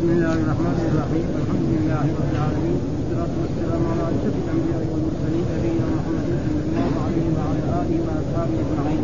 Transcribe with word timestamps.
بسم 0.00 0.16
الله 0.16 0.32
الرحمن 0.44 0.76
الرحيم 0.90 1.26
الحمد 1.40 1.64
لله 1.76 2.02
رب 2.18 2.28
العالمين 2.34 2.78
والصلاه 2.88 3.32
والسلام 3.42 3.82
على 3.92 4.04
اشرف 4.12 4.36
الانبياء 4.44 4.82
والمرسلين 4.90 5.44
نبينا 5.54 5.86
محمد 5.96 6.26
صلى 6.44 6.60
الله 6.68 6.92
عليه 7.04 7.26
وعلى 7.36 7.60
اله 7.68 7.90
واصحابه 8.06 8.56
اجمعين 8.64 9.02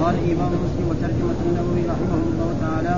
قال 0.00 0.14
الامام 0.22 0.52
مسلم 0.64 0.86
وترجمه 0.90 1.38
النووي 1.46 1.82
رحمه 1.92 2.22
الله 2.30 2.50
تعالى 2.64 2.94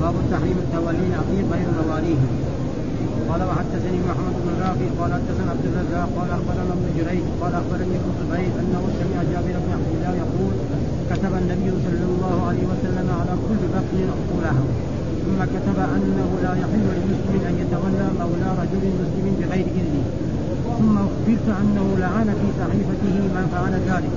باب 0.00 0.14
تحريم 0.32 0.58
التولي 0.64 1.04
العقيق 1.10 1.44
غير 1.54 1.68
مواليه 1.80 2.20
قال 3.28 3.40
وحدثني 3.48 3.98
محمد 4.08 4.34
بن 4.44 4.52
رافع 4.64 4.88
قال 5.00 5.10
حدثنا 5.18 5.50
عبد 5.54 5.66
الرزاق 5.70 6.08
قال 6.18 6.28
اخبرنا 6.38 6.72
ابن 6.76 6.86
جريج 6.98 7.24
قال 7.40 7.52
اخبرني 7.60 7.94
ابن 8.00 8.10
زبير 8.20 8.52
انه 8.62 8.82
سمع 9.00 9.18
جابر 9.32 9.54
بن 9.64 9.70
عبد 9.76 9.90
الله 9.96 10.12
يقول 10.24 10.52
كتب 11.10 11.32
النبي 11.42 11.68
صلى 11.86 12.04
الله 12.12 12.36
عليه 12.48 12.64
وسلم 12.72 13.06
على 13.20 13.32
كل 13.46 13.60
بطن 13.74 13.98
عقولها 14.16 14.64
ثم 15.26 15.40
كتب 15.54 15.78
أنه 15.96 16.30
لا 16.44 16.52
يحل 16.62 16.86
لمسلم 16.98 17.42
أن 17.50 17.54
يتولى 17.62 18.06
مولى 18.20 18.50
رجل 18.62 18.82
مسلم 19.02 19.26
بغير 19.40 19.66
اذنه 19.80 20.04
ثم 20.78 20.94
أخبرت 21.06 21.48
أنه 21.62 21.86
لعن 21.98 22.28
في 22.40 22.48
صحيفته 22.60 23.16
من 23.34 23.44
فعل 23.52 23.74
ذلك. 23.90 24.14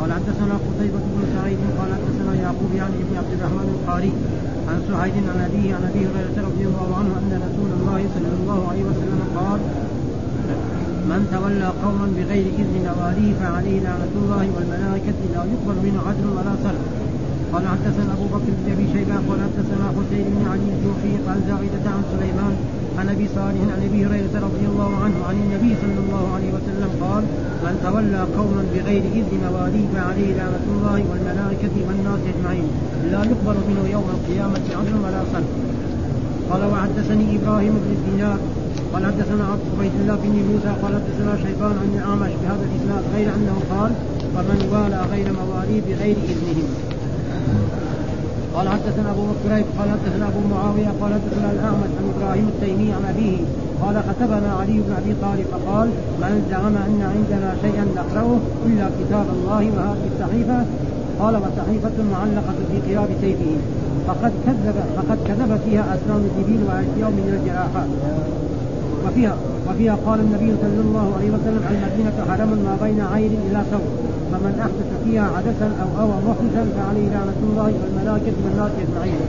قال 0.00 0.12
حدثنا 0.12 0.54
قتيبة 0.66 1.02
بن 1.14 1.22
سعيد 1.34 1.58
قال 1.78 1.90
حدثنا 1.98 2.32
يعقوب 2.42 2.72
يعني 2.80 2.96
ابن 3.04 3.14
عبد 3.20 3.32
الرحمن 3.38 3.68
القاري 3.74 4.12
عن 4.68 4.78
سعيد 4.90 5.14
عن 5.32 5.38
أبيه 5.48 5.74
عن 5.76 5.82
أبي 5.90 6.02
هريرة 6.08 6.36
رضي 6.48 6.64
الله 6.70 6.88
عنه 6.98 7.10
أن 7.20 7.30
رسول 7.48 7.70
الله 7.78 8.00
صلى 8.14 8.32
الله 8.40 8.60
عليه 8.70 8.84
وسلم 8.90 9.20
قال 9.38 9.60
من 11.10 11.20
تولى 11.34 11.68
قوما 11.84 12.06
بغير 12.16 12.46
إذن 12.60 12.74
مواليه 12.88 13.30
فعليه 13.40 13.78
لعنة 13.86 14.12
الله 14.22 14.44
والملائكة 14.54 15.18
لا 15.34 15.42
يقبل 15.52 15.76
منه 15.86 16.00
عدل 16.08 16.26
ولا 16.36 16.54
صرف 16.64 16.84
قال 17.52 17.64
حدثنا 17.68 18.12
أبو 18.12 18.26
بكر 18.34 18.50
بن 18.58 18.72
أبي 18.72 18.86
شيبة 18.92 19.14
قال 19.28 19.38
حدثنا 19.46 19.86
حسين 19.96 20.24
بن 20.34 20.42
علي 20.50 20.68
الجوفي 20.74 21.12
قال 21.26 21.38
زائدة 21.48 21.86
عن 21.94 22.02
سليمان 22.12 22.54
عن 22.98 23.08
أبي 23.08 23.26
صالح 23.36 23.60
عن 23.74 23.80
أبي 23.88 24.06
هريرة 24.06 24.34
رضي 24.48 24.64
الله 24.72 24.90
عنه 25.04 25.18
عن 25.28 25.36
النبي 25.44 25.72
صلى 25.82 26.00
الله 26.04 26.24
عليه 26.34 26.50
وسلم 26.56 26.90
قال 27.04 27.24
من 27.64 27.74
تولى 27.84 28.22
قوما 28.38 28.62
بغير 28.74 29.02
إذن 29.18 29.32
مواليه 29.46 29.86
فعليه 29.94 30.30
لعنه 30.38 30.64
الله 30.74 30.98
والملائكة 31.10 31.74
والناس 31.86 32.20
أجمعين 32.32 32.66
لا 33.12 33.20
يقبل 33.30 33.56
منه 33.68 33.84
يوم 33.96 34.06
القيامة 34.16 34.64
عدل 34.78 34.94
ولا 35.04 35.22
صرف 35.32 35.50
قال 36.50 36.62
وحدثني 36.72 37.26
إبراهيم 37.36 37.74
بن 37.84 37.90
الدينار 37.98 38.38
قال 38.92 39.06
حدثنا 39.06 39.44
عبيد 39.52 39.92
الله 40.00 40.16
بن 40.22 40.28
موسى 40.50 40.72
قال 40.82 40.92
حدثنا 40.98 41.32
شيبان 41.44 41.74
عن 41.82 41.90
الأعمش 41.94 42.32
بهذا 42.42 42.64
الإسناد 42.68 43.02
غير 43.14 43.28
أنه 43.36 43.56
قال 43.70 43.92
فمن 44.34 44.60
والى 44.72 45.00
غير 45.12 45.26
مواليه 45.32 45.80
بغير 45.80 46.16
إذنهم. 46.28 46.97
قال 48.54 48.68
حدثنا 48.68 49.10
أبو 49.10 49.22
بكر 49.22 49.52
قال 49.78 49.88
حدثنا 49.90 50.26
أبو 50.28 50.40
معاوية 50.54 50.90
قال 51.00 51.10
حدثنا 51.14 51.50
الأعمش 51.52 51.90
عن 51.98 52.04
إبراهيم 52.14 52.48
التيمي 52.48 52.92
عن 52.92 53.04
أبيه 53.14 53.38
قال 53.82 53.96
كتبنا 54.08 54.50
علي 54.60 54.72
بن 54.72 54.92
أبي 55.00 55.12
طالب 55.22 55.46
فقال 55.52 55.88
من 56.20 56.46
زعم 56.50 56.76
أن 56.88 57.00
عندنا 57.14 57.54
شيئا 57.62 57.84
نقرأه 57.96 58.38
إلا 58.66 58.86
كتاب 59.00 59.26
الله 59.36 59.62
وهذه 59.76 60.06
الصحيفة. 60.12 60.58
قال 61.20 61.36
وصحيفة 61.36 61.96
معلقة 62.12 62.58
في 62.70 62.90
قياب 62.90 63.08
سيفه. 63.20 63.56
فقد 64.06 64.32
كذب 64.46 64.76
فقد 64.96 65.18
كذب 65.28 65.60
فيها 65.64 65.84
أسنان 65.94 66.30
الجبين 66.30 66.60
واشياء 66.68 67.10
من 67.10 67.40
الجراحات 67.40 67.88
وفيها 69.06 69.36
وفيها 69.68 69.96
قال 70.06 70.20
النبي 70.20 70.50
صلى 70.62 70.80
الله 70.86 71.06
عليه 71.16 71.30
وسلم 71.30 71.62
المدينة 71.70 72.16
حرم 72.28 72.50
ما 72.66 72.76
بين 72.82 73.00
عير 73.00 73.30
إلى 73.50 73.62
ثور. 73.70 73.88
فمن 74.32 74.54
أحدث 74.66 74.88
فيها 75.04 75.26
عدسا 75.36 75.68
أو 75.82 75.88
أوى 76.02 76.16
محدثا 76.28 76.62
فعليه 76.76 77.06
لعنة 77.14 77.40
الله 77.48 77.70
والملائكة 77.80 78.36
والناس 78.44 78.72
أجمعين. 78.84 79.20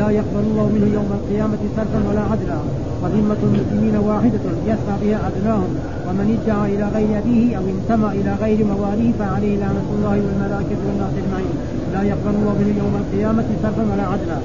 لا 0.00 0.08
يقبل 0.18 0.44
الله 0.50 0.66
منه 0.74 0.88
يوم 0.98 1.10
القيامة 1.18 1.62
صرفا 1.76 2.00
ولا 2.08 2.24
عدلا. 2.30 2.58
وذمة 3.02 3.40
المسلمين 3.48 3.96
واحدة 4.08 4.44
يسعى 4.70 4.96
بها 5.02 5.18
أدناهم 5.28 5.70
ومن 6.06 6.26
ادعى 6.36 6.74
إلى 6.74 6.86
غير 6.96 7.10
أبيه 7.18 7.56
أو 7.58 7.64
انتمى 7.74 8.08
إلى 8.20 8.32
غير 8.44 8.58
مواليه 8.72 9.12
فعليه 9.20 9.54
لعنة 9.62 9.88
الله 9.96 10.16
والملائكة 10.24 10.80
والناس 10.86 11.12
أجمعين. 11.20 11.54
لا 11.94 12.02
يقبل 12.02 12.34
الله 12.40 12.54
منه 12.60 12.74
يوم 12.82 12.94
القيامة 13.02 13.44
صرفا 13.62 13.84
ولا 13.92 14.06
عدلا. 14.12 14.38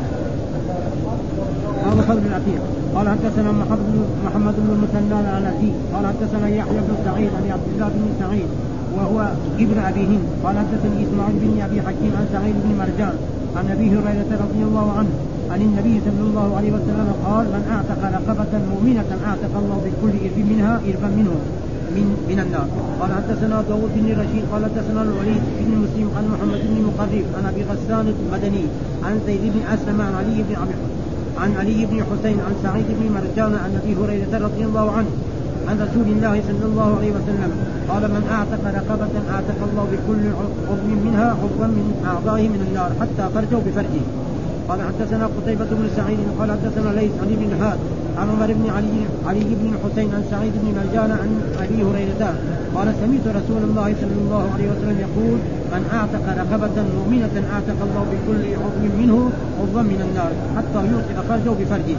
هذا 1.86 2.02
قول 2.10 2.22
العتيق 2.30 2.62
قال 2.96 3.10
حدثنا 3.10 3.52
محمد 4.26 4.56
بن 4.58 4.70
المثنى 4.76 5.20
العنزي 5.20 5.72
قال 5.94 6.04
حدثنا 6.08 6.48
يحيى 6.48 6.80
بن 6.88 6.96
سعيد 7.06 7.30
عن 7.38 7.52
عبد 7.52 7.68
الله 7.74 7.88
بن 7.88 8.10
سعيد 8.20 8.50
وهو 8.96 9.18
ابن 9.60 9.78
أبي 9.90 10.04
هند. 10.12 10.26
قال 10.44 10.56
حدثني 10.58 10.98
إسماعيل 11.06 11.36
بن 11.44 11.62
أبي 11.68 11.78
حكيم 11.82 12.12
عن 12.20 12.26
سعيد 12.34 12.56
بن 12.64 12.72
مرجان 12.82 13.16
عن 13.58 13.66
أبي 13.76 13.88
هريرة 13.96 14.32
رضي 14.46 14.62
الله 14.68 14.88
عنه 14.98 15.14
عن 15.52 15.62
النبي 15.62 15.96
صلى 16.08 16.24
الله 16.30 16.48
عليه 16.58 16.72
وسلم 16.78 17.10
قال 17.26 17.46
من 17.56 17.64
أعتق 17.76 18.02
رقبة 18.18 18.54
مؤمنة 18.72 19.10
أعتق 19.28 19.54
الله 19.62 19.78
بكل 19.86 20.14
إرب 20.26 20.38
منها 20.52 20.74
إربا 20.90 21.10
منه 21.18 21.36
من 21.96 22.08
من 22.30 22.40
النار. 22.46 22.68
قال 23.00 23.12
حدثنا 23.14 23.58
داود 23.70 23.92
بن 23.96 24.08
رشيد 24.22 24.44
قال 24.52 24.62
حدثنا 24.66 25.02
الوليد 25.08 25.44
بن 25.60 25.72
مسلم 25.84 26.08
عن 26.18 26.26
محمد 26.34 26.62
بن 26.70 26.78
مقرب 26.90 27.26
عن 27.38 27.44
أبي 27.52 27.62
غسان 27.70 28.06
المدني 28.16 28.66
عن 29.06 29.14
زيد 29.28 29.44
بن 29.54 29.62
أسلم 29.74 30.02
عن 30.02 30.14
علي 30.20 30.38
بن 30.48 30.56
ابي 30.64 30.74
عن 31.42 31.52
علي 31.60 31.86
بن 31.86 31.98
حسين 32.10 32.38
عن 32.48 32.54
سعيد 32.64 32.86
بن 33.00 33.06
مرجان 33.16 33.54
عن 33.64 33.72
أبي 33.84 33.92
هريرة 34.00 34.34
رضي 34.48 34.64
الله 34.66 34.92
عنه 34.92 35.12
عن 35.68 35.76
رسول 35.86 36.08
الله 36.16 36.36
صلى 36.50 36.66
الله 36.70 36.90
عليه 36.98 37.12
وسلم. 37.18 37.52
قال 37.90 38.04
من 38.16 38.24
أعتق 38.38 38.64
رقبة 38.80 39.14
أعتق 39.34 39.60
الله 39.68 39.86
بكل 39.94 40.24
عضو 40.70 40.92
منها 41.06 41.28
عضوا 41.42 41.68
من 41.78 41.86
أعضائه 42.12 42.48
من 42.54 42.62
النار 42.68 42.92
حتى 43.02 43.24
فرجه 43.36 43.60
بفرجه. 43.68 44.06
قال 44.70 44.80
حدثنا 44.90 45.26
قتيبة 45.36 45.70
بن 45.80 45.88
سعيد 45.98 46.20
قال 46.40 46.52
حدثنا 46.52 46.90
ليث 47.00 47.12
عن 47.22 47.30
ابن 47.36 47.46
الهاد 47.52 47.80
عن 48.20 48.28
عمر 48.30 48.50
بن 48.60 48.66
علي 48.76 48.98
علي 49.28 49.50
بن 49.60 49.68
الحسين 49.74 50.10
عن 50.16 50.24
سعيد 50.32 50.54
بن 50.62 50.68
مرجان 50.78 51.12
عن 51.22 51.30
أبي 51.64 51.80
هريرة. 51.88 52.24
قال 52.76 52.88
سمعت 53.02 53.26
رسول 53.40 53.62
الله 53.70 53.90
صلى 54.02 54.18
الله 54.24 54.44
عليه 54.54 54.68
وسلم 54.72 54.98
يقول 55.08 55.38
من 55.74 55.84
أعتق 55.98 56.26
رقبة 56.42 56.78
مؤمنة 56.98 57.36
أعتق 57.54 57.80
الله 57.88 58.04
بكل 58.14 58.44
عضو 58.64 58.86
منه 59.02 59.18
عضوا 59.60 59.82
من 59.82 60.00
النار 60.08 60.32
حتى 60.58 60.80
يوثق 60.92 61.18
فرجه 61.30 61.54
بفرجه. 61.60 61.98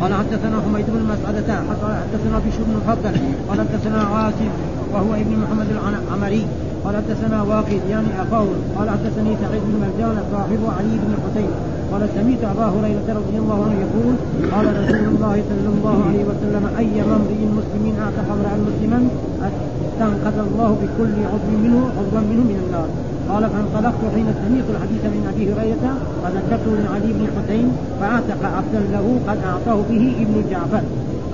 قال 0.00 0.14
حدثنا 0.14 0.56
حميد 0.64 0.86
بن 0.88 1.02
مسعدة 1.12 1.48
حدثنا 1.54 2.36
بشر 2.46 2.62
بن 2.66 2.72
المفضل 2.72 3.14
قال 3.48 3.58
حدثنا 3.60 4.00
عاصم 4.02 4.50
وهو 4.92 5.14
ابن 5.14 5.32
محمد 5.42 5.66
العمري 5.76 6.46
قال 6.84 6.96
حدثنا 6.96 7.42
واقد 7.42 7.80
يعني 7.90 8.06
أخاه 8.22 8.46
قال 8.78 8.90
حدثني 8.90 9.36
سعيد 9.42 9.62
بن 9.68 9.74
مرجان 9.82 10.16
صاحب 10.32 10.60
علي 10.78 10.94
بن 11.02 11.10
الحسين 11.16 11.50
قال 11.92 12.08
سمعت 12.16 12.42
أبا 12.56 12.66
هريرة 12.74 13.08
رضي 13.20 13.36
الله 13.38 13.58
عنه 13.64 13.76
يقول 13.86 14.14
قال 14.52 14.66
رسول 14.82 15.04
الله 15.14 15.42
صلى 15.50 15.68
الله 15.74 15.96
عليه 16.08 16.24
وسلم 16.30 16.64
أي 16.78 17.02
امرئ 17.02 17.40
مسلم 17.58 17.84
اعتق 18.02 18.28
امرا 18.36 18.54
مسلما 18.68 19.00
أستنقذ 19.46 20.38
الله 20.48 20.70
بكل 20.82 21.14
عضو 21.32 21.52
منه 21.64 21.80
عضوا 21.98 22.20
منه 22.30 22.42
من 22.50 22.58
النار. 22.66 22.88
قال 23.30 23.50
فانطلقت 23.50 24.02
حين 24.14 24.26
سمعت 24.42 24.68
الحديث 24.74 25.02
من 25.04 25.32
أبي 25.32 25.44
هريرة 25.52 25.86
فذكرته 26.22 26.70
لعلي 26.84 27.12
بن 27.12 27.26
الحسين 27.28 27.72
فاعتق 28.00 28.40
عبدا 28.56 28.80
له 28.92 29.20
قد 29.28 29.38
أعطاه 29.50 29.82
به 29.90 30.14
ابن 30.22 30.44
جعفر. 30.50 30.82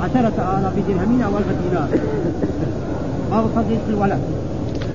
عشرة 0.01 0.59
آلاف 0.59 0.75
درهم 0.89 1.23
أو 1.23 1.39
ألف 1.39 1.47
دينار 1.63 1.89
باب 3.31 3.45
فضل 3.57 3.77
الولد. 3.89 4.19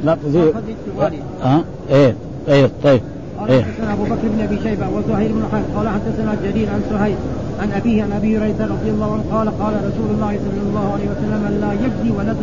الوالد 0.04 1.20
ها 1.44 1.64
إيه 1.90 2.16
إيه 2.48 2.70
طيب 2.84 3.02
قال 3.40 3.50
إيه. 3.52 3.64
حدثنا 3.64 3.94
أبو 3.94 4.04
بكر 4.04 4.28
بن 4.36 4.44
أبي 4.44 4.58
شيبة 4.64 4.86
وزهير 4.90 5.32
بن 5.32 5.44
حرب. 5.52 5.64
قال 5.76 5.90
حدثنا 5.90 6.36
جرير 6.44 6.70
عن 6.70 6.82
سهيل 6.90 7.16
عن 7.62 7.72
أبيه 7.72 8.04
عن 8.04 8.12
أبي 8.12 8.38
هريرة 8.38 8.62
رضي 8.62 8.90
الله 8.90 9.14
عنه 9.14 9.24
قال 9.32 9.48
قال 9.60 9.74
رسول 9.74 10.10
الله 10.16 10.40
صلى 10.46 10.62
الله 10.70 10.94
عليه 10.94 11.06
وسلم 11.12 11.58
لا 11.62 11.74
يجزي 11.74 12.18
ولد 12.18 12.38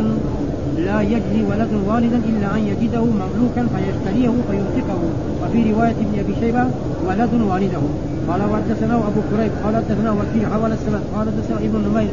لا 0.77 1.01
يجزي 1.01 1.43
ولد 1.49 1.73
والدا 1.87 2.19
إلا 2.29 2.55
أن 2.55 2.67
يجده 2.67 3.03
مملوكا 3.03 3.67
فيشتريه 3.73 4.33
فينفقه 4.49 4.99
وفي 5.43 5.71
رواية 5.71 5.91
ابن 5.91 6.19
أبي 6.19 6.35
شيبة 6.41 6.65
ولد 7.07 7.33
والده. 7.49 7.81
قال 8.29 8.41
وحدثنا 8.51 8.95
أبو 8.95 9.21
كريب 9.31 9.51
قال 9.63 9.75
حدثنا 9.75 10.11
وكيل 10.11 10.45
حول 10.53 10.71
السند. 10.71 11.01
قال 11.15 11.27
حدثنا 11.27 11.57
ابن 11.57 11.89
نمير 11.89 12.09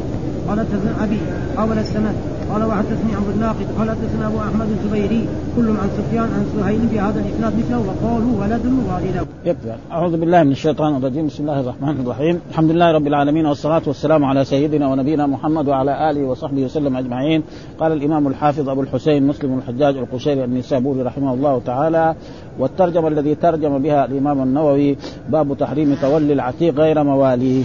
قال 0.47 0.59
حدثنا 0.59 1.03
أبي 1.03 1.17
حول 1.57 1.77
السند. 1.77 2.15
قال 2.51 2.63
وحدثني 2.63 3.15
عمرو 3.15 3.31
الناقد 3.35 3.67
قال 3.77 3.89
حدثنا 3.89 4.27
أبو 4.27 4.37
أحمد 4.37 4.67
الزبيري. 4.69 5.27
كلهم 5.55 5.77
عن 5.77 5.89
سفيان 5.97 6.23
عن 6.23 6.45
سهيل 6.57 6.79
بهذا 6.79 7.19
الإسناد 7.19 7.53
مثله 7.57 7.79
وقالوا 7.79 8.41
ولد 8.41 8.65
والده. 8.89 9.25
يكفي 9.45 9.75
أعوذ 9.91 10.17
بالله 10.17 10.43
من 10.43 10.51
الشيطان 10.51 10.95
الرجيم. 10.95 11.27
بسم 11.27 11.43
الله 11.43 11.59
الرحمن 11.59 12.01
الرحيم. 12.01 12.39
الحمد 12.49 12.71
لله 12.71 12.91
رب 12.91 13.07
العالمين 13.07 13.45
والصلاة 13.45 13.81
والسلام 13.87 14.25
على 14.25 14.45
سيدنا 14.45 14.87
ونبينا 14.87 15.27
محمد 15.27 15.67
وعلى 15.67 16.11
آله 16.11 16.23
وصحبه 16.23 16.63
وسلم 16.65 16.97
أجمعين. 16.97 17.43
قال 17.79 17.91
الإمام 17.91 18.27
الحافظ 18.27 18.52
أبو 18.59 18.81
الحسين 18.81 19.27
مسلم 19.27 19.57
الحجاج 19.57 19.97
القشيري 19.97 20.43
النسابوري 20.43 21.01
رحمه 21.01 21.33
الله 21.33 21.61
تعالى 21.65 22.15
والترجمة 22.59 23.07
الذي 23.07 23.35
ترجم 23.35 23.77
بها 23.77 24.05
الإمام 24.05 24.41
النووي 24.41 24.97
باب 25.29 25.57
تحريم 25.57 25.97
تولي 26.01 26.33
العتيق 26.33 26.75
غير 26.75 27.03
مواليه. 27.03 27.63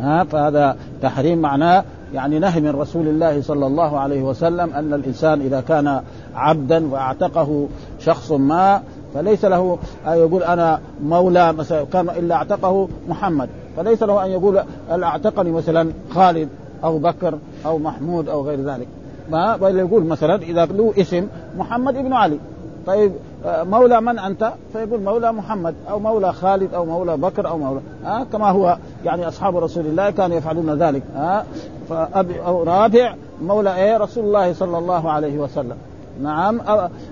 ها 0.00 0.24
فهذا 0.24 0.76
تحريم 1.02 1.38
معناه 1.38 1.84
يعني 2.14 2.38
نهي 2.38 2.60
من 2.60 2.70
رسول 2.70 3.08
الله 3.08 3.42
صلى 3.42 3.66
الله 3.66 3.98
عليه 3.98 4.22
وسلم 4.22 4.72
أن 4.74 4.94
الإنسان 4.94 5.40
إذا 5.40 5.60
كان 5.60 6.00
عبدا 6.34 6.92
وأعتقه 6.92 7.68
شخص 8.00 8.32
ما 8.32 8.82
فليس 9.14 9.44
له 9.44 9.78
أن 10.06 10.12
يقول 10.12 10.42
أنا 10.42 10.80
مولى 11.02 11.52
مثلا 11.52 11.84
كان 11.84 12.10
إلا 12.10 12.34
أعتقه 12.34 12.88
محمد. 13.08 13.48
فليس 13.76 14.02
له 14.02 14.24
أن 14.24 14.30
يقول 14.30 14.60
أعتقني 14.90 15.52
مثلا 15.52 15.90
خالد 16.10 16.48
أو 16.84 16.98
بكر 16.98 17.38
أو 17.66 17.78
محمود 17.78 18.28
أو 18.28 18.42
غير 18.42 18.60
ذلك. 18.60 18.86
ما 19.30 19.58
يقول 19.62 20.04
مثلا 20.04 20.34
إذا 20.34 20.64
له 20.64 20.92
اسم 20.98 21.26
محمد 21.56 21.96
ابن 21.96 22.12
علي. 22.12 22.38
طيب 22.86 23.12
آه، 23.44 23.62
مولى 23.62 24.00
من 24.00 24.18
أنت؟ 24.18 24.52
فيقول 24.72 25.00
مولى 25.00 25.32
محمد 25.32 25.74
أو 25.90 25.98
مولى 25.98 26.32
خالد 26.32 26.74
أو 26.74 26.84
مولى 26.84 27.16
بكر 27.16 27.48
أو 27.48 27.58
مولى 27.58 27.80
ها؟ 28.04 28.26
كما 28.32 28.50
هو 28.50 28.76
يعني 29.04 29.28
أصحاب 29.28 29.56
رسول 29.56 29.86
الله 29.86 30.10
كانوا 30.10 30.36
يفعلون 30.36 30.82
ذلك 30.82 31.02
ها؟ 31.14 31.44
فأبي 31.88 32.40
أو 32.40 32.62
رابع 32.62 33.14
مولى 33.42 33.76
إيه؟ 33.76 33.96
رسول 33.96 34.24
الله 34.24 34.52
صلى 34.52 34.78
الله 34.78 35.10
عليه 35.10 35.38
وسلم. 35.38 35.76
نعم 36.22 36.60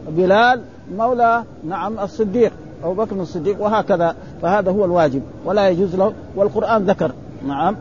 بلال 0.08 0.60
مولى 0.96 1.42
نعم 1.64 1.98
الصديق 1.98 2.52
أبو 2.84 2.94
بكر 2.94 3.16
الصديق 3.16 3.62
وهكذا. 3.62 4.14
فهذا 4.42 4.70
هو 4.70 4.84
الواجب 4.84 5.22
ولا 5.44 5.68
يجوز 5.68 5.96
له 5.96 6.12
والقرآن 6.36 6.84
ذكر. 6.84 7.12
نعم 7.46 7.76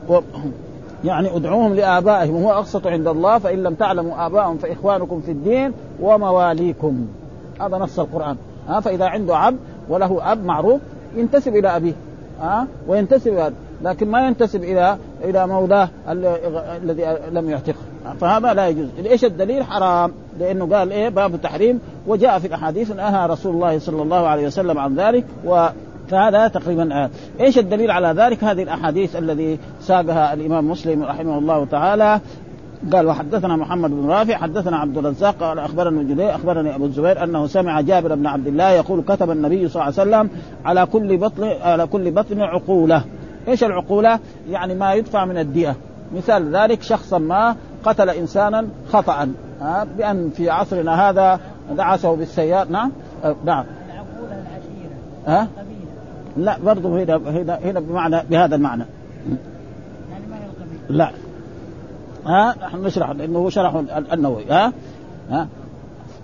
يعني 1.04 1.36
ادعوهم 1.36 1.74
لآبائهم 1.74 2.36
وهو 2.36 2.52
أقسط 2.52 2.88
عند 2.88 3.08
الله 3.08 3.38
فإن 3.38 3.64
لم 3.64 3.74
تعلموا 3.74 4.26
ابائهم 4.26 4.58
فإخوانكم 4.58 5.22
في 5.22 5.32
الدين 5.32 5.74
ومواليكم. 6.02 7.08
هذا 7.62 7.78
نص 7.78 8.00
القرآن. 8.00 8.38
ها 8.68 8.80
فإذا 8.80 9.06
عنده 9.06 9.38
عبد 9.38 9.58
وله 9.90 10.32
أب 10.32 10.46
معروف 10.46 10.82
ينتسب 11.16 11.56
إلى 11.56 11.76
أبيه. 11.76 11.94
ها 12.42 12.68
وينتسب 12.88 13.34
إلى 13.34 13.52
لكن 13.82 14.12
ما 14.12 14.28
ينتسب 14.28 14.64
إلى 14.64 14.98
إلى 15.24 15.48
مولاه 15.48 15.90
الذي 16.08 17.18
لم 17.32 17.50
يعتقه. 17.50 17.80
فهذا 18.20 18.54
لا 18.54 18.68
يجوز. 18.68 18.88
إيش 19.06 19.26
الدليل؟ 19.26 19.64
حرام. 19.64 20.12
لأنه 20.40 20.76
قال 20.76 20.92
إيه؟ 20.92 21.10
باب 21.10 21.36
التحريم. 21.36 21.80
وجاء 22.08 22.40
في 22.40 22.48
الأحاديث 22.48 22.92
نهى 22.92 23.28
رسول 23.28 23.56
الله 23.56 23.80
صلى 23.80 24.02
الله 24.02 24.28
عليه 24.28 24.48
وسلم 24.48 24.80
عن 24.80 24.96
ذلك 24.96 25.26
و 25.46 25.68
فهذا 26.10 26.48
تقريبا 26.48 27.04
آه. 27.04 27.10
إيش 27.40 27.60
الدليل 27.60 27.92
على 27.92 28.08
ذلك؟ 28.08 28.44
هذه 28.44 28.64
الأحاديث 28.64 29.16
الذي 29.16 29.60
ساقها 29.82 30.34
الإمام 30.34 30.70
مسلم 30.72 31.04
رحمه 31.04 31.38
الله 31.38 31.66
تعالى 31.66 32.20
قال 32.94 33.08
وحدثنا 33.08 33.56
محمد 33.56 33.90
بن 33.90 34.10
رافع 34.10 34.36
حدثنا 34.36 34.78
عبد 34.78 34.98
الرزاق 34.98 35.36
قال 35.40 35.60
اخبرنا 35.60 36.04
جدي 36.04 36.30
أخبرني 36.30 36.76
أبو 36.76 36.86
الزبير 36.86 37.24
أنه 37.24 37.48
سمع 37.48 37.82
جابر 37.82 38.16
بن 38.16 38.28
عبد 38.28 38.48
الله 38.48 38.70
يقول 38.70 39.04
كتب 39.08 39.32
النبي 39.32 39.68
صلى 39.68 39.84
الله 39.84 40.00
عليه 40.00 40.10
وسلم 40.10 40.30
على 40.66 40.86
كل 40.86 41.18
بطن 41.18 41.44
على 41.44 41.88
كل 41.88 42.12
بطن 42.12 42.42
عقولة 42.42 43.04
إيش 43.48 43.64
العقولة؟ 43.64 44.20
يعني 44.50 44.76
ما 44.76 44.94
يدفع 44.94 45.26
من 45.26 45.38
الدية 45.38 45.76
مثال 46.16 46.56
ذلك 46.56 46.82
شخصا 46.82 47.18
ما 47.18 47.56
قتل 47.84 48.10
انسانا 48.10 48.68
خطأ 48.92 49.30
ها 49.62 49.88
بأن 49.98 50.30
في 50.30 50.50
عصرنا 50.50 51.10
هذا 51.10 51.40
دعسه 51.78 52.16
بالسيارة 52.16 52.70
نعم 52.70 52.92
أه 53.24 53.36
نعم 53.46 53.66
العقولة 53.94 54.42
العشيرة 54.42 54.96
ها 55.28 55.48
لا 56.38 56.58
برضه 56.66 56.90
هنا 56.90 57.18
هنا 57.18 57.60
هنا 57.64 57.80
بمعنى 57.80 58.22
بهذا 58.30 58.56
المعنى. 58.56 58.86
لا. 60.90 61.12
ها 62.26 62.56
نحن 62.64 62.84
نشرح 62.84 63.10
لأنه 63.10 63.40
هو 63.40 63.50
شرح 63.50 63.84
النووي. 64.14 64.46
ها 64.50 64.74
ها. 65.30 65.48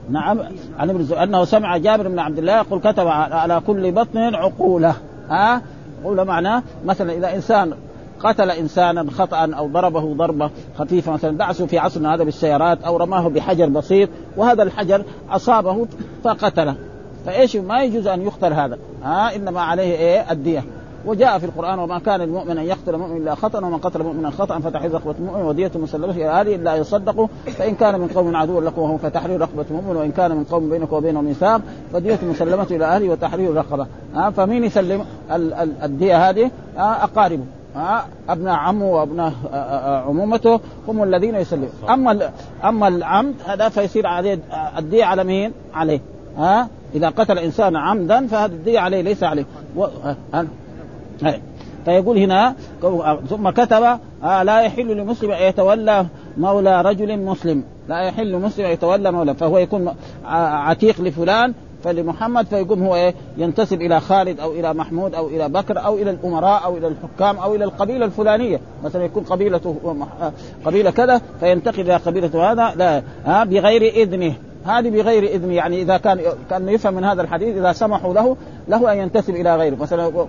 نعم 0.09 0.39
عن 0.79 0.89
ابن 0.89 1.13
أنه 1.13 1.45
سمع 1.45 1.77
جابر 1.77 2.07
بن 2.07 2.19
عبد 2.19 2.37
الله 2.37 2.57
يقول 2.57 2.79
كتب 2.79 3.07
على 3.07 3.61
كل 3.67 3.91
بطن 3.91 4.35
عقولة. 4.35 4.95
ها 5.29 5.61
عقوله 6.01 6.23
معناه 6.23 6.63
مثلا 6.85 7.13
إذا 7.13 7.35
إنسان 7.35 7.73
قتل 8.19 8.51
إنسانا 8.51 9.11
خطأ 9.11 9.37
أو 9.37 9.67
ضربه 9.67 10.13
ضربة 10.13 10.49
خفيفة 10.77 11.11
مثلا 11.11 11.37
دعسه 11.37 11.65
في 11.65 11.77
عصرنا 11.77 12.15
هذا 12.15 12.23
بالسيارات 12.23 12.83
أو 12.83 12.97
رماه 12.97 13.29
بحجر 13.29 13.69
بسيط 13.69 14.09
وهذا 14.37 14.63
الحجر 14.63 15.03
أصابه 15.29 15.87
فقتله. 16.23 16.75
فإيش 17.25 17.55
ما 17.55 17.83
يجوز 17.83 18.07
أن 18.07 18.21
يقتل 18.21 18.53
هذا؟ 18.53 18.77
ها 19.03 19.35
إنما 19.35 19.61
عليه 19.61 19.95
إيه؟ 19.95 20.31
الدية. 20.31 20.63
وجاء 21.05 21.39
في 21.39 21.45
القرآن 21.45 21.79
وما 21.79 21.99
كان 21.99 22.21
المؤمن 22.21 22.57
أن 22.57 22.65
يقتل 22.65 22.97
مؤمن 22.97 23.17
إلا 23.17 23.35
خطأ 23.35 23.59
ومن 23.59 23.77
قتل 23.77 24.03
مؤمنا 24.03 24.29
خطأ 24.29 24.59
فتحرير 24.59 24.93
رقبه 24.93 25.15
مؤمن 25.19 25.41
ودية 25.41 25.71
مسلمة. 25.75 26.11
إلى 26.11 26.29
اهله 26.29 26.55
إلا 26.55 26.75
يصدقوا. 26.75 27.27
فإن 27.57 27.75
كان 27.75 27.99
من 27.99 28.07
قوم 28.07 28.35
عدو 28.35 28.61
لكم 28.61 28.81
وهو 28.81 28.97
فتحرير 28.97 29.41
رقبه 29.41 29.65
مؤمن 29.71 29.95
وإن 29.95 30.11
كان 30.11 30.31
من 30.31 30.43
قوم 30.43 30.69
بينك 30.69 30.93
وبينهم 30.93 31.25
ميثاق 31.25 31.61
فدية 31.93 32.19
مسلمة 32.23 32.67
إلى 32.71 32.85
اهله 32.85 33.09
وتحرير 33.09 33.53
رقبه 33.55 33.87
ها 34.15 34.29
فمين 34.29 34.63
يسلم؟ 34.63 35.05
الدية 35.83 36.29
هذه؟ 36.29 36.51
أقاربه. 36.77 37.43
ها 37.75 38.05
أبناء 38.29 38.55
عمه 38.55 38.85
وأبناء 38.85 39.33
عمومته 40.07 40.59
هم 40.87 41.03
الذين 41.03 41.35
يسلمون. 41.35 41.69
أما 41.89 42.31
أما 42.63 42.87
العمد 42.87 43.35
هذا 43.45 43.69
فيصير 43.69 44.07
عليه 44.07 44.39
الدية 44.77 45.05
على 45.05 45.23
مين؟ 45.23 45.51
عليه. 45.73 46.01
ها؟ 46.37 46.67
إذا 46.95 47.09
قتل 47.09 47.39
إنسان 47.39 47.75
عمدا 47.75 48.27
فهذه 48.27 48.51
الدية 48.51 48.79
عليه 48.79 49.01
ليس 49.01 49.23
عليه. 49.23 49.45
و... 49.75 49.85
ها؟ 50.33 50.45
ها؟ 51.23 51.37
فيقول 51.85 52.17
هنا 52.17 52.55
ثم 53.29 53.49
كتب 53.49 53.99
آه 54.23 54.43
لا 54.43 54.61
يحل 54.61 54.97
لمسلم 54.97 55.31
أن 55.31 55.43
يتولى 55.43 56.05
مولى 56.37 56.81
رجل 56.81 57.19
مسلم. 57.19 57.63
لا 57.89 58.01
يحل 58.01 58.31
لمسلم 58.31 58.65
أن 58.65 58.71
يتولى 58.71 59.11
مولى 59.11 59.33
فهو 59.33 59.57
يكون 59.57 59.93
عتيق 60.25 61.01
لفلان 61.01 61.53
فلمحمد 61.83 62.45
فيقوم 62.45 62.83
هو 62.83 62.95
إيه 62.95 63.13
ينتسب 63.37 63.81
إلى 63.81 63.99
خالد 63.99 64.39
أو 64.39 64.51
إلى 64.51 64.73
محمود 64.73 65.15
أو 65.15 65.27
إلى 65.27 65.49
بكر 65.49 65.85
أو 65.85 65.95
إلى 65.95 66.09
الأمراء 66.11 66.63
أو 66.65 66.77
إلى 66.77 66.87
الحكام 66.87 67.37
أو 67.37 67.55
إلى 67.55 67.63
القبيلة 67.63 68.05
الفلانية. 68.05 68.59
مثلا 68.83 69.03
يكون 69.03 69.23
قبيلته 69.23 69.95
قبيلة 70.65 70.91
كذا 70.91 71.21
فينتقل 71.39 71.81
إلى 71.81 71.95
قبيلته 71.95 72.51
هذا 72.51 72.73
لا 72.75 73.03
ها 73.25 73.43
بغير 73.43 73.81
إذنه. 73.81 74.33
هذه 74.65 74.89
بغير 74.89 75.23
إذن 75.23 75.51
يعني 75.51 75.81
إذا 75.81 75.97
كان 75.97 76.21
كان 76.49 76.69
يفهم 76.69 76.93
من 76.93 77.03
هذا 77.03 77.21
الحديث 77.21 77.57
إذا 77.57 77.71
سمحوا 77.71 78.13
له 78.13 78.37
له 78.67 78.93
أن 78.93 78.97
ينتسب 78.97 79.35
إلى 79.35 79.55
غيره. 79.55 79.75
مثلا 79.75 80.27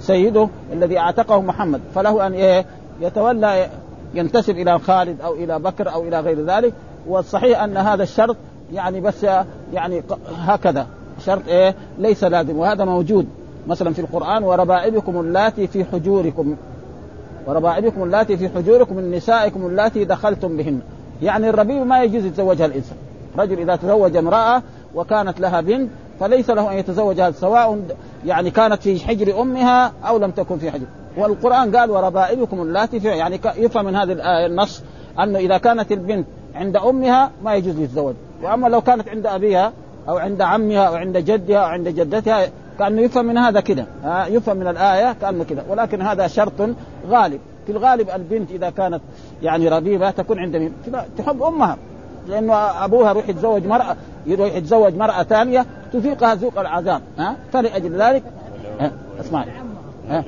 سيده 0.00 0.48
الذي 0.72 0.98
أعتقه 0.98 1.40
محمد 1.40 1.80
فله 1.94 2.26
أن 2.26 2.32
إيه 2.32 2.64
يتولى 3.00 3.68
ينتسب 4.14 4.56
إلى 4.56 4.78
خالد 4.78 5.20
أو 5.20 5.34
إلى 5.34 5.58
بكر 5.58 5.92
أو 5.92 6.02
إلى 6.02 6.20
غير 6.20 6.44
ذلك. 6.44 6.72
والصحيح 7.08 7.62
أن 7.62 7.76
هذا 7.76 8.02
الشرط 8.02 8.36
يعني 8.72 9.00
بس 9.00 9.26
يعني 9.72 10.02
هكذا. 10.38 10.86
شرط 11.26 11.48
إيه 11.48 11.74
ليس 11.98 12.24
لازم 12.24 12.56
وهذا 12.56 12.84
موجود. 12.84 13.26
مثلا 13.66 13.92
في 13.92 13.98
القرآن 13.98 14.42
وربائبكم 14.44 15.20
اللاتي 15.20 15.66
في 15.66 15.84
حجوركم 15.84 16.56
وربائبكم 17.46 18.02
اللاتي 18.02 18.36
في 18.36 18.48
حجوركم 18.48 18.96
من 18.96 19.10
نسائكم 19.10 19.66
اللاتي 19.66 20.04
دخلتم 20.04 20.56
بهن 20.56 20.80
يعني 21.22 21.48
الربيب 21.48 21.86
ما 21.86 22.02
يجوز 22.02 22.24
يتزوجها 22.24 22.66
الإنسان. 22.66 22.96
رجل 23.38 23.60
إذا 23.60 23.76
تزوج 23.76 24.16
امرأة 24.16 24.62
وكانت 24.94 25.40
لها 25.40 25.60
بنت 25.60 25.90
فليس 26.20 26.50
له 26.50 26.72
أن 26.72 26.76
يتزوجها 26.76 27.30
سواء 27.30 27.78
يعني 28.26 28.50
كانت 28.50 28.82
في 28.82 29.06
حجر 29.06 29.40
أمها 29.40 29.92
أو 30.08 30.18
لم 30.18 30.30
تكن 30.30 30.58
في 30.58 30.70
حجر. 30.70 30.86
والقرآن 31.16 31.76
قال 31.76 31.90
وربائبكم 31.90 32.62
اللاتي 32.62 32.96
يعني 32.96 33.40
يفهم 33.56 33.84
من 33.84 33.96
هذا 33.96 34.16
النص 34.46 34.82
أنه 35.22 35.38
إذا 35.38 35.58
كانت 35.58 35.92
البنت 35.92 36.26
عند 36.54 36.76
أمها 36.76 37.30
ما 37.44 37.54
يجوز 37.54 37.78
يتزوج 37.78 38.14
وأما 38.42 38.68
لو 38.68 38.80
كانت 38.80 39.08
عند 39.08 39.26
أبيها 39.26 39.72
أو 40.08 40.18
عند 40.18 40.42
عمها 40.42 40.88
أو 40.88 40.94
عند 40.94 41.16
جدها 41.16 41.58
أو 41.58 41.66
عند 41.66 41.88
جدتها 41.88 42.46
كأنه 42.78 43.02
يفهم 43.02 43.26
من 43.26 43.38
هذا 43.38 43.60
كده. 43.60 43.86
يفهم 44.28 44.56
من 44.56 44.66
الآية 44.66 45.12
كأنه 45.12 45.44
كده. 45.44 45.62
ولكن 45.68 46.02
هذا 46.02 46.26
شرط 46.26 46.70
غالب. 47.08 47.40
في 47.66 47.72
الغالب 47.72 48.10
البنت 48.10 48.50
إذا 48.50 48.70
كانت 48.70 49.00
يعني 49.42 49.68
ربيبه 49.68 50.10
تكون 50.10 50.38
عند 50.38 50.56
مين؟ 50.56 50.72
تحب 51.18 51.42
أمها. 51.42 51.76
لأنه 52.28 52.54
أبوها 52.54 53.10
يروح 53.10 53.28
يتزوج 53.28 53.66
مرأة 53.66 53.96
يروح 54.26 54.54
يتزوج 54.54 54.94
مرأة 54.94 55.22
ثانية 55.22 55.66
تذيقها 55.92 56.34
ذوق 56.34 56.60
العذاب. 56.60 57.00
ها؟ 57.18 57.36
فلأجل 57.52 58.02
ذلك 58.02 58.22
اسمعي. 59.20 59.46
ها؟ 60.08 60.24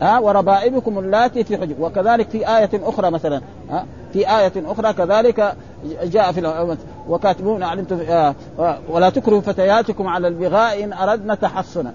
ها, 0.00 0.18
وربائبكم 0.18 0.98
اللاتي 0.98 1.44
في 1.44 1.56
حجب 1.56 1.80
وكذلك 1.80 2.28
في 2.28 2.56
آية 2.56 2.70
أخرى 2.74 3.10
مثلا 3.10 3.40
ها؟ 3.70 3.84
في 4.12 4.18
آية 4.18 4.52
أخرى 4.56 4.92
كذلك 4.92 5.54
جاء 6.02 6.32
في 6.32 6.76
وكاتبون 7.08 7.62
علمتم 7.62 8.00
آه 8.08 8.34
ولا 8.88 9.10
تكرهوا 9.10 9.40
فتياتكم 9.40 10.06
على 10.06 10.28
البغاء 10.28 10.84
إن 10.84 10.92
أردنا 10.92 11.34
تحصنا. 11.34 11.92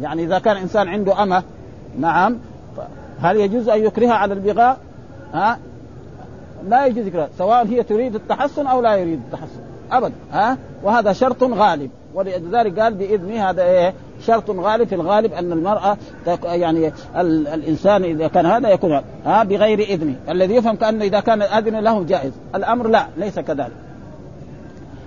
يعني 0.00 0.24
إذا 0.24 0.38
كان 0.38 0.56
إنسان 0.56 0.88
عنده 0.88 1.22
أمة 1.22 1.42
نعم 1.98 2.38
هل 3.20 3.36
يجوز 3.36 3.68
أن 3.68 3.84
يكرهها 3.84 4.14
على 4.14 4.34
البغاء؟ 4.34 4.78
ها؟ 5.32 5.58
لا 6.68 6.86
يجوز 6.86 7.06
يكره 7.06 7.28
سواء 7.38 7.66
هي 7.66 7.82
تريد 7.82 8.14
التحسن 8.14 8.66
أو 8.66 8.80
لا 8.80 8.96
يريد 8.96 9.20
التحسن 9.26 9.60
أبدا 9.92 10.14
ها؟ 10.32 10.58
وهذا 10.82 11.12
شرط 11.12 11.42
غالب 11.42 11.90
ولذلك 12.14 12.80
قال 12.80 12.94
بإذنه 12.94 13.50
هذا 13.50 13.62
إيه؟ 13.62 13.94
شرط 14.26 14.50
غالب 14.50 14.88
في 14.88 14.94
الغالب 14.94 15.32
أن 15.32 15.52
المرأة 15.52 15.96
يعني 16.44 16.92
الإنسان 17.54 18.04
إذا 18.04 18.28
كان 18.28 18.46
هذا 18.46 18.68
يكون 18.68 19.00
ها؟ 19.26 19.44
بغير 19.44 19.78
إذنه 19.78 20.16
الذي 20.28 20.54
يفهم 20.54 20.76
كأنه 20.76 21.04
إذا 21.04 21.20
كان 21.20 21.42
اذن 21.42 21.76
له 21.76 22.02
جائز 22.04 22.32
الأمر 22.54 22.88
لا 22.88 23.06
ليس 23.16 23.38
كذلك 23.38 23.72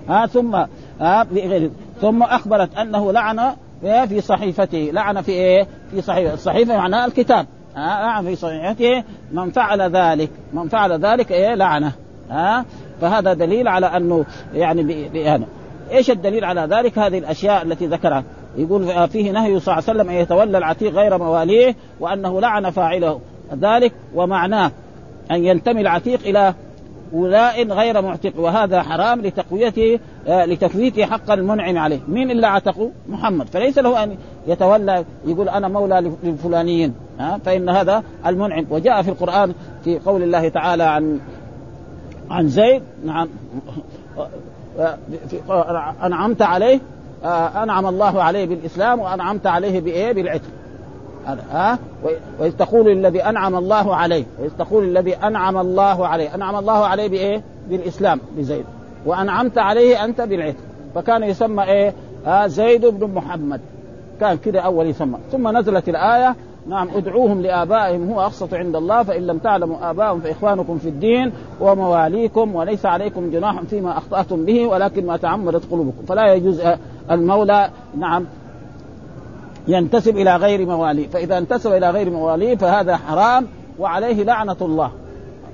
ها؟ 0.08 0.26
ثم 0.26 0.54
ها؟ 1.00 1.22
بغير 1.22 1.70
ثم 2.00 2.22
أخبرت 2.22 2.78
أنه 2.78 3.12
لعن 3.12 3.54
في 3.82 4.20
صحيفته 4.20 4.90
لعن 4.92 5.22
في 5.22 5.32
إيه؟ 5.32 5.66
في 5.90 6.02
صحيفة 6.02 6.34
الصحيفه 6.34 6.76
معناها 6.76 7.06
الكتاب 7.06 7.46
ها 7.78 8.22
في 8.22 8.36
صحيفته 8.36 9.04
من 9.32 9.50
فعل 9.50 9.80
ذلك. 9.80 10.30
من 10.52 10.68
فعل 10.68 10.92
ذلك 10.92 11.32
إيه 11.32 11.54
لعنه. 11.54 11.92
ها؟ 12.30 12.64
فهذا 13.00 13.32
دليل 13.32 13.68
على 13.68 13.86
أنه 13.86 14.24
يعني 14.54 15.08
يعني 15.14 15.44
إيش 15.90 16.10
الدليل 16.10 16.44
على 16.44 16.60
ذلك؟ 16.60 16.98
هذه 16.98 17.18
الأشياء 17.18 17.62
التي 17.62 17.86
ذكرها. 17.86 18.24
يقول 18.56 19.08
فيه 19.08 19.32
نهي 19.32 19.60
صلى 19.60 19.72
الله 19.72 19.84
عليه 19.88 20.00
وسلم 20.00 20.10
أن 20.10 20.14
يتولى 20.14 20.58
العتيق 20.58 20.92
غير 20.92 21.18
مواليه 21.18 21.74
وأنه 22.00 22.40
لعن 22.40 22.70
فاعله. 22.70 23.20
ذلك 23.60 23.92
ومعناه 24.14 24.70
أن 25.30 25.44
ينتمي 25.44 25.80
العتيق 25.80 26.20
إلى 26.26 26.54
ولاء 27.12 27.66
غير 27.66 28.02
معتق. 28.02 28.32
وهذا 28.38 28.82
حرام 28.82 29.20
لتقويته 29.20 29.98
آه، 30.28 30.44
لتفويت 30.44 31.00
حق 31.00 31.30
المنعم 31.30 31.78
عليه. 31.78 32.00
مين 32.08 32.30
إلا 32.30 32.48
عتقه؟ 32.48 32.90
محمد. 33.08 33.46
فليس 33.46 33.78
له 33.78 34.04
أن 34.04 34.16
يتولى 34.46 35.04
يقول 35.26 35.48
أنا 35.48 35.68
مولى 35.68 36.12
للفلانيين. 36.22 37.07
ها 37.18 37.38
فإن 37.44 37.68
هذا 37.68 38.02
المنعم. 38.26 38.66
وجاء 38.70 39.02
في 39.02 39.08
القرآن 39.08 39.54
في 39.84 39.98
قول 39.98 40.22
الله 40.22 40.48
تعالى 40.48 40.82
عن 40.82 41.20
عن 42.30 42.48
زيد 42.48 42.82
نعم 43.04 43.28
أنعمت 46.04 46.42
عليه 46.42 46.80
أنعم 47.62 47.86
الله 47.86 48.22
عليه 48.22 48.46
بالإسلام 48.46 49.00
وأنعمت 49.00 49.46
عليه 49.46 49.80
بإيه؟ 49.80 50.12
بالعتق. 50.12 50.48
ها؟ 51.52 51.78
وإذ 52.38 52.52
تقول 52.52 52.86
للذي 52.86 53.24
أنعم 53.24 53.56
الله 53.56 53.96
عليه 53.96 54.24
وإذ 54.40 54.50
تقول 54.58 54.84
الذي 54.84 55.16
أنعم 55.16 55.56
الله 55.56 56.06
عليه. 56.06 56.34
أنعم 56.34 56.56
الله 56.56 56.86
عليه 56.86 57.08
بإيه؟ 57.08 57.42
بالإسلام 57.70 58.20
بزيد. 58.36 58.64
وأنعمت 59.06 59.58
عليه 59.58 60.04
أنت 60.04 60.20
بالعتق. 60.20 60.56
فكان 60.94 61.22
يسمى 61.22 61.92
آه 62.26 62.46
زيد 62.46 62.86
بن 62.86 63.14
محمد. 63.14 63.60
كان 64.20 64.36
كده 64.36 64.60
أول 64.60 64.86
يسمى. 64.86 65.18
ثم 65.32 65.58
نزلت 65.58 65.88
الآية 65.88 66.36
نعم 66.66 66.88
ادعوهم 66.94 67.40
لآبائهم 67.40 68.10
هو 68.10 68.20
أقسط 68.20 68.54
عند 68.54 68.76
الله 68.76 69.02
فإن 69.02 69.26
لم 69.26 69.38
تعلموا 69.38 69.90
آباءهم 69.90 70.20
فإخوانكم 70.20 70.78
في 70.78 70.88
الدين 70.88 71.32
ومواليكم 71.60 72.54
وليس 72.54 72.86
عليكم 72.86 73.30
جناح 73.30 73.62
فيما 73.62 73.98
أخطأتم 73.98 74.44
به 74.44 74.66
ولكن 74.66 75.06
ما 75.06 75.16
تعمدت 75.16 75.70
قلوبكم 75.70 76.04
فلا 76.08 76.34
يجوز 76.34 76.62
المولى 77.10 77.70
نعم 77.96 78.26
ينتسب 79.68 80.16
إلى 80.16 80.36
غير 80.36 80.66
مواليه 80.66 81.08
فإذا 81.08 81.38
انتسب 81.38 81.72
إلى 81.72 81.90
غير 81.90 82.10
مواليه 82.10 82.56
فهذا 82.56 82.96
حرام 82.96 83.46
وعليه 83.78 84.24
لعنة 84.24 84.56
الله 84.60 84.90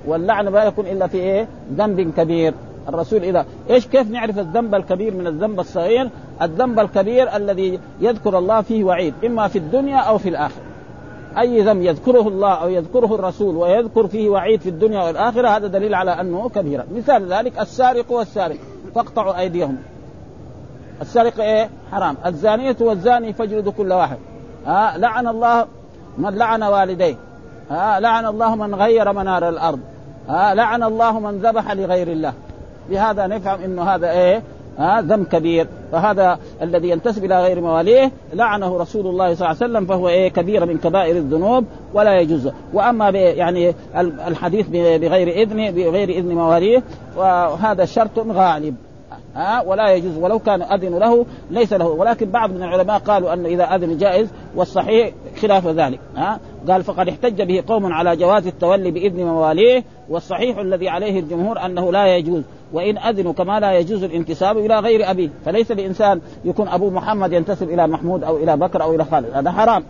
واللعنه 0.07 0.49
لا 0.49 0.63
يكون 0.63 0.85
إلا 0.87 1.07
في 1.07 1.17
إيه؟ 1.17 1.47
ذنب 1.73 2.13
كبير 2.17 2.53
الرسول 2.89 3.23
إذا 3.23 3.45
إيش 3.69 3.87
كيف 3.87 4.11
نعرف 4.11 4.39
الذنب 4.39 4.75
الكبير 4.75 5.13
من 5.13 5.27
الذنب 5.27 5.59
الصغير؟ 5.59 6.09
الذنب 6.41 6.79
الكبير 6.79 7.35
الذي 7.35 7.79
يذكر 8.01 8.37
الله 8.37 8.61
فيه 8.61 8.83
وعيد 8.83 9.13
إما 9.25 9.47
في 9.47 9.57
الدنيا 9.57 9.97
أو 9.97 10.17
في 10.17 10.29
الآخرة. 10.29 10.64
أي 11.39 11.61
ذنب 11.61 11.81
يذكره 11.81 12.27
الله 12.27 12.53
أو 12.53 12.69
يذكره 12.69 13.15
الرسول 13.15 13.55
ويذكر 13.55 14.07
فيه 14.07 14.29
وعيد 14.29 14.61
في 14.61 14.69
الدنيا 14.69 15.03
والآخرة 15.03 15.47
هذا 15.47 15.67
دليل 15.67 15.95
على 15.95 16.11
أنه 16.11 16.49
كبيره، 16.49 16.85
مثال 16.95 17.33
ذلك 17.33 17.59
السارق 17.59 18.11
والسارق 18.11 18.57
فاقطعوا 18.95 19.39
أيديهم 19.39 19.77
السرقه 21.01 21.43
إيه؟ 21.43 21.69
حرام، 21.91 22.17
الزانية 22.25 22.75
والزاني 22.81 23.33
فاجلدوا 23.33 23.71
كل 23.71 23.91
واحد. 23.91 24.17
آه 24.67 24.97
لعن 24.97 25.27
الله 25.27 25.65
من 26.17 26.35
لعن 26.35 26.63
والديه. 26.63 27.15
آه 27.71 27.99
لعن 27.99 28.25
الله 28.25 28.55
من 28.55 28.75
غير 28.75 29.13
منار 29.13 29.49
الأرض. 29.49 29.79
آه 30.29 30.53
لعن 30.53 30.83
الله 30.83 31.19
من 31.19 31.37
ذبح 31.37 31.71
لغير 31.71 32.07
الله. 32.07 32.33
بهذا 32.89 33.27
نفهم 33.27 33.61
إنه 33.61 33.83
هذا 33.83 34.11
إيه؟ 34.11 34.43
ها 34.77 35.01
ذنب 35.01 35.25
كبير. 35.25 35.67
فهذا 35.91 36.39
الذي 36.61 36.89
ينتسب 36.89 37.25
إلى 37.25 37.43
غير 37.43 37.61
مواليه 37.61 38.11
لعنه 38.33 38.77
رسول 38.77 39.07
الله 39.07 39.33
صلى 39.33 39.51
الله 39.51 39.57
عليه 39.61 39.73
وسلم 39.73 39.85
فهو 39.85 40.09
إيه؟ 40.09 40.29
كبير 40.29 40.65
من 40.65 40.77
كبائر 40.77 41.15
الذنوب 41.15 41.65
ولا 41.93 42.19
يجوز. 42.19 42.49
وأما 42.73 43.09
يعني 43.09 43.73
الحديث 44.27 44.67
بغير 44.67 45.27
إذن 45.27 45.71
بغير 45.71 46.09
إذن 46.09 46.35
مواليه 46.35 46.83
وهذا 47.17 47.85
شرط 47.85 48.19
غالب. 48.19 48.75
ها 49.35 49.61
ولا 49.61 49.91
يجوز. 49.91 50.17
ولو 50.17 50.39
كان 50.39 50.61
أذن 50.61 50.99
له 50.99 51.25
ليس 51.51 51.73
له. 51.73 51.87
ولكن 51.87 52.29
بعض 52.31 52.49
من 52.49 52.63
العلماء 52.63 52.99
قالوا 52.99 53.33
أن 53.33 53.45
إذا 53.45 53.63
أذن 53.63 53.97
جائز 53.97 54.27
والصحيح 54.55 55.11
خلاف 55.41 55.67
ذلك. 55.67 55.99
ها 56.15 56.39
قال 56.69 56.83
فقد 56.83 57.07
احتج 57.07 57.41
به 57.41 57.63
قوم 57.67 57.93
على 57.93 58.15
جواز 58.15 58.47
التولي 58.47 58.91
بإذن 58.91 59.23
مواليه 59.23 59.83
والصحيح 60.09 60.57
الذي 60.57 60.89
عليه 60.89 61.19
الجمهور 61.19 61.65
أنه 61.65 61.91
لا 61.91 62.15
يجوز. 62.15 62.43
وإن 62.73 62.97
أذنوا 62.97 63.33
كما 63.33 63.59
لا 63.59 63.73
يجوز 63.73 64.03
الانتساب 64.03 64.57
إلى 64.57 64.79
غير 64.79 65.11
ابيه 65.11 65.29
فليس 65.45 65.71
لانسان 65.71 66.21
يكون 66.45 66.67
أبو 66.67 66.89
محمد 66.89 67.33
ينتسب 67.33 67.69
إلى 67.69 67.87
محمود 67.87 68.23
أو 68.23 68.37
إلى 68.37 68.57
بكر 68.57 68.83
أو 68.83 68.95
إلى 68.95 69.05
خالد. 69.05 69.29
هذا 69.33 69.51
حرام. 69.51 69.83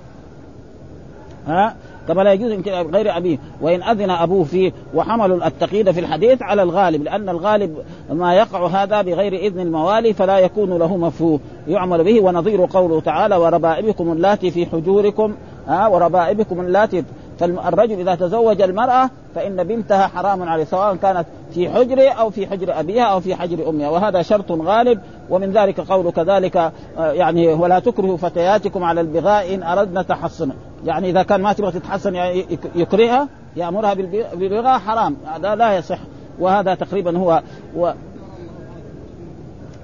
ها؟ 1.48 1.76
كما 2.08 2.22
لا 2.22 2.34
يجوز 2.34 2.52
غير 2.68 3.18
أبيه. 3.18 3.38
وإن 3.62 3.84
أذن 3.84 4.10
أبوه 4.10 4.44
فيه 4.44 4.72
وحملوا 4.94 5.48
التقييد 5.48 5.92
في 5.92 6.00
الحديث 6.00 6.42
على 6.42 6.64
الغالب 6.64 7.04
لأن 7.04 7.30
الغالب 7.30 7.78
ما 8.10 8.36
يقع 8.36 8.68
هذا 8.68 9.02
بغير 9.02 9.34
إذن 9.34 9.60
الموالي 9.60 10.14
فلا 10.14 10.40
يكون 10.40 10.78
له 10.78 10.98
مفهوم. 10.98 11.40
يعمل 11.68 12.04
به 12.04 12.22
ونظير 12.22 12.66
قوله 12.66 13.02
تعالى 13.02 13.36
وربائبكم 13.36 14.12
اللاتي 14.12 14.52
في 14.52 14.66
حجوركم 14.66 15.36
ها؟ 15.68 15.88
وربائبكم 15.88 16.60
اللاتي 16.60 17.04
فالرجل 17.40 18.00
إذا 18.00 18.16
تزوج 18.16 18.62
المرأة 18.62 19.10
فإن 19.36 19.64
بنتها 19.64 20.08
حرام 20.08 20.44
عليه 20.44 20.64
سواء 20.64 20.96
كانت 20.96 21.26
في 21.54 21.70
حجره 21.70 22.10
أو 22.10 22.30
في 22.30 22.48
حجر 22.48 22.80
أبيها 22.80 23.04
أو 23.04 23.20
في 23.20 23.36
حجر 23.36 23.70
أمها. 23.70 23.90
وهذا 23.90 24.22
شرط 24.22 24.52
غالب 24.52 25.00
ومن 25.30 25.52
ذلك 25.52 25.80
قوله 25.80 26.12
كذلك 26.12 26.58
آه، 26.58 26.72
يعني 27.12 27.48
ولا 27.48 27.80
تكرهوا 27.80 28.18
فتياتكم 28.18 28.84
على 28.84 29.02
البغاء 29.02 29.56
إن 29.56 29.64
أردنا 29.64 30.02
تحصنا. 30.02 30.54
يعني 30.86 31.10
إذا 31.10 31.24
كان 31.24 31.42
ما 31.42 31.54
تبغى 31.54 31.72
تتحسن 31.72 32.16
يعني 32.16 32.46
يكرهها 32.76 33.28
يأمرها 33.56 33.94
بالبغاء 34.34 34.80
حرام. 34.80 35.16
هذا 35.26 35.56
لا 35.56 35.78
يصح. 35.78 36.00
وهذا 36.40 36.76
تقريبا 36.76 37.18
هو 37.18 37.42
و... 37.76 37.92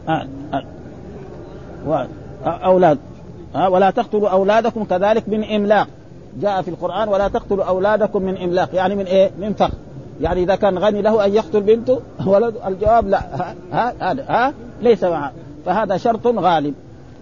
آه 0.10 0.27
آه 1.88 2.05
أولاد. 2.46 2.98
آه 3.55 3.70
ولا 3.70 3.89
تقتلوا 3.89 4.29
أولادكم 4.29 4.84
كذلك 4.84 5.29
من 5.29 5.43
إملاق. 5.43 5.88
جاء 6.42 6.62
في 6.62 6.68
القرآن 6.68 7.08
ولا 7.08 7.28
تقتلوا 7.28 7.64
أولادكم 7.64 8.22
من 8.22 8.38
إملاق 8.38 8.70
يعني 8.74 8.96
من 8.96 9.06
إيه؟ 9.06 9.32
من 9.40 9.54
فخر. 9.54 9.74
يعني 10.22 10.44
إذا 10.44 10.56
كان 10.56 10.78
غني 10.78 11.02
له 11.02 11.26
أن 11.26 11.34
يقتل 11.34 11.62
بنته 11.62 12.00
ولد 12.26 12.56
الجواب 12.68 13.08
لا 13.10 13.22
ها, 13.72 13.94
ها؟ 14.02 14.54
ليس 14.82 15.04
معه. 15.04 15.32
فهذا 15.66 15.98
شرط 15.98 16.28
غالب. 16.28 16.74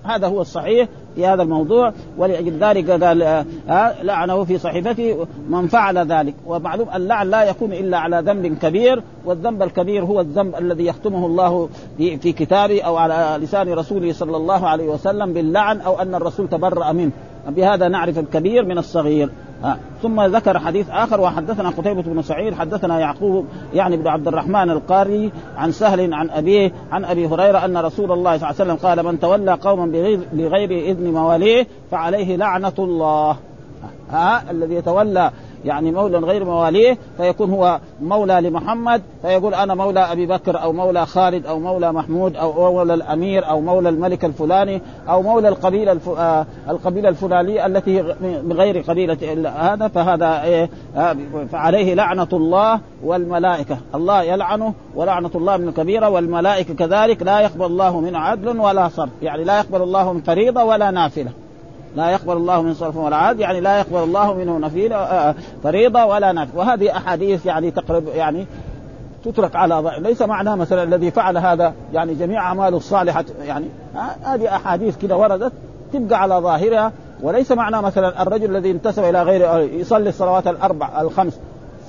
هذا 0.04 0.28
هو 0.28 0.42
الصحيح 0.42 0.88
في 1.16 1.26
هذا 1.26 1.44
الموضوع 1.44 1.94
ولأجل 2.18 2.58
ذلك 2.60 2.92
قال 2.92 3.22
آه 3.70 4.04
لعنه 4.04 4.44
في 4.44 4.58
صحيفته 4.58 5.28
من 5.50 5.68
فعل 5.68 5.98
ذلك. 5.98 6.34
ومعلوم 6.48 6.88
اللعن 6.96 7.30
لا 7.30 7.44
يكون 7.44 7.74
إلا 7.74 7.98
على 7.98 8.20
ذنب 8.26 8.58
كبير 8.58 9.04
والذنب 9.26 9.64
الكبير 9.64 10.06
هو 10.06 10.20
الذنب 10.20 10.56
الذي 10.56 10.86
يختمه 10.86 11.26
الله 11.26 11.70
في 11.98 12.32
كتابه 12.32 12.82
أو 12.82 12.98
على 12.98 13.44
لسان 13.44 13.74
رسوله 13.74 14.14
صلى 14.14 14.38
الله 14.38 14.68
عليه 14.68 14.90
وسلم 14.90 15.34
باللعن 15.34 15.82
أو 15.82 16.02
أن 16.02 16.16
الرسول 16.16 16.48
تبرأ 16.48 16.92
منه. 16.92 17.12
بهذا 17.48 17.88
نعرف 17.88 18.20
الكبير 18.20 18.66
من 18.66 18.78
الصغير 18.78 19.30
آه. 19.64 19.78
ثم 20.02 20.22
ذكر 20.22 20.60
حديث 20.60 20.90
آخر 20.90 21.22
وحدثنا 21.22 21.70
قتيبة 21.70 22.02
بن 22.02 22.22
سعيد 22.22 22.54
حدثنا 22.54 23.00
يعقوب 23.00 23.46
يعني 23.74 23.98
بن 23.98 24.08
عبد 24.08 24.28
الرحمن 24.28 24.70
القاري 24.70 25.32
عن 25.58 25.72
سهل 25.72 26.14
عن 26.14 26.30
أبيه 26.30 26.72
عن 26.92 27.06
أبي 27.06 27.28
هريرة 27.28 27.66
أن 27.66 27.78
رسول 27.78 28.12
الله 28.12 28.38
صلى 28.38 28.50
الله 28.50 28.62
عليه 28.62 28.74
وسلم 28.74 28.76
قال 28.76 29.06
من 29.06 29.20
تولى 29.20 29.54
قوما 29.54 29.86
بغير, 30.34 30.72
إذن 30.72 31.12
مواليه 31.14 31.68
فعليه 31.92 32.36
لعنة 32.36 32.74
الله 32.80 33.38
ها. 34.12 34.52
الذي 34.52 34.76
يتولى 34.76 35.32
يعني 35.66 35.92
مولى 35.92 36.18
غير 36.18 36.46
مواليه 36.46 36.98
فيكون 37.18 37.50
هو 37.50 37.80
مولى 38.02 38.42
لمحمد 38.42 39.02
فيقول 39.22 39.54
أنا 39.54 39.76
مولى 39.76 40.00
أبي 40.00 40.26
بكر 40.26 40.62
أو 40.62 40.74
مولى 40.74 41.06
خالد 41.06 41.46
أو 41.46 41.60
مولى 41.60 41.92
محمود 41.92 42.36
أو 42.36 42.74
مولى 42.74 42.94
الأمير 42.94 43.50
أو 43.50 43.62
مولى 43.62 43.90
الملك 43.90 44.26
الفلاني 44.26 44.82
أو 45.10 45.22
مولى 45.22 45.50
القبيلة 45.50 45.92
الف... 45.92 46.10
آه 46.10 46.46
القبيلة 46.70 47.10
الفلانية 47.10 47.66
التي 47.66 48.02
من 48.22 48.54
غير 48.54 48.80
قبيلة 48.80 49.18
هذا 49.58 49.88
فهذا 49.88 50.44
إيه 50.44 50.70
آه 50.96 51.16
فعليه 51.52 51.94
لعنة 51.94 52.28
الله 52.34 52.80
والملائكة. 53.04 53.78
الله 53.96 54.24
يلعنه 54.24 54.74
ولعنة 54.96 55.32
الله 55.36 55.58
من 55.58 55.68
الكبيره 55.68 56.10
والملائكة 56.10 56.74
كذلك 56.74 57.24
لا 57.24 57.40
يقبل 57.40 57.66
الله 57.66 58.00
من 58.00 58.16
عدل 58.16 58.60
ولا 58.60 58.90
صرف 58.90 59.10
يعني 59.22 59.44
لا 59.44 59.58
يقبل 59.58 59.82
الله 59.82 60.14
من 60.14 60.22
فريضة 60.22 60.64
ولا 60.64 60.92
نافلة. 60.92 61.32
لا 61.96 62.10
يقبل 62.10 62.34
الله 62.34 62.62
من 62.62 62.74
صرف 62.74 62.98
ولا 62.98 63.16
عاد 63.16 63.40
يعني 63.40 63.60
لا 63.60 63.80
يقبل 63.80 64.04
الله 64.04 64.34
منه 64.34 64.58
نفيل 64.58 64.94
آه، 64.94 65.36
فريضة 65.64 66.06
ولا 66.06 66.32
نافل 66.32 66.58
وهذه 66.58 66.98
أحاديث 66.98 67.46
يعني 67.46 67.72
تقرب 67.72 68.08
يعني 68.08 68.46
تترك 69.26 69.56
على 69.56 69.76
ضعف 69.76 70.00
ليس 70.00 70.22
معنى 70.22 70.56
مثلا 70.56 70.84
الذي 70.84 71.12
فعل 71.12 71.38
هذا 71.38 71.74
يعني 71.94 72.14
جميع 72.14 72.42
أعماله 72.42 72.78
الصالحة 72.78 73.26
يعني 73.46 73.66
هذه 74.24 74.56
أحاديث 74.56 74.98
كده 74.98 75.18
وردت 75.18 75.52
تبقى 75.94 76.22
على 76.22 76.36
ظاهرها 76.36 76.92
وليس 77.22 77.52
معنى 77.52 77.82
مثلا 77.82 78.22
الرجل 78.22 78.56
الذي 78.56 78.72
انتسب 78.72 79.04
إلى 79.04 79.24
غير 79.24 79.60
يصلي 79.60 80.10
الصلوات 80.10 80.48
الأربع 80.48 81.02
الخمس 81.02 81.40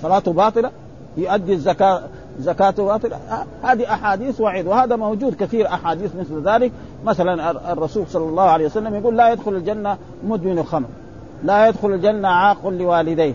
صلاته 0.02 0.32
باطلة 0.32 0.70
يؤدي 1.16 1.52
الزكاة 1.52 2.02
زكاته 2.40 2.84
باطلة 2.84 3.16
هذه 3.62 3.92
أحاديث 3.92 4.40
وعيد 4.40 4.66
وهذا 4.66 4.96
موجود 4.96 5.34
كثير 5.34 5.66
أحاديث 5.66 6.10
مثل 6.16 6.42
ذلك. 6.48 6.72
مثلا 7.04 7.50
الرسول 7.72 8.06
صلى 8.06 8.24
الله 8.24 8.42
عليه 8.42 8.66
وسلم 8.66 8.94
يقول 8.94 9.16
لا 9.16 9.32
يدخل 9.32 9.54
الجنة 9.54 9.96
مدمن 10.24 10.58
الخمر 10.58 10.88
لا 11.44 11.68
يدخل 11.68 11.92
الجنة 11.92 12.28
عاق 12.28 12.68
لوالديه. 12.68 13.34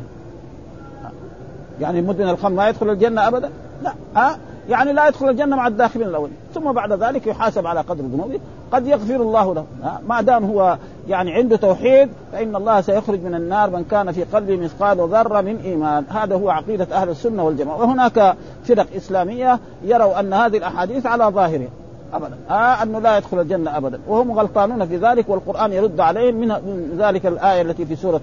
يعني 1.82 2.02
مدمن 2.02 2.30
الخمر 2.30 2.56
ما 2.56 2.70
يدخل 2.70 2.90
الجنة 2.90 3.28
أبدا؟ 3.28 3.50
لا. 3.84 3.94
ها 4.16 4.38
يعني 4.70 4.94
لا 4.94 5.08
يدخل 5.08 5.30
الجنة 5.30 5.56
مع 5.56 5.68
الداخلين 5.68 6.08
الأول 6.08 6.30
ثم 6.54 6.72
بعد 6.72 6.94
ذلك 6.94 7.28
يحاسب 7.28 7.68
على 7.68 7.82
قدر 7.82 8.04
ذنوبه 8.04 8.40
قد 8.72 8.88
يغفر 8.88 9.16
الله 9.16 9.54
له. 9.54 9.66
ما 10.08 10.22
دام 10.22 10.46
هو 10.46 10.78
يعني 11.08 11.34
عنده 11.34 11.56
توحيد 11.56 12.10
فإن 12.32 12.56
الله 12.56 12.82
سيخرج 12.82 13.22
من 13.22 13.36
النار 13.36 13.70
من 13.70 13.84
كان 13.92 14.12
في 14.12 14.24
قلبه 14.24 14.58
مثقال 14.58 14.98
ذرة 14.98 15.42
من 15.42 15.58
إيمان. 15.58 16.06
هذا 16.10 16.36
هو 16.36 16.50
عقيدة 16.50 16.88
أهل 16.92 17.10
السنة 17.10 17.44
والجماعة. 17.44 17.78
وهناك 17.78 18.36
فرق 18.64 18.88
إسلامية 18.96 19.60
يروا 19.84 20.20
أن 20.20 20.34
هذه 20.34 20.58
الأحاديث 20.58 21.06
على 21.06 21.26
ظاهرها. 21.26 21.70
ابدا. 22.14 22.38
آه 22.50 22.84
انه 22.84 23.00
لا 23.00 23.18
يدخل 23.18 23.40
الجنة 23.40 23.78
ابدا. 23.78 24.00
وهم 24.08 24.32
غلطانون 24.32 24.88
في 24.88 24.98
ذلك 24.98 25.30
والقرآن 25.30 25.74
يرد 25.74 26.00
عليهم 26.00 26.36
من, 26.36 26.48
من 26.48 26.98
ذلك 26.98 27.26
الآية 27.26 27.62
التي 27.62 27.86
في 27.86 27.96
سورة 27.96 28.22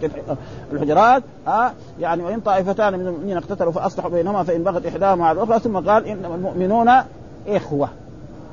الحجرات. 0.72 1.22
آه 1.48 1.70
يعني 2.00 2.22
وإن 2.22 2.40
طائفتان 2.40 2.98
من 2.98 3.06
المؤمنين 3.06 3.36
اقتتلوا 3.36 3.72
فأصلحوا 3.72 4.10
بينهما 4.10 4.42
فإن 4.42 4.62
بغت 4.62 4.86
إحداهما 4.86 5.26
على 5.26 5.42
الأخرى 5.42 5.58
ثم 5.58 5.78
قال 5.78 6.06
إنما 6.06 6.34
المؤمنون 6.34 6.90
إخوة. 7.48 7.88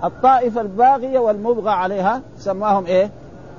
الطائفة 0.03 0.62
الباغية 0.62 1.20
والمبغى 1.20 1.70
عليها 1.72 2.22
سماهم 2.38 2.86
إيه؟ 2.86 3.10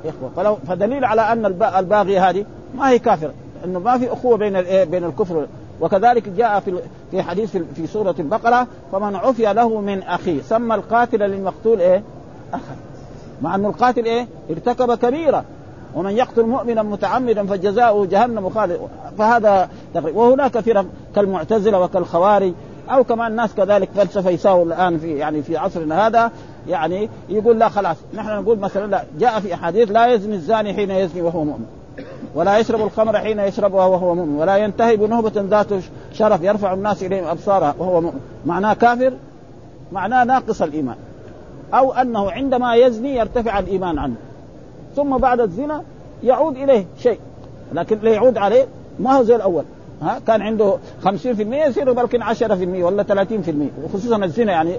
إخوة 0.04 0.30
فلو 0.36 0.56
فدليل 0.68 1.04
على 1.04 1.20
أن 1.20 1.46
الباغية 1.62 2.30
هذه 2.30 2.44
ما 2.74 2.90
هي 2.90 2.98
كافرة 2.98 3.32
انه 3.64 3.78
ما 3.78 3.98
في 3.98 4.12
أخوة 4.12 4.36
بين 4.36 4.56
الايه؟ 4.56 4.84
بين 4.84 5.04
الكفر 5.04 5.46
وكذلك 5.80 6.28
جاء 6.28 6.60
في 6.60 6.78
في 7.10 7.22
حديث 7.22 7.56
في 7.74 7.86
سورة 7.86 8.14
البقرة 8.18 8.66
فمن 8.92 9.16
عفي 9.16 9.52
له 9.52 9.80
من 9.80 10.02
أخيه 10.02 10.42
سمى 10.42 10.74
القاتل 10.74 11.18
للمقتول 11.18 11.80
إيه؟ 11.80 12.02
أخا 12.52 12.76
مع 13.42 13.54
أن 13.54 13.64
القاتل 13.66 14.04
إيه؟ 14.04 14.26
ارتكب 14.50 14.94
كبيرة 14.94 15.44
ومن 15.94 16.10
يقتل 16.10 16.42
مؤمنا 16.42 16.82
متعمدا 16.82 17.46
فجزاؤه 17.46 18.06
جهنم 18.06 18.50
خالد 18.50 18.80
فهذا 19.18 19.68
تقريبا 19.94 20.18
وهناك 20.18 20.60
فرق 20.60 20.86
كالمعتزلة 21.14 21.80
وكالخوارج 21.80 22.52
أو 22.90 23.04
كمان 23.04 23.30
الناس 23.30 23.54
كذلك 23.54 23.88
فلسفه 23.96 24.30
يساووا 24.30 24.64
الآن 24.64 24.98
في 24.98 25.16
يعني 25.16 25.42
في 25.42 25.56
عصرنا 25.56 26.06
هذا 26.06 26.30
يعني 26.68 27.08
يقول 27.28 27.58
لا 27.58 27.68
خلاص 27.68 27.96
نحن 28.14 28.28
نقول 28.28 28.58
مثلا 28.58 28.86
لا 28.86 29.04
جاء 29.18 29.40
في 29.40 29.54
أحاديث 29.54 29.90
لا 29.90 30.06
يزني 30.06 30.34
الزاني 30.34 30.74
حين 30.74 30.90
يزني 30.90 31.22
وهو 31.22 31.44
مؤمن 31.44 31.66
ولا 32.34 32.58
يشرب 32.58 32.80
الخمر 32.80 33.18
حين 33.18 33.38
يشربها 33.38 33.86
وهو 33.86 34.14
مؤمن 34.14 34.36
ولا 34.36 34.56
ينتهي 34.56 34.96
بنهبة 34.96 35.32
ذات 35.36 35.66
شرف 36.12 36.42
يرفع 36.42 36.72
الناس 36.72 37.02
إليهم 37.02 37.24
أبصارها 37.24 37.74
وهو 37.78 38.00
مؤمن. 38.00 38.20
معناه 38.46 38.74
كافر؟ 38.74 39.12
معناه 39.92 40.24
ناقص 40.24 40.62
الإيمان. 40.62 40.96
أو 41.74 41.92
أنه 41.92 42.30
عندما 42.30 42.74
يزني 42.74 43.16
يرتفع 43.16 43.58
الإيمان 43.58 43.98
عنه. 43.98 44.14
ثم 44.96 45.16
بعد 45.16 45.40
الزنا 45.40 45.82
يعود 46.22 46.56
إليه 46.56 46.84
شيء 46.98 47.18
لكن 47.72 47.98
لا 48.02 48.10
يعود 48.10 48.38
عليه 48.38 48.66
ما 48.98 49.16
هو 49.16 49.22
زي 49.22 49.36
الأول؟ 49.36 49.64
ها 50.02 50.20
كان 50.26 50.42
عنده 50.42 50.76
50% 51.04 51.08
يصير 51.40 51.92
بلكن 51.92 52.22
10% 52.22 52.52
ولا 52.82 53.02
30% 53.02 53.84
وخصوصا 53.84 54.24
الزنا 54.24 54.52
يعني 54.52 54.74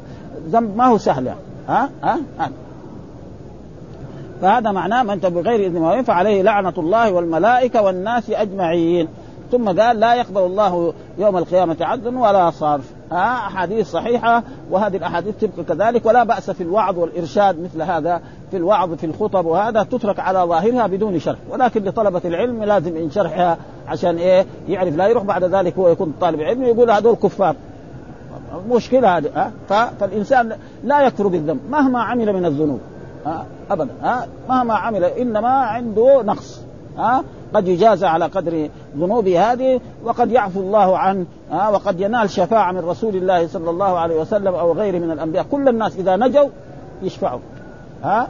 ذنب 0.50 0.78
ما 0.78 0.86
هو 0.86 0.98
سهل 0.98 1.26
يعني 1.28 1.40
ها 1.68 1.90
ها, 2.04 2.20
ها. 2.40 2.52
فهذا 4.42 4.72
معناه 4.72 5.04
من 5.04 5.20
بغير 5.20 5.66
إذن 5.68 5.80
مواليه 5.80 6.02
فعليه 6.02 6.42
لعنة 6.42 6.74
الله 6.78 7.12
والملائكة 7.12 7.82
والناس 7.82 8.30
أجمعين 8.30 9.08
ثم 9.52 9.82
قال 9.82 10.00
لا 10.00 10.14
يقبل 10.16 10.42
الله 10.42 10.94
يوم 11.18 11.38
القيامة 11.38 11.78
عدلا 11.82 12.20
ولا 12.20 12.52
صرف. 12.52 12.92
أحاديث 13.12 13.92
صحيحة 13.92 14.44
وهذه 14.72 14.98
الأحاديث 14.98 15.36
تبقى 15.42 15.64
كذلك 15.64 16.06
ولا 16.06 16.24
بأس 16.24 16.52
في 16.52 16.64
الوعظ 16.64 16.98
والإرشاد 16.98 17.60
مثل 17.60 17.82
هذا 17.82 18.22
في 18.52 18.58
الوعظ 18.58 18.94
في 18.94 19.06
الخطب 19.06 19.46
وهذا 19.46 19.84
تترك 19.84 20.20
على 20.20 20.40
ظاهرها 20.40 20.88
بدون 20.88 21.20
شرح. 21.20 21.38
ولكن 21.50 21.84
لطلبة 21.84 22.22
العلم 22.26 22.64
لازم 22.64 22.98
إن 22.98 23.12
شرحها 23.12 23.58
عشان 23.88 24.18
إيه؟ 24.18 24.46
يعرف 24.70 24.96
لا 24.96 25.08
يروح 25.08 25.24
بعد 25.24 25.44
ذلك 25.44 25.78
هو 25.78 25.90
يكون 25.90 26.14
طالب 26.22 26.42
علم 26.42 26.64
يقول 26.64 26.92
هذول 26.92 27.16
كفار. 27.16 27.56
مشكلة 28.70 29.18
هذه 29.18 29.52
فالإنسان 30.00 30.56
لا 30.84 31.02
يكفر 31.02 31.28
بالذنب 31.28 31.60
مهما 31.70 32.04
عمل 32.04 32.34
من 32.34 32.46
الذنوب. 32.46 32.80
ها؟ 33.26 34.28
مهما 34.50 34.74
عمل 34.74 35.04
إنما 35.04 35.50
عنده 35.50 36.22
نقص. 36.24 36.62
ها? 36.98 37.24
قد 37.54 37.68
يجازى 37.68 38.06
على 38.06 38.26
قدر 38.26 38.70
ذنوبه 38.98 39.52
هذه 39.52 39.80
وقد 40.04 40.32
يعفو 40.32 40.60
الله 40.60 40.98
عنه 40.98 41.26
ها؟ 41.52 41.70
وقد 41.70 42.00
ينال 42.00 42.30
شفاعة 42.30 42.72
من 42.72 42.80
رسول 42.80 43.16
الله 43.16 43.48
صلى 43.48 43.70
الله 43.70 44.00
عليه 44.00 44.22
وسلم 44.22 44.56
أو 44.56 44.74
غيره 44.74 45.00
من 45.00 45.12
الأنبياء. 45.12 45.46
كل 45.52 45.68
الناس 45.68 45.98
إذا 45.98 46.16
نجوا 46.16 46.50
يشفعوا 47.02 47.40
ها؟ 48.04 48.28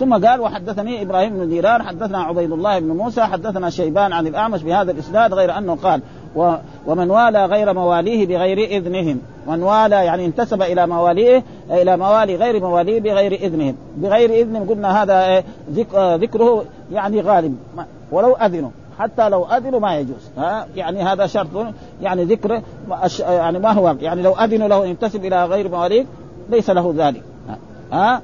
ثم 0.00 0.26
قال 0.26 0.40
وحدثني 0.40 1.02
إبراهيم 1.02 1.38
بن 1.38 1.48
ديران 1.48 1.82
حدثنا 1.82 2.18
عبيد 2.18 2.52
الله 2.52 2.78
بن 2.78 2.88
موسى 2.88 3.22
حدثنا 3.22 3.70
شيبان 3.70 4.12
عن 4.12 4.26
الأعمش 4.26 4.62
بهذا 4.62 4.92
الإسناد 4.92 5.34
غير 5.34 5.58
أنه 5.58 5.76
قال 5.76 6.02
و 6.36 6.54
ومن 6.86 7.10
والى 7.10 7.44
غير 7.44 7.72
مواليه 7.72 8.26
بغير 8.26 8.58
إذنهم. 8.58 9.20
من 9.46 9.62
والى 9.62 9.96
يعني 9.96 10.26
انتسب 10.26 10.62
إلى 10.62 10.86
مواليه 10.86 11.44
إلى 11.70 11.96
موالي 11.96 12.36
غير 12.36 12.60
مواليه 12.60 13.00
بغير 13.00 13.32
إذنهم. 13.32 13.76
بغير 13.96 14.30
إذنهم 14.30 14.68
قلنا 14.68 15.02
هذا 15.02 15.26
إيه، 15.26 15.44
آه، 15.94 16.16
ذكره 16.16 16.64
يعني 16.92 17.20
غالب. 17.20 17.56
ولو 18.12 18.32
أذنوا. 18.32 18.70
حتى 18.98 19.28
لو 19.28 19.44
أذنوا 19.44 19.80
ما 19.80 19.96
يجوز. 19.98 20.30
ها؟ 20.38 20.66
يعني 20.76 21.02
هذا 21.02 21.26
شرط 21.26 21.66
يعني 22.02 22.24
ذكر 22.24 22.62
يعني 23.20 23.58
ما 23.58 23.72
هو 23.72 23.96
يعني 24.00 24.22
لو 24.22 24.32
أذنوا 24.32 24.68
له 24.68 24.86
ينتسب 24.86 25.24
إلى 25.24 25.44
غير 25.44 25.68
مواليه 25.68 26.06
ليس 26.50 26.70
له 26.70 26.94
ذلك. 26.96 27.22
ها؟ 27.92 28.22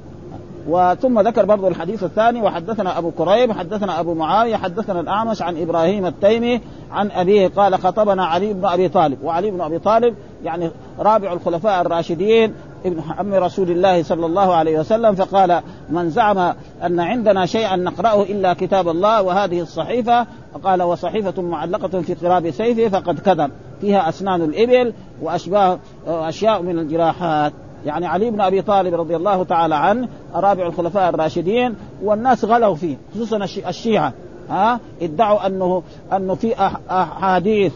وثم 0.67 1.19
ذكر 1.19 1.45
برضو 1.45 1.67
الحديث 1.67 2.03
الثاني 2.03 2.41
وحدثنا 2.41 2.97
أبو 2.97 3.11
كريب 3.11 3.51
حدثنا 3.51 3.99
أبو 3.99 4.13
معاوية 4.13 4.55
حدثنا 4.55 4.99
الأعمش 4.99 5.41
عن 5.41 5.61
إبراهيم 5.61 6.05
التيمي 6.05 6.61
عن 6.91 7.11
أبيه 7.11 7.47
قال 7.47 7.75
خطبنا 7.75 8.25
علي 8.25 8.53
بن 8.53 8.65
أبي 8.65 8.89
طالب 8.89 9.23
وعلي 9.23 9.51
بن 9.51 9.61
أبي 9.61 9.79
طالب 9.79 10.15
يعني 10.43 10.71
رابع 10.99 11.33
الخلفاء 11.33 11.81
الراشدين 11.81 12.53
ابن 12.85 13.01
عم 13.17 13.33
رسول 13.33 13.71
الله 13.71 14.03
صلى 14.03 14.25
الله 14.25 14.53
عليه 14.53 14.79
وسلم 14.79 15.15
فقال 15.15 15.61
من 15.89 16.09
زعم 16.09 16.37
أن 16.83 16.99
عندنا 16.99 17.45
شيئا 17.45 17.75
نقرأه 17.75 18.23
إلا 18.23 18.53
كتاب 18.53 18.89
الله 18.89 19.21
وهذه 19.21 19.61
الصحيفة 19.61 20.27
قال 20.63 20.83
وصحيفة 20.83 21.41
معلقة 21.41 22.01
في 22.01 22.13
قراب 22.13 22.51
سيفه 22.51 22.99
فقد 22.99 23.19
كذب 23.19 23.51
فيها 23.81 24.09
أسنان 24.09 24.41
الإبل 24.41 24.93
وأشباه 25.21 25.79
أشياء 26.07 26.61
من 26.61 26.79
الجراحات. 26.79 27.53
يعني 27.87 28.05
علي 28.05 28.31
بن 28.31 28.41
أبي 28.41 28.61
طالب 28.61 28.93
رضي 28.93 29.15
الله 29.15 29.43
تعالى 29.43 29.75
عنه 29.75 30.07
رابع 30.33 30.67
الخلفاء 30.67 31.09
الراشدين 31.09 31.75
والناس 32.03 32.45
غلوا 32.45 32.75
فيه 32.75 32.97
خصوصا 33.15 33.37
الشيعة 33.69 34.13
ها؟ 34.49 34.79
ادعوا 35.01 35.47
انه 35.47 35.83
أنه 36.13 36.35
في 36.35 36.55
أحاديث 36.89 37.73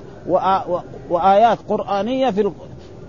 وآيات 1.10 1.58
قرآنية 1.70 2.30
في 2.30 2.52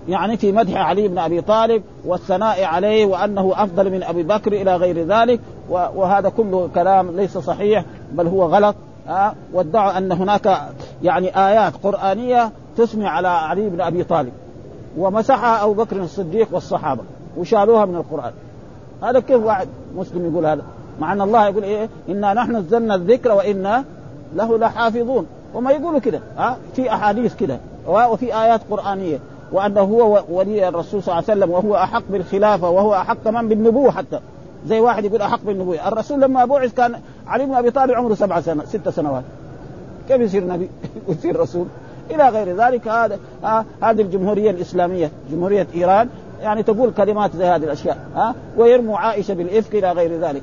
يعني 0.09 0.37
في 0.37 0.53
مدح 0.53 0.77
علي 0.77 1.09
بن 1.09 1.19
أبي 1.19 1.41
طالب 1.41 1.83
والثناء 2.05 2.65
عليه 2.65 3.07
وأنه 3.07 3.53
أفضل 3.57 3.91
من 3.91 4.03
أبي 4.03 4.23
بكر 4.23 4.53
إلى 4.53 4.77
غير 4.77 5.07
ذلك 5.07 5.41
وهذا 5.71 6.29
كله 6.29 6.69
كلام 6.75 7.17
ليس 7.17 7.39
صحيح 7.39 7.85
بل 8.13 8.27
هو 8.27 8.45
غلط 8.45 8.77
ها؟ 9.07 9.35
وادعوا 9.53 9.99
أن 9.99 10.13
هناك 10.13 10.59
يعني 11.03 11.47
آيات 11.49 11.73
قرآنية 11.83 12.53
تسمي 12.77 13.07
على 13.07 13.29
علي 13.29 13.69
بن 13.69 13.81
أبي 13.81 14.05
طالب. 14.05 14.33
ومسحها 14.99 15.65
أبو 15.65 15.73
بكر 15.73 15.97
الصديق 15.97 16.49
والصحابة 16.53 17.03
وشالوها 17.37 17.85
من 17.85 17.97
القرآن. 17.97 18.33
هذا 19.03 19.21
كيف 19.21 19.45
واحد 19.45 19.69
مسلم 19.97 20.33
يقول 20.33 20.47
هذا؟ 20.47 20.63
مع 21.01 21.13
أن 21.13 21.21
الله 21.21 21.49
يقول 21.49 21.63
إيه؟ 21.63 21.89
إنا 22.09 22.35
نحن 22.35 22.57
نزلنا 22.57 22.95
الذكر 22.95 23.33
وإنا 23.33 23.85
له 24.35 24.59
لحافظون. 24.59 25.27
وما 25.55 25.71
يقولوا 25.71 25.99
كده 25.99 26.21
ها؟ 26.37 26.57
في 26.75 26.93
أحاديث 26.93 27.37
كده 27.37 27.59
وفي 27.87 28.35
آيات 28.35 28.61
قرآنية. 28.71 29.19
وأنه 29.53 29.81
هو 29.81 30.25
ولي 30.31 30.69
الرسول 30.69 31.03
صلى 31.03 31.13
الله 31.13 31.25
عليه 31.29 31.41
وسلم 31.41 31.51
وهو 31.51 31.77
أحق 31.77 32.03
بالخلافة 32.11 32.71
وهو 32.71 32.95
أحق 32.95 33.17
كمان 33.25 33.49
بالنبوة 33.49 33.91
حتى. 33.91 34.21
زي 34.67 34.81
واحد 34.81 35.05
يقول 35.05 35.23
أحق 35.23 35.41
بالنبوة. 35.45 35.89
الرسول 35.89 36.21
لما 36.21 36.45
بعث 36.45 36.75
كان 36.75 36.95
علي 37.27 37.47
بن 37.47 37.55
أبي 37.55 37.71
طالب 37.71 37.91
عمره 37.91 38.15
سبع 38.15 38.41
سنة 38.41 38.65
ست 38.65 38.89
سنوات. 38.89 39.25
كيف 40.09 40.21
يصير 40.21 40.47
نبي؟ 40.47 40.71
ويصير 41.09 41.41
رسول. 41.41 41.67
إلى 42.15 42.29
غير 42.29 42.57
ذلك. 42.57 42.89
هذا 42.89 43.19
هذه 43.83 44.01
الجمهورية 44.01 44.51
الإسلامية 44.51 45.11
جمهورية 45.31 45.67
إيران 45.75 46.09
يعني 46.43 46.63
تقول 46.63 46.91
كلمات 46.91 47.37
زي 47.37 47.45
هذه 47.45 47.65
الأشياء 47.65 47.99
ها 48.15 48.35
ويرموا 48.57 48.99
عائشة 48.99 49.35
بالإفك 49.35 49.75
إلى 49.75 49.93
غير 49.93 50.21
ذلك. 50.21 50.43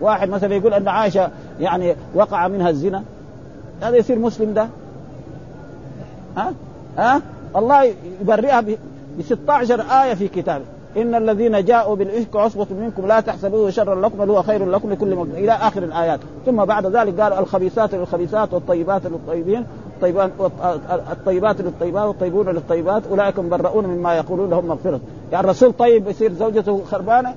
واحد 0.00 0.28
مثلا 0.28 0.54
يقول 0.54 0.74
أن 0.74 0.88
عائشة 0.88 1.30
يعني 1.60 1.96
وقع 2.14 2.48
منها 2.48 2.70
الزنا. 2.70 3.02
هذا 3.82 3.96
يصير 3.96 4.18
مسلم 4.18 4.54
ده. 4.54 4.68
ها؟ 6.36 6.52
ها؟ 6.98 7.22
الله 7.56 7.94
يبرئها 8.20 8.60
ب 8.60 8.76
16 9.22 9.80
آية 9.80 10.14
في 10.14 10.28
كتابه. 10.28 10.64
إن 10.96 11.14
الذين 11.14 11.64
جاءوا 11.64 11.96
بالإفك 11.96 12.36
عصبة 12.36 12.66
منكم 12.80 13.06
لا 13.06 13.20
تحسبوه 13.20 13.70
شرا 13.70 13.94
لكم 13.94 14.18
بل 14.18 14.30
هو 14.30 14.42
خير 14.42 14.70
لكم 14.70 14.92
لكل 14.92 15.14
مجد. 15.14 15.34
إلى 15.34 15.52
آخر 15.52 15.82
الآيات. 15.82 16.20
ثم 16.46 16.64
بعد 16.64 16.86
ذلك 16.86 17.20
قال 17.20 17.32
الخبيثات 17.32 17.94
للخبيثات 17.94 18.54
والطيبات 18.54 19.06
للطيبين. 19.06 19.66
الطيبان 20.00 20.30
الطيبات 21.12 21.60
للطيبات 21.60 22.04
والطيبون 22.04 22.48
للطيبات 22.48 23.02
أولئك 23.10 23.38
مبرؤون 23.38 23.86
مما 23.86 24.14
يقولون 24.14 24.50
لهم 24.50 24.66
مغفرة. 24.66 25.00
يعني 25.32 25.44
الرسول 25.44 25.72
طيب 25.72 26.08
يصير 26.08 26.32
زوجته 26.32 26.84
خربانة؟ 26.84 27.34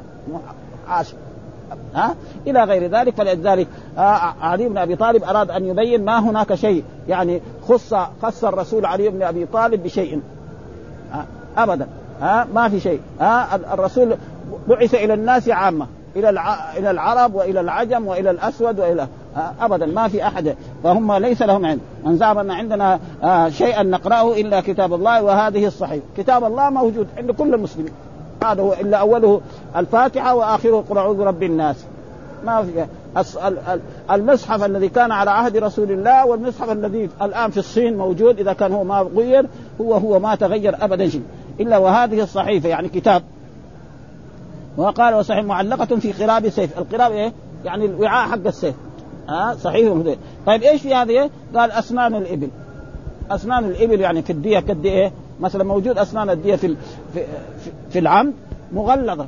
عاش. 0.87 1.13
ها؟ 1.95 2.15
إلى 2.47 2.63
غير 2.63 2.91
ذلك 2.91 3.15
فلذلك 3.15 3.67
آه 3.97 4.33
علي 4.41 4.69
بن 4.69 4.77
أبي 4.77 4.95
طالب 4.95 5.23
أراد 5.23 5.51
أن 5.51 5.65
يبين 5.65 6.05
ما 6.05 6.19
هناك 6.19 6.55
شيء. 6.55 6.83
يعني 7.07 7.41
خص 7.67 7.93
خص 8.21 8.43
الرسول 8.43 8.85
علي 8.85 9.09
بن 9.09 9.23
أبي 9.23 9.45
طالب 9.45 9.83
بشيء. 9.83 10.21
ابدا. 11.57 11.87
ها؟ 12.21 12.47
ما 12.53 12.69
في 12.69 12.79
شيء. 12.79 12.99
ها؟ 13.19 13.55
الرسول 13.73 14.15
بعث 14.67 14.95
إلى 14.95 15.13
الناس 15.13 15.49
عامة. 15.49 15.87
إلى 16.15 16.29
إلى 16.77 16.91
العرب 16.91 17.35
وإلى 17.35 17.59
العجم 17.59 18.07
وإلى 18.07 18.29
الأسود 18.29 18.79
وإلى 18.79 19.07
ابدا 19.59 19.85
ما 19.85 20.07
في 20.07 20.27
أحد. 20.27 20.55
فهم 20.83 21.13
ليس 21.13 21.41
لهم 21.41 21.65
علم. 21.65 21.79
من 22.05 22.17
زعم 22.17 22.37
أن 22.37 22.51
عندنا 22.51 22.99
شيئا 23.49 23.83
نقرأه 23.83 24.33
إلا 24.33 24.61
كتاب 24.61 24.93
الله 24.93 25.23
وهذه 25.23 25.65
الصحيح. 25.65 26.03
كتاب 26.17 26.43
الله 26.43 26.69
موجود 26.69 27.07
عند 27.17 27.31
كل 27.31 27.53
المسلمين. 27.53 27.93
هذا 28.43 28.61
هو 28.61 28.73
إلا 28.73 28.97
أوله 28.97 29.41
الفاتحة 29.75 30.35
وآخره 30.35 30.83
قل 30.89 30.97
أعوذ 30.97 31.17
برب 31.17 31.43
الناس. 31.43 31.85
ما 32.45 32.63
في 32.63 32.85
المصحف 34.11 34.63
الذي 34.63 34.89
كان 34.89 35.11
على 35.11 35.31
عهد 35.31 35.57
رسول 35.57 35.91
الله 35.91 36.25
والمصحف 36.25 36.71
الذي 36.71 37.09
الآن 37.21 37.51
في 37.51 37.57
الصين 37.57 37.97
موجود 37.97 38.39
إذا 38.39 38.53
كان 38.53 38.73
هو 38.73 38.83
ما 38.83 39.07
غير 39.15 39.45
هو 39.81 39.93
هو 39.93 40.19
ما 40.19 40.35
تغير 40.35 40.75
ابدا 40.81 41.09
شيء. 41.09 41.23
إلا 41.59 41.77
وهذه 41.77 42.23
الصحيفة 42.23 42.69
يعني 42.69 42.89
كتاب. 42.89 43.23
وقال 44.77 45.13
وصحيح 45.13 45.43
معلقة 45.43 45.85
في 45.85 46.11
قراب 46.11 46.49
سيف، 46.49 46.77
القراب 46.77 47.11
إيه؟ 47.11 47.33
يعني 47.65 47.85
الوعاء 47.85 48.29
حق 48.29 48.47
السيف. 48.47 48.75
ها؟ 49.29 49.55
صحيح. 49.55 49.93
طيب 50.45 50.63
إيش 50.63 50.81
في 50.81 50.93
هذه؟ 50.93 51.29
قال 51.55 51.71
أسنان 51.71 52.15
الإبل. 52.15 52.49
أسنان 53.31 53.65
الإبل 53.65 54.01
يعني 54.01 54.21
في 54.21 54.29
الدية 54.29 54.59
قد 54.59 54.85
إيه؟ 54.85 55.11
مثلا 55.39 55.63
موجود 55.63 55.97
أسنان 55.97 56.29
الدية 56.29 56.55
في 56.55 56.75
في, 57.13 57.23
في 57.89 57.99
العمد 57.99 58.33
مغلظة 58.73 59.27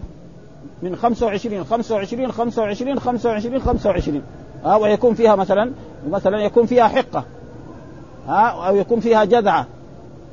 من 0.82 0.96
25 0.96 1.64
25 1.64 2.32
25 2.32 3.00
25 3.00 3.60
25 3.60 4.22
ها 4.66 4.76
ويكون 4.76 5.14
فيها 5.14 5.36
مثلا 5.36 5.72
مثلا 6.10 6.38
يكون 6.38 6.66
فيها 6.66 6.88
حقة 6.88 7.24
ها 8.28 8.68
أو 8.68 8.76
يكون 8.76 9.00
فيها 9.00 9.24
جذعة 9.24 9.68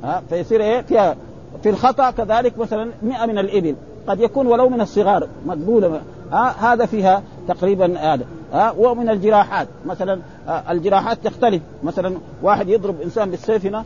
ها 0.03 0.23
فيصير 0.29 0.61
إيه؟ 0.61 0.81
فيها 0.81 1.15
في 1.63 1.69
الخطأ 1.69 2.11
كذلك 2.11 2.57
مثلا 2.57 2.91
100 3.03 3.25
من 3.25 3.37
الإبل 3.37 3.75
قد 4.07 4.19
يكون 4.19 4.47
ولو 4.47 4.69
من 4.69 4.81
الصغار 4.81 5.27
مقبولة 5.45 6.01
ها 6.31 6.73
هذا 6.73 6.85
فيها 6.85 7.23
تقريبا 7.47 7.99
هذا 7.99 8.25
ها 8.53 8.73
ومن 8.77 9.09
الجراحات. 9.09 9.67
مثلا 9.85 10.19
الجراحات 10.69 11.17
تختلف. 11.27 11.61
مثلا 11.83 12.17
واحد 12.41 12.69
يضرب 12.69 13.01
إنسان 13.01 13.31
بالسيف 13.31 13.65
هنا 13.65 13.83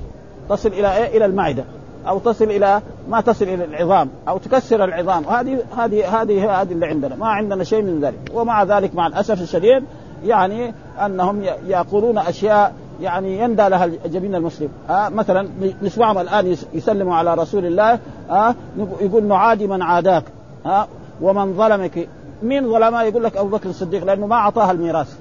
تصل 0.49 0.69
إلى 0.69 0.97
إيه؟ 0.97 1.17
إلى 1.17 1.25
المعدة 1.25 1.63
أو 2.07 2.19
تصل 2.19 2.45
إلى 2.45 2.81
ما 3.09 3.21
تصل 3.21 3.45
إلى 3.45 3.65
العظام 3.65 4.09
أو 4.27 4.37
تكسر 4.37 4.83
العظام. 4.83 5.23
هذه 5.23 5.59
هذه 5.77 6.21
هذه 6.21 6.61
هذه 6.61 6.71
اللي 6.71 6.85
عندنا. 6.85 7.15
ما 7.15 7.27
عندنا 7.27 7.63
شيء 7.63 7.81
من 7.81 8.01
ذلك. 8.01 8.31
ومع 8.33 8.63
ذلك 8.63 8.95
مع 8.95 9.07
الأسف 9.07 9.41
الشديد 9.41 9.83
يعني 10.25 10.73
أنهم 11.05 11.43
يقولون 11.67 12.17
أشياء 12.17 12.73
يعني 13.01 13.39
يندى 13.39 13.69
لها 13.69 13.85
جبين 13.85 14.35
المسلم. 14.35 14.69
آه 14.89 15.09
مثلا 15.09 15.49
نسمعهم 15.81 16.17
الآن 16.17 16.55
يسلموا 16.73 17.15
على 17.15 17.33
رسول 17.33 17.65
الله 17.65 17.99
آه 18.29 18.55
يقول 19.01 19.23
نعادي 19.23 19.67
من 19.67 19.81
عاداك 19.81 20.23
آه 20.65 20.87
ومن 21.21 21.53
ظلمك 21.53 22.07
مين 22.43 22.71
ظلمه 22.71 23.03
يقول 23.03 23.23
لك 23.23 23.37
أبو 23.37 23.49
بكر 23.49 23.69
الصديق 23.69 24.03
لأنه 24.05 24.27
ما 24.27 24.35
أعطاها 24.35 24.71
الميراث. 24.71 25.17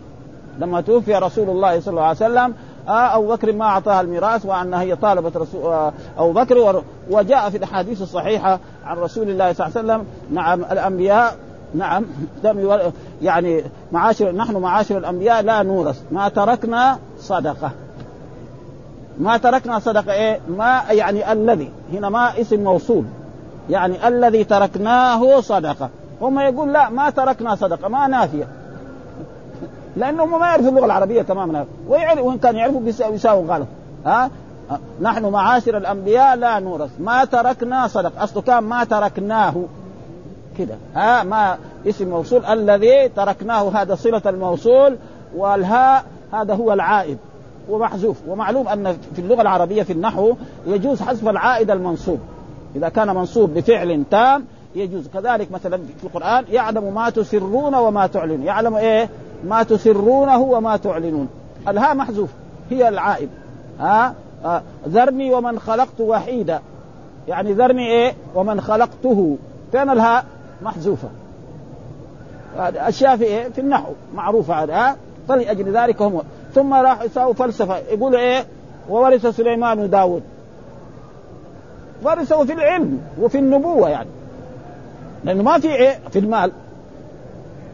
لما 0.58 0.80
توفي 0.80 1.14
رسول 1.14 1.50
الله 1.50 1.80
صلى 1.80 1.90
الله 1.92 2.02
عليه 2.02 2.16
وسلم 2.16 2.54
آه 2.88 3.16
أبو 3.16 3.34
بكر 3.34 3.52
ما 3.52 3.64
أعطاها 3.64 4.00
الميراث 4.00 4.46
وأنها 4.46 4.82
هي 4.82 4.96
طالبت 4.96 5.36
رسول 5.36 5.62
آه 5.62 5.92
أبو 6.18 6.32
بكر 6.32 6.82
وجاء 7.10 7.50
في 7.50 7.56
الأحاديث 7.56 8.02
الصحيحة 8.02 8.60
عن 8.84 8.96
رسول 8.96 9.30
الله 9.30 9.52
صلى 9.52 9.66
الله 9.66 9.78
عليه 9.78 9.86
وسلم 9.86 10.06
نعم 10.30 10.60
الأنبياء 10.60 11.36
نعم 11.74 12.04
يعني 13.22 13.64
معاشر 13.92 14.32
نحن 14.32 14.56
معاشر 14.56 14.98
الأنبياء 14.98 15.42
لا 15.42 15.62
نورث. 15.62 16.02
ما 16.12 16.28
تركنا 16.28 16.98
صدقة. 17.18 17.70
ما 19.18 19.36
تركنا 19.36 19.78
صدقة 19.78 20.12
إيه؟ 20.12 20.40
ما 20.48 20.82
يعني 20.90 21.32
الذي 21.32 21.70
هنا 21.92 22.08
ما 22.08 22.40
اسم 22.40 22.64
موصول. 22.64 23.04
يعني 23.70 24.08
الذي 24.08 24.44
تركناه 24.44 25.40
صدقة. 25.40 25.90
هم 26.20 26.38
يقول 26.38 26.72
لا 26.72 26.90
ما 26.90 27.10
تركنا 27.10 27.54
صدقة 27.54 27.88
ما 27.88 28.06
نافية. 28.06 28.48
لانهم 29.96 30.40
ما 30.40 30.46
يعرفوا 30.46 30.68
اللغة 30.68 30.84
العربية 30.84 31.22
تماما. 31.22 31.66
ويعرف 31.88 32.20
وإن 32.20 32.38
كان 32.38 32.56
يعرفوا 32.56 32.80
بيساووا 32.80 33.46
غلط 33.46 33.66
ها؟ 34.06 34.30
نحن 35.00 35.26
معاشر 35.26 35.76
الأنبياء 35.76 36.36
لا 36.36 36.58
نورث. 36.58 36.90
ما 37.00 37.24
تركنا 37.24 37.86
صدقة. 37.86 38.24
أصله 38.24 38.42
كان 38.42 38.58
ما 38.58 38.84
تركناه. 38.84 39.54
كده. 40.58 40.74
ها؟ 40.94 41.22
ما 41.22 41.58
اسم 41.86 42.08
موصول. 42.08 42.44
الذي 42.44 43.08
تركناه. 43.08 43.68
هذا 43.68 43.94
صلة 43.94 44.22
الموصول. 44.26 44.96
والهاء 45.36 46.04
هذا 46.32 46.54
هو 46.54 46.72
العائد. 46.72 47.18
ومحذوف. 47.68 48.16
ومعلوم 48.28 48.68
أن 48.68 48.96
في 49.14 49.18
اللغة 49.18 49.42
العربية 49.42 49.82
في 49.82 49.92
النحو 49.92 50.34
يجوز 50.66 51.02
حذف 51.02 51.28
العائد 51.28 51.70
المنصوب. 51.70 52.18
إذا 52.76 52.88
كان 52.88 53.14
منصوب 53.14 53.54
بفعل 53.54 54.04
تام 54.10 54.44
يجوز. 54.76 55.08
كذلك 55.08 55.52
مثلا 55.52 55.76
في 55.76 56.04
القرآن 56.04 56.44
يعلم 56.52 56.94
ما 56.94 57.10
تسرون 57.10 57.74
وما 57.74 58.06
تعلنون. 58.06 58.42
يعلم 58.42 58.76
إيه؟ 58.76 59.08
ما 59.44 59.62
تسرونه 59.62 60.40
وما 60.40 60.76
تعلنون. 60.76 61.28
الهاء 61.68 61.94
محذوف. 61.94 62.30
هي 62.70 62.88
العائد. 62.88 63.28
ها؟ 63.80 64.14
آه. 64.44 64.62
ذرني 64.88 65.34
ومن 65.34 65.58
خلقت 65.58 66.00
وحيدا. 66.00 66.60
يعني 67.28 67.52
ذرني 67.52 67.86
إيه؟ 67.86 68.14
ومن 68.34 68.60
خلقته. 68.60 69.36
فين 69.72 69.90
الهاء 69.90 70.24
محذوفة. 70.62 71.08
اشياء 72.58 73.16
في 73.16 73.24
إيه؟ 73.24 73.48
في 73.48 73.60
النحو. 73.60 73.92
معروفة 74.14 74.54
هذا 74.54 74.96
فلأجل 75.28 75.76
ذلك 75.76 76.02
هم. 76.02 76.22
ثم 76.54 76.74
راح 76.74 77.02
يساووا 77.02 77.34
فلسفة. 77.34 77.78
يقولوا 77.78 78.18
إيه؟ 78.18 78.44
وورث 78.88 79.26
سليمان 79.26 79.90
داود. 79.90 80.22
ورثه 82.02 82.44
في 82.44 82.52
العلم 82.52 83.00
وفي 83.20 83.38
النبوة 83.38 83.88
يعني. 83.88 84.08
لأنه 85.26 85.42
ما 85.42 85.58
في 85.58 85.74
إيه؟ 85.74 85.98
في 86.10 86.18
المال. 86.18 86.52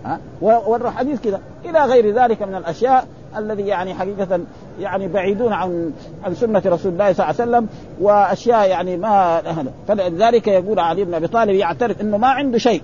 ها؟ 0.05 0.19
والحديث 0.41 1.21
كذا. 1.21 1.41
إلى 1.65 1.85
غير 1.85 2.15
ذلك 2.15 2.43
من 2.43 2.55
الأشياء 2.55 3.07
الذي 3.37 3.63
يعني 3.63 3.95
حقيقة 3.95 4.41
يعني 4.81 5.09
بعيدون 5.09 5.53
عن 5.53 5.93
عن 6.25 6.35
سنة 6.35 6.63
رسول 6.67 6.93
الله 6.93 7.13
صلى 7.13 7.31
الله 7.31 7.41
عليه 7.41 7.51
وسلم 7.51 7.69
وأشياء 8.01 8.69
يعني 8.69 8.97
ما 8.97 9.43
فلذلك 9.89 10.49
يقول 10.49 10.79
علي 10.79 11.05
بن 11.05 11.15
أبي 11.15 11.27
طالب 11.27 11.55
يعترف 11.55 12.01
إنه 12.01 12.17
ما 12.17 12.29
عنده 12.29 12.59
شيء. 12.59 12.83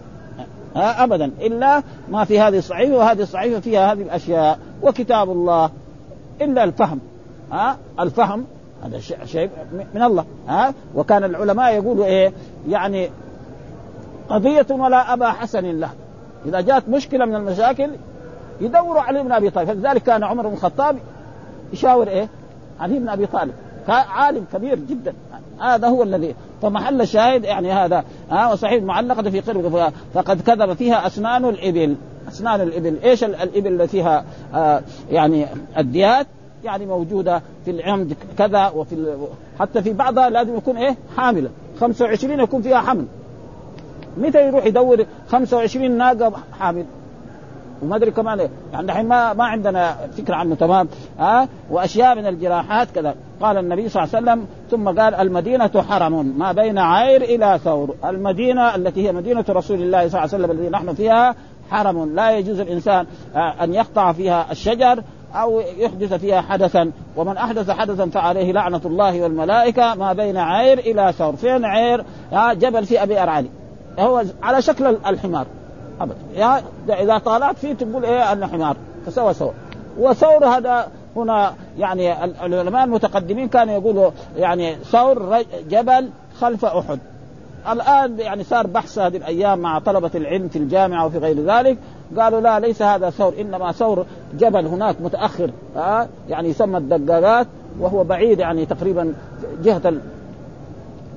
ها؟ 0.77 1.05
ابدا. 1.05 1.31
إلا 1.41 1.83
ما 2.09 2.25
في 2.25 2.41
هذه 2.41 2.59
الصحيفة 2.59 2.97
وهذه 2.97 3.23
الصحيفة 3.23 3.61
فيها 3.61 3.93
هذه 3.93 4.03
الأشياء. 4.03 4.59
وكتاب 4.83 5.31
الله. 5.31 5.71
إلا 6.41 6.65
الفهم. 6.65 7.01
ها؟ 7.53 7.77
الفهم. 8.01 8.45
هذا 8.85 8.99
شيء 9.25 9.51
من 9.95 10.03
الله. 10.03 10.25
ها؟ 10.49 10.75
وكان 10.95 11.25
العلماء 11.25 11.75
يقولوا 11.75 12.05
إيه؟ 12.05 12.33
يعني 12.69 13.11
قضية 14.29 14.67
ولا 14.71 15.13
أبا 15.13 15.31
حسن 15.31 15.81
له. 15.81 15.91
إذا 16.47 16.61
جاءت 16.61 16.89
مشكلة 16.89 17.25
من 17.25 17.35
المشاكل 17.35 17.91
يدوروا 18.61 19.01
علي 19.01 19.23
بن 19.23 19.33
أبي 19.33 19.51
طالب. 19.51 19.69
فلذلك 19.69 20.03
كان 20.03 20.25
عمر 20.25 20.47
بن 20.47 20.53
الخطاب 20.53 20.99
يشاور 21.73 22.09
إيه؟ 22.09 22.29
علي 22.81 22.99
بن 22.99 23.09
أبي 23.09 23.27
طالب. 23.27 23.53
عالم 23.89 24.45
كبير 24.53 24.79
جدا. 24.79 25.15
هذا 25.61 25.89
هو 25.89 26.03
الذي 26.03 26.35
فمحل 26.63 27.01
الشاهد 27.01 27.45
يعني 27.45 27.73
هذا. 27.73 28.05
ها 28.31 28.53
وصحيح 28.53 28.83
معلقة 28.83 29.31
في 29.31 29.41
قلب 29.41 29.93
فقد 30.15 30.41
كذب 30.41 30.73
فيها 30.73 31.07
أسنان 31.07 31.45
الإبل. 31.45 31.97
أسنان 32.29 32.61
الإبل. 32.61 32.99
إيش 33.05 33.25
الإبل 33.25 33.67
اللي 33.67 33.89
فيها 33.89 34.25
آه 34.55 34.83
يعني 35.11 35.47
الديات؟ 35.79 36.27
يعني 36.65 36.87
موجودة 36.87 37.43
في 37.65 37.71
العمد 37.71 38.17
كذا 38.39 38.69
وفي 38.69 39.17
حتى 39.61 39.83
في 39.83 39.93
بعضها 39.93 40.31
لازم 40.31 40.57
يكون 40.57 40.77
إيه؟ 40.77 40.97
حاملة 41.17 41.51
25 41.81 42.41
يكون 42.41 42.63
فيها 42.63 42.79
حمل. 42.79 43.07
متى 44.17 44.47
يروح 44.47 44.67
يدور 44.67 45.05
25 45.29 45.91
ناقة 45.91 46.33
حامل؟ 46.59 46.85
وما 47.83 47.97
أدري 47.97 48.11
كمان. 48.11 48.49
يعني 48.73 48.87
الحين 48.87 49.09
ما 49.09 49.33
ما 49.33 49.45
عندنا 49.45 49.97
فكرة 50.17 50.35
عنه 50.35 50.55
تمام؟ 50.55 50.89
ها؟ 51.19 51.43
أه؟ 51.43 51.49
وأشياء 51.71 52.15
من 52.15 52.27
الجراحات 52.27 52.91
كذا. 52.91 53.15
قال 53.41 53.57
النبي 53.57 53.89
صلى 53.89 54.03
الله 54.03 54.15
عليه 54.17 54.27
وسلم 54.27 54.47
ثم 54.71 55.01
قال 55.01 55.15
المدينة 55.15 55.85
حرم 55.89 56.39
ما 56.39 56.53
بين 56.53 56.79
عير 56.79 57.23
إلى 57.23 57.59
ثور. 57.65 57.95
المدينة 58.05 58.75
التي 58.75 59.09
هي 59.09 59.13
مدينة 59.13 59.45
رسول 59.49 59.83
الله 59.83 60.09
صلى 60.09 60.25
الله 60.25 60.35
عليه 60.35 60.45
وسلم 60.45 60.51
التي 60.51 60.71
نحن 60.71 60.95
فيها 60.95 61.35
حرم. 61.71 62.15
لا 62.15 62.31
يجوز 62.31 62.61
الإنسان 62.61 63.07
أن 63.37 63.75
يقطع 63.75 64.13
فيها 64.13 64.47
الشجر 64.53 65.03
أو 65.35 65.61
يحدث 65.61 66.15
فيها 66.15 66.41
حدثا. 66.41 66.91
ومن 67.17 67.37
أحدث 67.37 67.71
حدثا 67.71 68.07
فعليه 68.07 68.53
لعنة 68.53 68.81
الله 68.85 69.23
والملائكة 69.23 69.95
ما 69.95 70.13
بين 70.13 70.37
عير 70.37 70.79
إلى 70.79 71.13
ثور. 71.13 71.37
فين 71.37 71.65
عير؟ 71.65 72.05
جبل 72.33 72.87
في 72.87 73.03
أبي 73.03 73.23
ارعلي 73.23 73.49
هو 73.99 74.23
على 74.43 74.63
شكل 74.63 74.87
الحمار. 74.87 75.47
ابدا. 76.01 76.17
يا 76.35 76.63
إذا 76.89 77.19
طالعت 77.19 77.57
فيه 77.57 77.73
تقول 77.73 78.05
إيه 78.05 78.33
انه 78.33 78.47
حمار 78.47 78.77
فسوى 79.07 79.35
سوى. 79.35 79.53
وثور 79.99 80.47
هذا 80.47 80.89
هنا 81.17 81.55
يعني 81.79 82.25
العلماء 82.25 82.85
المتقدمين 82.85 83.49
كانوا 83.49 83.75
يقولوا 83.75 84.11
يعني 84.37 84.77
ثور 84.77 85.43
جبل 85.71 86.11
خلف 86.41 86.65
أحد. 86.65 86.99
الآن 87.73 88.19
يعني 88.19 88.45
صار 88.45 88.67
بحث 88.67 88.99
هذه 88.99 89.17
الأيام 89.17 89.59
مع 89.59 89.79
طلبة 89.79 90.11
العلم 90.15 90.49
في 90.49 90.59
الجامعة 90.59 91.07
وفي 91.07 91.19
غير 91.19 91.41
ذلك. 91.41 91.79
قالوا 92.19 92.41
لا 92.41 92.61
ليس 92.61 92.83
هذا 92.83 93.11
ثور 93.11 93.35
إنما 93.41 93.73
ثور 93.73 94.07
جبل 94.39 94.67
هناك 94.67 94.97
متأخر. 95.01 95.51
آه؟ 95.77 96.09
يعني 96.29 96.49
يسمى 96.49 96.79
الدقاقات 96.79 97.47
وهو 97.81 98.05
بعيد 98.05 98.39
يعني 98.39 98.67
تقريبا 98.67 99.15
جهة 99.63 99.83
ال... 99.85 100.01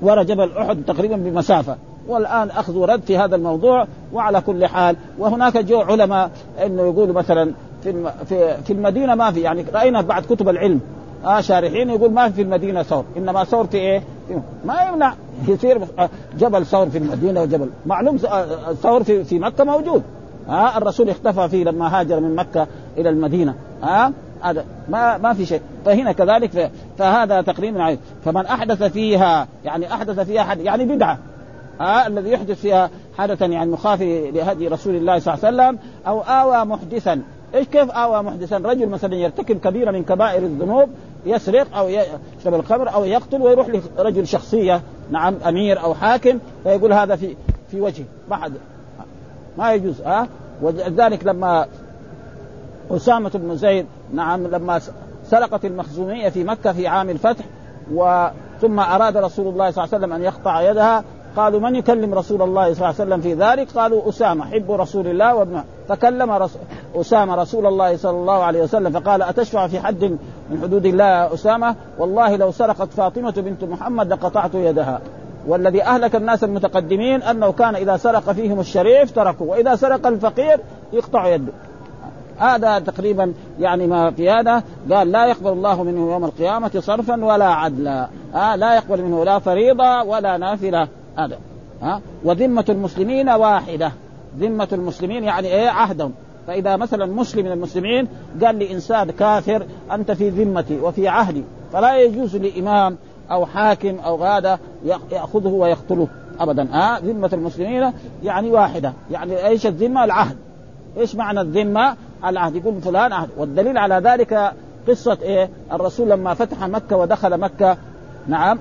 ورا 0.02 0.22
جبل 0.22 0.50
أحد 0.58 0.82
تقريبا 0.86 1.16
بمسافة. 1.16 1.76
والآن 2.08 2.50
أخذ 2.50 2.76
ورد 2.76 3.00
في 3.00 3.18
هذا 3.18 3.36
الموضوع 3.36 3.86
وعلى 4.12 4.40
كل 4.40 4.66
حال. 4.66 4.96
وهناك 5.18 5.56
جو 5.56 5.80
علماء 5.80 6.30
إنه 6.66 6.82
يقولوا 6.82 7.14
مثلا 7.14 7.52
في 7.82 8.12
في 8.28 8.56
في 8.62 8.72
المدينة 8.72 9.14
ما 9.14 9.30
في 9.30 9.40
يعني 9.40 9.64
رأينا 9.74 10.00
بعد 10.00 10.22
كتب 10.22 10.48
العلم 10.48 10.80
آه 11.24 11.40
شارحين 11.40 11.90
يقول 11.90 12.12
ما 12.12 12.30
في 12.30 12.42
المدينة 12.42 12.82
ثور 12.82 13.04
إنما 13.16 13.44
ثور 13.44 13.66
في 13.66 13.76
إيه؟ 13.76 14.02
ما 14.64 14.82
يمنع. 14.88 15.14
يصير 15.48 15.80
جبل 16.38 16.66
ثور 16.66 16.90
في 16.90 16.98
المدينة 16.98 17.42
وجبل. 17.42 17.70
معلوم 17.86 18.16
ثور 18.82 19.04
في 19.04 19.24
في 19.24 19.38
مكة 19.38 19.64
موجود. 19.64 20.02
ها 20.48 20.74
آه 20.74 20.78
الرسول 20.78 21.10
اختفى 21.10 21.48
فيه 21.48 21.64
لما 21.64 22.00
هاجر 22.00 22.20
من 22.20 22.36
مكة 22.36 22.66
إلى 22.98 23.08
المدينة. 23.08 23.54
ها 23.82 24.06
آه 24.06 24.12
هذا 24.40 24.64
ما 24.88 25.18
ما 25.18 25.32
في 25.32 25.46
شيء. 25.46 25.60
فهنا 25.84 26.12
كذلك 26.12 26.70
فهذا 26.98 27.42
تقريبا 27.42 27.98
فمن 28.24 28.46
أحدث 28.46 28.82
فيها 28.82 29.48
يعني 29.64 29.94
أحدث 29.94 30.20
فيها 30.20 30.42
حد 30.42 30.60
يعني 30.60 30.84
بدعة. 30.84 31.18
آه 31.82 32.06
الذي 32.06 32.30
يحدث 32.30 32.60
فيها 32.60 32.90
حدثا 33.18 33.46
يعني 33.46 33.70
مخافي 33.70 34.30
لهدي 34.30 34.68
رسول 34.68 34.96
الله 34.96 35.18
صلى 35.18 35.34
الله 35.34 35.46
عليه 35.46 35.56
وسلم 35.56 35.78
أو 36.06 36.20
آوى 36.20 36.64
محدثا. 36.64 37.22
إيش 37.54 37.66
كيف 37.66 37.90
آوى 37.90 38.22
محدثا؟ 38.22 38.58
رجل 38.58 38.88
مثلا 38.88 39.14
يرتكب 39.14 39.60
كبيره 39.60 39.90
من 39.90 40.04
كبائر 40.04 40.42
الذنوب 40.42 40.88
يسرق 41.26 41.76
أو 41.76 41.88
يشرب 41.88 42.54
الخمر 42.54 42.94
أو 42.94 43.04
يقتل 43.04 43.42
ويروح 43.42 43.66
لرجل 43.98 44.26
شخصية 44.26 44.80
نعم 45.10 45.34
أمير 45.46 45.82
أو 45.82 45.94
حاكم 45.94 46.38
فيقول 46.62 46.92
هذا 46.92 47.16
في 47.16 47.36
في 47.70 47.80
وجهه. 47.80 48.04
ما 48.30 48.36
حد 48.36 48.52
ما 49.58 49.72
يجوز 49.72 50.00
ها 50.00 50.22
أه؟ 50.22 50.26
ولذلك 50.62 51.26
لما 51.26 51.66
أسامة 52.90 53.30
بن 53.34 53.56
زيد 53.56 53.86
نعم 54.14 54.46
لما 54.46 54.80
سرقت 55.24 55.64
المخزومية 55.64 56.28
في 56.28 56.44
مكة 56.44 56.72
في 56.72 56.86
عام 56.86 57.10
الفتح 57.10 57.44
وثم 57.92 58.80
أراد 58.80 59.16
رسول 59.16 59.48
الله 59.48 59.70
صلى 59.70 59.84
الله 59.84 59.94
عليه 59.94 60.04
وسلم 60.04 60.12
أن 60.12 60.22
يقطع 60.22 60.70
يدها 60.70 61.04
قالوا 61.36 61.60
من 61.60 61.76
يكلم 61.76 62.14
رسول 62.14 62.42
الله 62.42 62.64
صلى 62.64 62.72
الله 62.72 62.86
عليه 62.86 62.94
وسلم 62.94 63.20
في 63.20 63.34
ذلك؟ 63.34 63.68
قالوا 63.70 64.08
أسامة 64.08 64.44
حب 64.44 64.70
رسول 64.70 65.06
الله 65.06 65.34
وابنه 65.34 65.64
فكلم 65.88 66.30
رسول 66.30 66.60
أسامة 66.96 67.34
رسول 67.34 67.66
الله 67.66 67.96
صلى 67.96 68.16
الله 68.16 68.44
عليه 68.44 68.62
وسلم 68.62 69.00
فقال 69.00 69.22
أتشفع 69.22 69.66
في 69.66 69.80
حد 69.80 70.04
من 70.50 70.58
حدود 70.62 70.86
الله 70.86 71.04
يا 71.04 71.34
أسامة؟ 71.34 71.74
والله 71.98 72.36
لو 72.36 72.50
سرقت 72.50 72.92
فاطمة 72.92 73.34
بنت 73.36 73.64
محمد 73.64 74.12
لقطعت 74.12 74.54
يدها. 74.54 75.00
والذي 75.46 75.82
أهلك 75.82 76.16
الناس 76.16 76.44
المتقدمين 76.44 77.22
أنه 77.22 77.52
كان 77.52 77.76
إذا 77.76 77.96
سرق 77.96 78.32
فيهم 78.32 78.60
الشريف 78.60 79.10
تركوا 79.10 79.50
وإذا 79.50 79.76
سرق 79.76 80.06
الفقير 80.06 80.60
يقطع 80.92 81.26
يده. 81.26 81.52
هذا 82.38 82.78
تقريبا 82.78 83.32
يعني 83.60 83.86
ما 83.86 84.10
في 84.10 84.30
هذا. 84.30 84.62
قال 84.90 85.12
لا 85.12 85.26
يقبل 85.26 85.52
الله 85.52 85.82
منه 85.82 86.12
يوم 86.12 86.24
القيامة 86.24 86.70
صرفا 86.78 87.24
ولا 87.24 87.48
عدلا. 87.48 88.08
آه 88.34 88.56
لا 88.56 88.74
يقبل 88.74 89.02
منه 89.02 89.24
لا 89.24 89.38
فريضة 89.38 90.02
ولا 90.02 90.36
نافلة. 90.36 90.88
هذا. 91.16 91.38
ها؟ 91.82 92.00
وذمة 92.24 92.64
المسلمين 92.68 93.28
واحدة. 93.28 93.92
ذمة 94.38 94.68
المسلمين 94.72 95.24
يعني 95.24 95.48
إيه؟ 95.48 95.68
عهدهم. 95.68 96.12
فإذا 96.46 96.76
مثلا 96.76 97.06
مسلم 97.06 97.44
من 97.44 97.52
المسلمين 97.52 98.08
قال 98.44 98.58
لإنسان 98.58 99.10
كافر 99.10 99.66
أنت 99.92 100.10
في 100.10 100.30
ذمتي 100.30 100.80
وفي 100.80 101.08
عهدي. 101.08 101.42
فلا 101.72 101.96
يجوز 101.96 102.36
لإمام 102.36 102.96
أو 103.30 103.46
حاكم 103.46 103.98
أو 103.98 104.24
هذا 104.24 104.58
يأخذه 105.10 105.48
ويقتله 105.48 106.08
أبدا. 106.40 106.68
ها؟ 106.72 107.00
ذمة 107.00 107.30
المسلمين 107.32 107.92
يعني 108.22 108.50
واحدة. 108.50 108.92
يعني 109.10 109.46
إيش 109.46 109.66
الذمة؟ 109.66 110.04
العهد. 110.04 110.36
إيش 110.98 111.14
معنى 111.14 111.40
الذمة؟ 111.40 111.96
العهد. 112.24 112.56
يقول 112.56 112.80
فلان 112.80 113.12
عهد. 113.12 113.28
والدليل 113.36 113.78
على 113.78 113.94
ذلك 113.94 114.52
قصة 114.88 115.18
إيه؟ 115.22 115.48
الرسول 115.72 116.10
لما 116.10 116.34
فتح 116.34 116.64
مكة 116.68 116.96
ودخل 116.96 117.40
مكة. 117.40 117.76
نعم. 118.26 118.58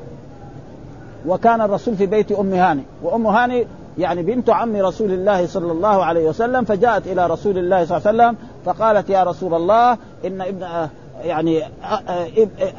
وكان 1.27 1.61
الرسول 1.61 1.95
في 1.95 2.05
بيت 2.05 2.31
أم 2.31 2.53
هاني. 2.53 2.83
وأم 3.03 3.27
هاني 3.27 3.67
يعني 3.97 4.23
بنت 4.23 4.49
عم 4.49 4.75
رسول 4.75 5.11
الله 5.11 5.47
صلى 5.47 5.71
الله 5.71 6.05
عليه 6.05 6.29
وسلم 6.29 6.63
فجاءت 6.65 7.07
إلى 7.07 7.27
رسول 7.27 7.57
الله 7.57 7.85
صلى 7.85 7.97
الله 7.97 8.07
عليه 8.07 8.33
وسلم 8.33 8.47
فقالت 8.65 9.09
يا 9.09 9.23
رسول 9.23 9.53
الله 9.53 9.97
إن 10.25 10.41
ابن 10.41 10.89
يعني 11.23 11.63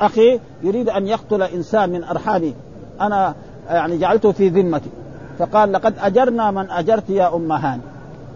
أخي 0.01 0.41
يريد 0.63 0.89
أن 0.89 1.07
يقتل 1.07 1.43
إنسان 1.43 1.91
من 1.91 2.05
أرحامي. 2.05 2.55
أنا 3.01 3.35
يعني 3.69 3.99
جعلته 3.99 4.33
في 4.33 4.49
ذمتي. 4.49 4.91
فقال 5.39 5.73
لقد 5.73 5.95
أجرنا 5.99 6.51
من 6.51 6.71
أجرت 6.71 7.11
يا 7.11 7.37
أم 7.37 7.53
هاني. 7.53 7.83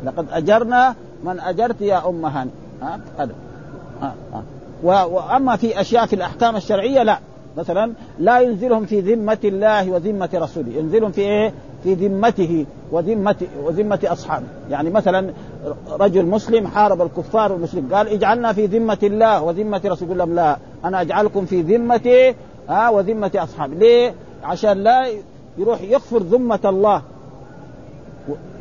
لقد 0.04 0.26
أجرنا 0.32 0.94
من 1.24 1.40
أجرت 1.40 1.80
يا 1.80 2.08
أم 2.08 2.26
هاني. 2.26 2.50
هذا. 3.18 3.34
وأما 4.82 5.56
في 5.56 5.80
أشياء 5.80 6.06
في 6.06 6.16
الأحكام 6.16 6.56
الشرعية 6.56 7.02
لا. 7.02 7.18
مثلا 7.56 7.92
لا 8.18 8.40
ينزلهم 8.40 8.86
في 8.86 9.00
ذمة 9.00 9.38
الله 9.44 9.90
وذمة 9.90 10.28
رسوله. 10.34 10.72
ينزلهم 10.72 11.12
في 11.12 11.20
إيه؟ 11.20 11.52
في 11.82 11.94
ذمته 11.94 12.66
وذمة 12.92 13.36
وذمة 13.62 13.98
أصحابه. 14.04 14.46
يعني 14.70 14.90
مثلا 14.90 15.32
رجل 15.90 16.26
مسلم 16.26 16.66
حارب 16.66 17.02
الكفار 17.02 17.52
والمشرك 17.52 17.82
قال 17.92 18.08
اجعلنا 18.08 18.52
في 18.52 18.66
ذمة 18.66 18.98
الله 19.02 19.42
وذمة 19.42 19.80
رسوله. 19.84 20.06
يقول 20.06 20.18
لهم 20.18 20.34
لا 20.34 20.56
أنا 20.84 21.00
أجعلكم 21.00 21.46
في 21.46 21.62
ذمتي 21.62 22.34
ها 22.68 22.90
وذمة 22.90 23.30
أصحابي. 23.34 23.74
ليه؟ 23.74 24.14
عشان 24.44 24.78
لا 24.78 25.08
يروح 25.58 25.82
يغفر 25.82 26.18
ذمة 26.18 26.60
الله. 26.64 27.02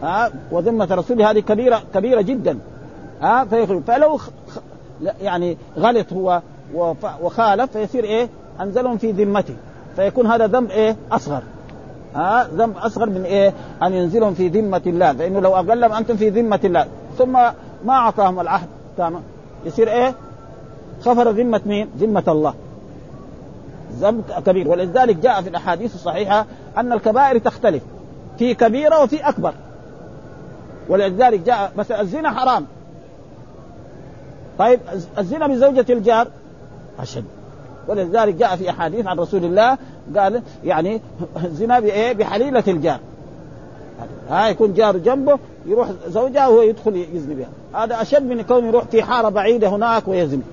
ها 0.03 0.31
وذمة 0.51 0.88
رسوله 0.91 1.31
هذه 1.31 1.39
كبيرة 1.39 1.84
كبيرة 1.93 2.21
جدا. 2.21 2.60
ها 3.21 3.45
فيخرج. 3.45 3.81
فلو 3.81 4.19
يعني 5.21 5.58
غلط 5.77 6.13
هو 6.13 6.41
وخالف 7.21 7.71
فيصير 7.71 8.03
إيه؟ 8.03 8.29
أنزلهم 8.61 8.97
في 8.97 9.11
ذمته 9.11 9.55
فيكون 9.95 10.27
هذا 10.27 10.47
ذنب 10.47 10.71
إيه؟ 10.71 10.95
أصغر. 11.11 11.43
ها؟ 12.15 12.41
آه 12.41 12.47
ذنب 12.53 12.77
أصغر 12.77 13.09
من 13.09 13.23
إيه؟ 13.23 13.53
أن 13.83 13.93
ينزلهم 13.93 14.33
في 14.33 14.47
ذمة 14.47 14.81
الله. 14.87 15.13
فإنه 15.13 15.39
لو 15.39 15.53
قال 15.53 15.79
لهم 15.79 15.91
أنتم 15.91 16.17
في 16.17 16.29
ذمة 16.29 16.59
الله. 16.63 16.87
ثم 17.17 17.31
ما 17.85 17.93
أعطاهم 17.93 18.39
العهد. 18.39 18.67
تمام؟ 18.97 19.21
يصير 19.65 19.89
إيه؟ 19.91 20.15
خفر 21.01 21.31
ذمة 21.31 21.61
مين؟ 21.65 21.89
ذمة 21.97 22.23
الله. 22.27 22.53
ذنب 23.99 24.23
كبير. 24.45 24.67
ولذلك 24.67 25.15
جاء 25.15 25.41
في 25.41 25.49
الأحاديث 25.49 25.95
الصحيحة 25.95 26.45
أن 26.77 26.93
الكبائر 26.93 27.37
تختلف. 27.37 27.83
في 28.37 28.53
كبيرة 28.53 29.03
وفي 29.03 29.29
أكبر. 29.29 29.53
ولذلك 30.89 31.39
جاء 31.39 31.71
مثلا 31.77 32.01
الزنا 32.01 32.31
حرام. 32.31 32.65
طيب 34.59 34.79
الزنا 35.17 35.47
بزوجة 35.47 35.85
الجار 35.89 36.27
أشد. 36.99 37.25
ولذلك 37.87 38.35
جاء 38.35 38.55
في 38.55 38.69
أحاديث 38.69 39.07
عن 39.07 39.19
رسول 39.19 39.45
الله 39.45 39.77
قال 40.17 40.41
يعني 40.63 41.01
الزنا 41.45 41.79
بإيه؟ 41.79 42.13
بحليلة 42.13 42.63
الجار. 42.67 42.99
ها 44.29 44.47
يكون 44.47 44.73
جار 44.73 44.97
جنبه 44.97 45.39
يروح 45.65 45.87
زوجها 46.07 46.47
وهو 46.47 46.61
يدخل 46.61 46.95
يزني 47.13 47.35
بها. 47.35 47.83
هذا 47.83 48.01
أشد 48.01 48.23
من 48.23 48.41
كون 48.41 48.65
يروح 48.65 48.83
في 48.83 49.03
حارة 49.03 49.29
بعيدة 49.29 49.67
هناك 49.67 50.07
ويزني. 50.07 50.43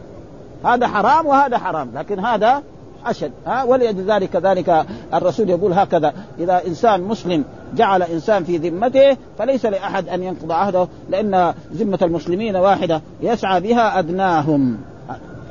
هذا 0.65 0.87
حرام 0.89 1.27
وهذا 1.27 1.59
حرام 1.59 1.91
لكن 1.95 2.19
هذا 2.19 2.63
أشد. 3.07 3.33
ها؟ 3.47 3.65
ولأجل 3.65 4.11
ذلك 4.11 4.31
كذلك 4.31 4.87
الرسول 5.15 5.51
يقول 5.51 5.73
هكذا 5.73 6.13
إذا 6.39 6.63
إنسان 6.67 7.01
مسلم 7.01 7.45
جعل 7.77 8.03
إنسان 8.03 8.45
في 8.45 8.57
ذمته 8.57 9.17
فليس 9.39 9.67
لأحد 9.67 10.09
أن 10.09 10.23
ينقض 10.23 10.53
عهده 10.53 10.89
لأن 11.11 11.55
ذمة 11.73 11.99
المسلمين 12.03 12.57
واحدة 12.57 13.03
يسعى 13.21 13.61
بها 13.61 13.99
أدناهم. 13.99 14.79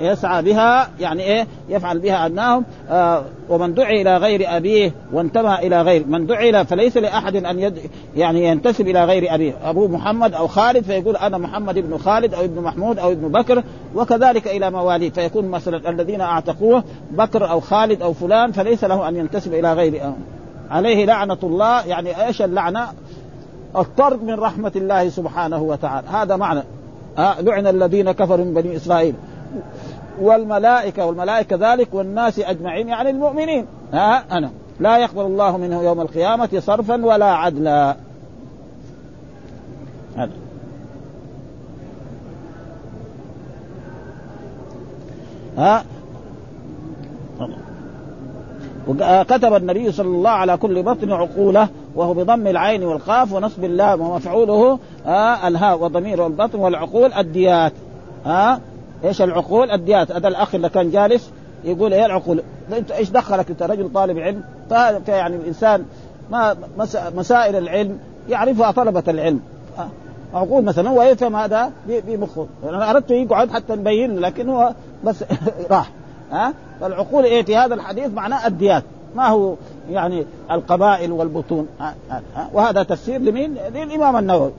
يسعى 0.01 0.43
بها 0.43 0.89
يعني 0.99 1.23
إيه؟ 1.23 1.47
يفعل 1.69 1.99
بها 1.99 2.25
ادناهم 2.25 2.65
آه 2.89 3.23
ومن 3.49 3.73
دعي 3.73 4.01
إلى 4.01 4.17
غير 4.17 4.57
أبيه 4.57 4.91
وانتمى 5.13 5.55
إلى 5.55 5.81
غير 5.81 6.07
من 6.07 6.27
دعي 6.27 6.65
فليس 6.65 6.97
لأحد 6.97 7.35
أن 7.35 7.59
يد 7.59 7.79
يعني 8.15 8.45
ينتسب 8.45 8.87
إلى 8.87 9.05
غير 9.05 9.35
أبيه. 9.35 9.53
ابوه 9.63 9.87
محمد 9.87 10.33
أو 10.33 10.47
خالد 10.47 10.83
فيقول 10.83 11.15
أنا 11.15 11.37
محمد 11.37 11.77
ابن 11.77 11.97
خالد 11.97 12.33
أو 12.33 12.43
ابن 12.43 12.61
محمود 12.61 12.99
أو 12.99 13.11
ابن 13.11 13.27
بكر 13.27 13.63
وكذلك 13.95 14.47
إلى 14.47 14.71
مواليه 14.71 15.09
فيكون 15.09 15.45
مثلا 15.45 15.89
الذين 15.89 16.21
أعتقوه 16.21 16.83
بكر 17.11 17.49
أو 17.49 17.59
خالد 17.59 18.01
أو 18.01 18.13
فلان 18.13 18.51
فليس 18.51 18.83
له 18.83 19.09
أن 19.09 19.15
ينتسب 19.15 19.53
إلى 19.53 19.73
غير 19.73 19.87
أبيه. 19.87 20.15
عليه 20.71 21.05
لعنة 21.05 21.37
الله 21.43 21.85
يعني 21.85 22.25
إيش 22.27 22.41
اللعنة؟ 22.41 22.87
الطرد 23.75 24.23
من 24.23 24.33
رحمة 24.33 24.71
الله 24.75 25.09
سبحانه 25.09 25.61
وتعالى. 25.61 26.07
هذا 26.07 26.35
معنى. 26.35 26.63
آه 27.17 27.41
لعن 27.41 27.67
الذين 27.67 28.11
كفروا 28.11 28.45
من 28.45 28.53
بني 28.53 28.75
إسرائيل. 28.75 29.15
والملائكة 30.21 31.05
والملائكة 31.05 31.73
ذلك 31.73 31.93
والناس 31.93 32.39
أجمعين 32.39 32.87
يعني 32.87 33.09
المؤمنين. 33.09 33.65
ها 33.93 34.23
أنا. 34.37 34.51
لا 34.79 34.97
يقبل 34.97 35.21
الله 35.21 35.57
منه 35.57 35.83
يوم 35.83 36.01
القيامة 36.01 36.49
صرفا 36.59 37.05
ولا 37.05 37.25
عدلا. 37.25 37.95
هذا. 40.17 40.31
ها؟ 45.57 45.83
كتب 49.23 49.53
النبي 49.53 49.91
صلى 49.91 50.07
الله 50.07 50.29
على 50.29 50.57
كل 50.57 50.83
بطن 50.83 51.11
عقوله 51.11 51.67
وهو 51.95 52.13
بضم 52.13 52.47
العين 52.47 52.83
والقاف 52.83 53.33
ونصب 53.33 53.63
اللام 53.63 54.01
ومفعوله 54.01 54.79
الهاء 55.47 55.83
وضمير 55.83 56.27
البطن 56.27 56.59
والعقول 56.59 57.13
الديات. 57.13 57.73
ها؟ 58.25 58.59
إيش 59.03 59.21
العقول؟ 59.21 59.71
الديات. 59.71 60.11
هذا 60.11 60.27
الأخ 60.27 60.55
اللي 60.55 60.69
كان 60.69 60.91
جالس 60.91 61.31
يقول 61.63 61.93
إيه 61.93 62.05
العقول؟ 62.05 62.43
إنت 62.77 62.91
إيش 62.91 63.09
دخلك؟ 63.09 63.49
أنت 63.49 63.63
رجل 63.63 63.89
طالب 63.93 64.19
علم. 64.19 64.43
فيعني 65.05 65.35
الانسان 65.35 65.85
ما 66.31 66.55
مسائل 67.15 67.55
العلم 67.55 67.99
يعرفها 68.29 68.71
طلبة 68.71 69.03
العلم. 69.07 69.39
عقول 70.33 70.63
مثلا 70.63 70.89
ويفهم 70.89 71.35
هذا 71.35 71.71
بمخه. 71.87 72.47
أنا 72.63 72.91
أردت 72.91 73.11
يقعد 73.11 73.51
حتى 73.51 73.75
نبين 73.75 74.19
لكن 74.19 74.49
هو 74.49 74.73
بس 75.03 75.23
راح. 75.71 75.91
ها 76.31 76.53
فالعقول 76.81 77.23
إيه 77.23 77.43
في 77.43 77.55
هذا 77.57 77.73
الحديث؟ 77.73 78.13
معناه 78.13 78.47
الديات. 78.47 78.83
ما 79.15 79.27
هو 79.27 79.55
يعني 79.89 80.25
القبائل 80.51 81.11
والبطون. 81.11 81.67
ها 81.79 81.95
ها 82.09 82.49
وهذا 82.53 82.83
تفسير 82.83 83.21
لمين؟ 83.21 83.57
للإمام 83.73 84.17
النووي. 84.17 84.51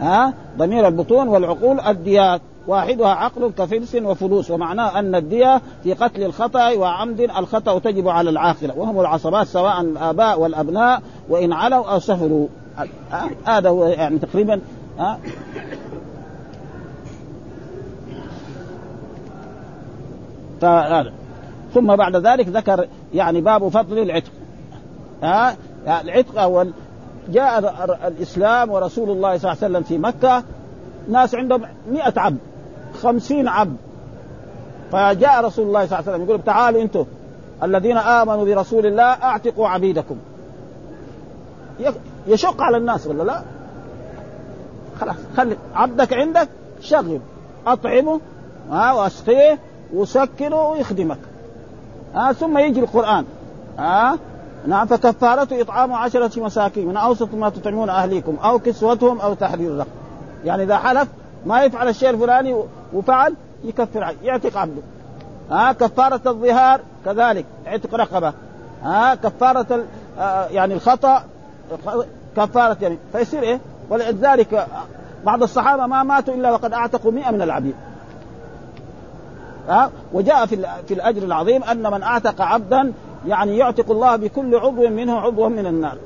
ها 0.00 0.32
ضمير 0.58 0.88
البطون 0.88 1.28
والعقول 1.28 1.80
الديات. 1.80 2.40
واحدها 2.66 3.08
عقل 3.08 3.52
كفلس 3.58 3.94
وفلوس 3.94 4.50
ومعناه 4.50 4.98
أن 4.98 5.14
الدية 5.14 5.62
في 5.82 5.94
قتل 5.94 6.22
الخطأ 6.22 6.72
وعمد 6.72 7.20
الخطأ 7.20 7.78
تجب 7.78 8.08
على 8.08 8.30
العاقلة. 8.30 8.78
وهم 8.78 9.00
العصبات 9.00 9.46
سواء 9.46 9.80
الآباء 9.80 10.40
والأبناء 10.40 11.02
وإن 11.28 11.52
علوا 11.52 11.92
أو 11.92 11.98
سفلوا 11.98 12.48
هذا 13.44 13.68
هو 13.68 13.86
يعني 13.86 14.18
تقريبا 14.18 14.60
ها؟ 14.98 15.18
ثم 21.74 21.96
بعد 21.96 22.16
ذلك 22.16 22.48
ذكر 22.48 22.86
يعني 23.14 23.40
باب 23.40 23.68
فضل 23.68 23.98
العتق. 23.98 24.30
ها؟ 25.22 25.56
العتق 25.86 26.40
اول 26.40 26.72
جاء 27.28 27.58
الإسلام 28.08 28.70
ورسول 28.70 29.10
الله 29.10 29.38
صلى 29.38 29.52
الله 29.52 29.64
عليه 29.64 29.72
وسلم 29.72 29.82
في 29.82 29.98
مكة 29.98 30.44
ناس 31.08 31.34
عندهم 31.34 31.62
مئة 31.90 32.12
عبد. 32.16 32.38
خمسين 33.02 33.48
عبد 33.48 33.76
فجاء 34.92 35.44
رسول 35.44 35.66
الله 35.66 35.86
صلى 35.86 35.98
الله 35.98 36.08
عليه 36.08 36.16
وسلم 36.16 36.28
يقول 36.28 36.44
تعالوا 36.44 36.82
أنتم 36.82 37.04
الذين 37.62 37.96
آمنوا 37.96 38.44
برسول 38.44 38.86
الله 38.86 39.02
أعتقوا 39.02 39.68
عبيدكم. 39.68 40.16
يشق 42.26 42.62
على 42.62 42.76
الناس 42.76 43.06
ولا 43.06 43.22
لا؟ 43.22 43.42
خلاص 45.00 45.16
خلي 45.36 45.56
عبدك 45.74 46.12
عندك 46.12 46.48
شغل 46.80 47.20
أطعمه 47.66 48.20
ها 48.70 48.92
واسقيه 48.92 49.58
وسكنه 49.94 50.68
ويخدمك. 50.68 51.18
ها 52.14 52.32
ثم 52.32 52.58
يجي 52.58 52.80
القرآن. 52.80 53.24
ها 53.78 54.18
نعم 54.66 54.86
فكفارته 54.86 55.60
إطعام 55.60 55.92
عشرة 55.92 56.40
مساكين 56.40 56.88
من 56.88 56.96
أوسط 56.96 57.34
ما 57.34 57.48
تطعمون 57.48 57.88
أهليكم 57.88 58.36
أو 58.44 58.58
كسوتهم 58.58 59.20
أو 59.20 59.34
تحرير 59.34 59.70
رقبه 59.70 59.90
يعني 60.44 60.62
إذا 60.62 60.78
حلف 60.78 61.08
ما 61.46 61.64
يفعل 61.64 61.88
الشيء 61.88 62.10
الفلاني 62.10 62.62
وفعل 62.94 63.34
يكفر 63.64 64.14
يعتق 64.22 64.56
عبده 64.56 64.82
ها 65.50 65.72
كفارة 65.72 66.20
الظهار 66.26 66.80
كذلك 67.04 67.44
عتق 67.66 67.94
رقبة. 67.94 68.32
ها 68.82 69.14
كفارة 69.14 69.84
آه، 70.18 70.46
يعني 70.46 70.74
الخطأ 70.74 71.24
كفارة 72.36 72.76
يعني 72.82 72.98
فيصير 73.12 73.42
إيه؟ 73.42 73.60
ولذلك 73.90 74.66
بعض 75.24 75.42
الصحابة 75.42 75.86
ما 75.86 76.02
ماتوا 76.02 76.34
إلا 76.34 76.52
وقد 76.52 76.72
أعتقوا 76.72 77.12
مئة 77.12 77.30
من 77.30 77.42
العبيد. 77.42 77.74
ها 79.68 79.90
وجاء 80.12 80.46
في 80.46 80.66
في 80.88 80.94
الأجر 80.94 81.22
العظيم 81.22 81.64
أن 81.64 81.92
من 81.92 82.02
أعتق 82.02 82.40
عبدا 82.40 82.92
يعني 83.26 83.56
يعتق 83.56 83.90
الله 83.90 84.16
بكل 84.16 84.56
عضو 84.56 84.88
منه 84.88 85.20
عضو 85.20 85.48
من 85.48 85.66
النار. 85.66 85.96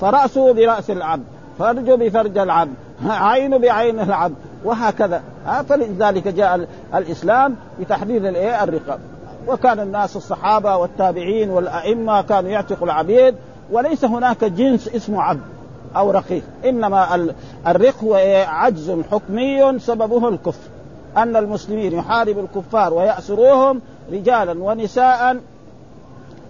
فرأسه 0.00 0.52
برأس 0.52 0.90
العبد 0.90 1.24
فرجه 1.58 1.94
بفرج 1.94 2.38
العبد 2.38 2.74
عينه 3.06 3.56
بعين 3.56 4.00
العبد. 4.00 4.34
وهكذا. 4.64 5.22
فلذلك 5.68 6.28
جاء 6.28 6.68
الإسلام 6.94 7.56
بتحديد 7.80 8.24
الايه 8.24 8.64
الرقاب. 8.64 9.00
وكان 9.48 9.80
الناس 9.80 10.16
الصحابة 10.16 10.76
والتابعين 10.76 11.50
والأئمة 11.50 12.22
كانوا 12.22 12.50
يعتقوا 12.50 12.86
العبيد 12.86 13.34
وليس 13.72 14.04
هناك 14.04 14.44
جنس 14.44 14.88
اسمه 14.88 15.22
عبد 15.22 15.40
أو 15.96 16.10
رقيق. 16.10 16.42
إنما 16.64 17.14
الرق 17.66 18.04
هو 18.04 18.16
إيه؟ 18.16 18.46
عجز 18.46 18.96
حكمي 19.10 19.78
سببه 19.78 20.28
الكفر. 20.28 20.68
أن 21.16 21.36
المسلمين 21.36 21.92
يحاربوا 21.92 22.42
الكفار 22.42 22.94
ويأسروهم 22.94 23.80
رجالا 24.12 24.64
ونساء 24.64 25.36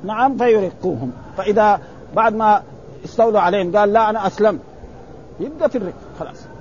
نعم 0.04 0.38
فيرقوهم. 0.38 1.12
فإذا 1.36 1.80
بعد 2.16 2.34
ما 2.34 2.62
استولوا 3.04 3.40
عليهم 3.40 3.76
قال 3.76 3.92
لا 3.92 4.10
أنا 4.10 4.26
أسلمت. 4.26 4.60
يبقى 5.40 5.70
في 5.70 5.78
الرق 5.78 5.94
خلاص. 6.20 6.53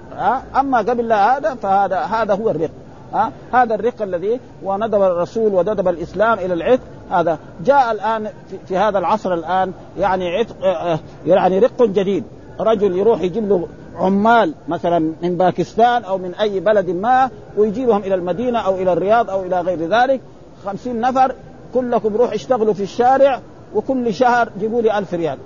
أما 0.56 0.78
قبل 0.78 1.13
هذا 1.13 1.56
فهذا 1.56 1.99
هذا 1.99 2.34
هو 2.34 2.49
الرق. 2.49 2.69
ها؟ 3.13 3.32
هذا 3.54 3.76
الرق 3.76 4.02
الذي 4.02 4.39
وندب 4.63 5.02
الرسول 5.02 5.54
وندب 5.54 5.88
الإسلام 5.88 6.39
إلى 6.39 6.54
العتق. 6.54 6.82
هذا 7.12 7.38
جاء 7.65 7.91
الآن 7.91 8.30
في, 8.67 8.78
هذا 8.78 8.99
العصر 8.99 9.34
الآن 9.34 9.71
يعني 9.99 10.38
عتق 10.38 10.56
آه، 10.63 10.93
آه، 10.93 10.99
يعني 11.26 11.60
رق 11.60 11.84
جديد. 11.84 12.23
رجل 12.60 12.97
يروح 12.97 13.21
يجيب 13.21 13.49
له 13.49 13.67
عمال 13.95 14.54
مثلا 14.67 15.13
من 15.21 15.38
باكستان 15.38 16.04
أو 16.04 16.17
من 16.17 16.36
أي 16.36 16.60
بلد 16.60 16.89
ما 16.89 17.30
ويجيبهم 17.58 18.02
إلى 18.02 18.15
المدينة 18.15 18.60
أو 18.60 18.76
إلى 18.76 18.93
الرياض 18.93 19.30
أو 19.30 19.43
إلى 19.43 19.62
غير 19.62 19.80
ذلك. 19.80 20.21
خمسين 20.65 21.02
نفر 21.02 21.36
كلكم 21.73 22.15
روح 22.15 22.34
اشتغلوا 22.34 22.73
في 22.73 22.84
الشارع 22.84 23.39
وكل 23.76 24.13
شهر 24.13 24.49
جيبوا 24.60 24.82
لي 24.82 24.97
ألف 24.97 25.13
ريال. 25.13 25.38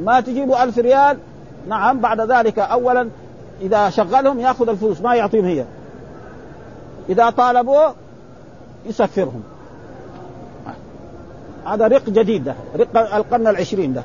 ما 0.00 0.20
تجيبوا 0.20 0.62
ألف 0.62 0.78
ريال؟ 0.78 1.18
نعم 1.68 2.00
بعد 2.00 2.20
ذلك 2.20 2.58
اولا 2.58 3.08
إذا 3.60 3.90
شغلهم 3.90 4.40
يأخذ 4.40 4.68
الفلوس 4.68 5.00
ما 5.00 5.14
يعطيهم 5.14 5.44
هي. 5.44 5.64
إذا 7.08 7.30
طالبوه 7.30 7.94
يسفرهم 8.86 9.42
هذا 11.66 11.86
رق 11.86 12.10
جديد 12.10 12.44
ده 12.44 12.54
رق 12.78 13.14
القرن 13.14 13.46
العشرين 13.46 13.94
ده. 13.94 14.02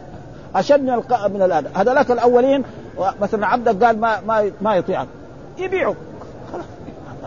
أشد 0.55 0.81
من 0.81 0.89
الق... 0.89 1.27
من 1.27 1.41
الآن. 1.41 1.65
هذولاك 1.75 2.11
الأولين 2.11 2.63
مثلا 3.21 3.47
عبدك 3.47 3.83
قال 3.83 3.99
ما 3.99 4.21
ما 4.27 4.51
ما 4.61 4.75
يطيعك. 4.75 5.07
يبيعوا. 5.57 5.95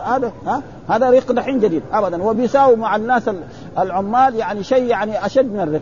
هذا 0.05 0.31
ها؟ 0.45 0.61
هذا 0.89 1.09
رق 1.09 1.31
دحين 1.31 1.59
جديد 1.59 1.83
ابدا. 1.91 2.23
وبيساوي 2.23 2.75
مع 2.75 2.95
الناس 2.95 3.29
العمال 3.79 4.35
يعني 4.35 4.63
شيء 4.63 4.83
يعني 4.83 5.25
أشد 5.25 5.45
من 5.53 5.59
الرق. 5.59 5.81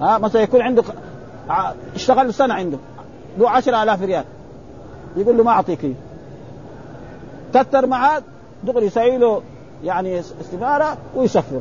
ها؟ 0.00 0.18
مثلا 0.18 0.42
يكون 0.42 0.62
عنده 0.62 0.82
اشتغل 1.94 2.34
سنة 2.34 2.54
عنده 2.54 2.78
له 3.38 3.50
10000 3.50 4.02
ريال. 4.02 4.24
يقول 5.16 5.36
له 5.36 5.44
ما 5.44 5.50
أعطيك 5.50 5.94
كثر 7.54 7.86
معاه 7.86 8.22
دغري 8.64 8.86
يسوي 8.86 9.18
له 9.18 9.42
يعني 9.84 10.20
استماره 10.20 10.96
ويسفر. 11.14 11.60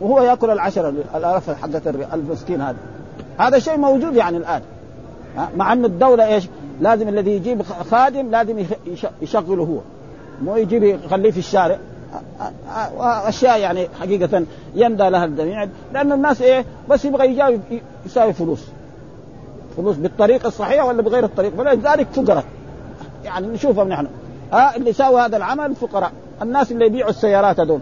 وهو 0.00 0.22
يأكل 0.22 0.50
العشرة 0.50 0.88
الالاف 0.88 1.50
حقت 1.50 1.86
المسكين 1.86 2.60
هذا. 2.60 2.76
هذا 3.38 3.58
شيء 3.58 3.76
موجود 3.76 4.16
يعني 4.16 4.36
الآن. 4.36 4.62
مع 5.56 5.72
أن 5.72 5.84
الدولة 5.84 6.26
إيش؟ 6.26 6.44
لازم 6.80 7.08
الذي 7.08 7.30
يجيب 7.30 7.62
خادم 7.90 8.30
لازم 8.30 8.66
يشغله 9.22 9.62
هو. 9.62 9.78
مو 10.42 10.56
يجيب 10.56 10.82
يخليه 10.82 11.30
في 11.30 11.38
الشارع. 11.38 11.78
واشياء 12.96 13.58
يعني 13.58 13.88
حقيقة 14.00 14.44
يندى 14.74 15.08
لها 15.08 15.24
الجميع. 15.24 15.68
لأن 15.92 16.12
الناس 16.12 16.42
إيه؟ 16.42 16.64
بس 16.88 17.04
يبغى 17.04 17.26
يجاوب 17.26 17.60
يساوي 18.06 18.32
فلوس. 18.32 18.66
فلوس 19.76 19.96
بالطريقة 19.96 20.48
الصحيحة 20.48 20.86
ولا 20.86 21.02
بغير 21.02 21.24
الطريقة؟ 21.24 21.56
فلذلك 21.56 22.06
فقراء 22.12 22.44
يعني 23.24 23.46
نشوفهم 23.46 23.88
نحن. 23.88 24.06
ها 24.52 24.76
اللي 24.76 24.92
ساووا 24.92 25.26
هذا 25.26 25.36
العمل 25.36 25.74
فقراء. 25.74 26.12
الناس 26.42 26.72
اللي 26.72 26.86
يبيعوا 26.86 27.10
السيارات 27.10 27.60
هذول. 27.60 27.80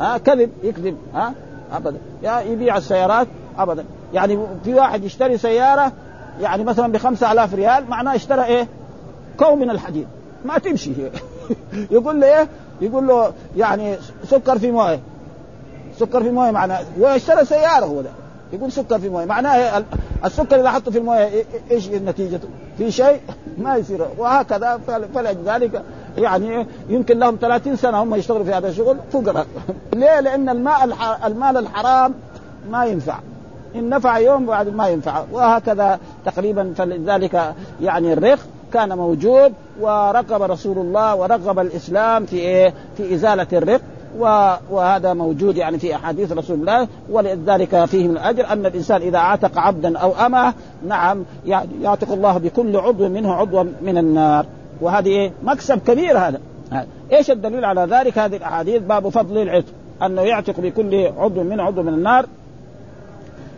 ها 0.00 0.18
كذب 0.18 0.50
يكذب. 0.62 0.96
ها 1.14 1.34
ابدا. 1.72 1.98
يا 2.22 2.40
يبيع 2.40 2.76
السيارات 2.76 3.26
ابدا. 3.58 3.84
يعني 4.14 4.38
في 4.64 4.74
واحد 4.74 5.04
يشتري 5.04 5.38
سيارة 5.38 5.92
يعني 6.40 6.64
مثلا 6.64 6.92
بخمسة 6.92 7.32
آلاف 7.32 7.54
ريال 7.54 7.90
معناه 7.90 8.14
اشترى 8.14 8.44
إيه؟ 8.44 8.68
كوم 9.38 9.58
من 9.58 9.70
الحديد. 9.70 10.06
ما 10.44 10.58
تمشي. 10.58 10.90
هي 10.90 11.10
يقول 11.96 12.20
له 12.20 12.38
إيه؟ 12.38 12.48
يقول 12.80 13.06
له 13.06 13.32
يعني 13.56 13.96
سكر 14.24 14.58
في 14.58 14.70
مويه. 14.70 15.00
سكر 15.98 16.22
في 16.22 16.30
مويه 16.30 16.50
معناه. 16.50 16.80
واشترى 16.98 17.44
سيارة 17.44 17.84
هو 17.84 18.00
ده. 18.00 18.10
يقول 18.52 18.72
سكر 18.72 18.98
في 18.98 19.08
مويه 19.08 19.24
معناه 19.24 19.84
السكر 20.24 20.60
إذا 20.60 20.70
حطه 20.70 20.90
في 20.90 20.98
الموية 20.98 21.44
إيش 21.70 21.88
نتيجته؟ 21.88 22.48
في 22.78 22.90
شيء؟ 22.90 23.20
ما 23.64 23.76
يصير. 23.76 24.06
وهكذا 24.18 24.80
فلذلك 25.14 25.82
يعني 26.18 26.66
يمكن 26.88 27.18
لهم 27.18 27.38
30 27.40 27.76
سنة 27.76 28.02
هم 28.02 28.14
يشتغلوا 28.14 28.44
في 28.44 28.52
هذا 28.52 28.68
الشغل 28.68 28.96
فقراء 29.12 29.46
ليه؟ 29.94 30.20
لأن 30.20 30.48
الماء 30.48 30.84
المال 31.24 31.56
الحرام 31.56 32.14
ما 32.70 32.84
ينفع. 32.84 33.18
إن 33.74 33.88
نفع 33.88 34.18
يوم 34.18 34.46
بعد 34.46 34.68
ما 34.68 34.88
ينفع. 34.88 35.24
وهكذا 35.32 35.98
تقريبا. 36.24 36.72
فلذلك 36.76 37.54
يعني 37.80 38.12
الرق 38.12 38.38
كان 38.72 38.96
موجود 38.96 39.52
ورغب 39.80 40.42
رسول 40.42 40.78
الله 40.78 41.14
ورغب 41.14 41.58
الإسلام 41.58 42.26
في 42.26 42.36
إيه؟ 42.36 42.74
في 42.96 43.14
إزالة 43.14 43.46
الرق 43.52 43.80
وهذا 44.70 45.14
موجود 45.14 45.56
يعني 45.56 45.78
في 45.78 45.94
أحاديث 45.94 46.32
رسول 46.32 46.60
الله. 46.60 46.88
ولذلك 47.10 47.84
فيه 47.84 48.08
من 48.08 48.16
الأجر 48.16 48.52
أن 48.52 48.66
الإنسان 48.66 49.02
إذا 49.02 49.18
اعتق 49.18 49.58
عبدا 49.58 49.98
أو 49.98 50.12
أمه 50.26 50.54
نعم 50.86 51.24
يعتق 51.80 52.12
الله 52.12 52.38
بكل 52.38 52.76
عضو 52.76 53.08
منه 53.08 53.32
عضو 53.32 53.64
من 53.82 53.98
النار. 53.98 54.46
وهذه 54.80 55.30
مكسب 55.42 55.78
كبير 55.78 56.18
هذا. 56.18 56.40
إيش 57.12 57.30
الدليل 57.30 57.64
على 57.64 57.86
ذلك؟ 57.90 58.18
هذه 58.18 58.36
الأحاديث 58.36 58.82
باب 58.82 59.08
فضل 59.08 59.38
العتق 59.38 59.72
أنه 60.02 60.22
يعتق 60.22 60.60
بكل 60.60 61.06
عضو 61.18 61.42
من 61.42 61.60
عضو 61.60 61.82
من 61.82 61.94
النار. 61.94 62.26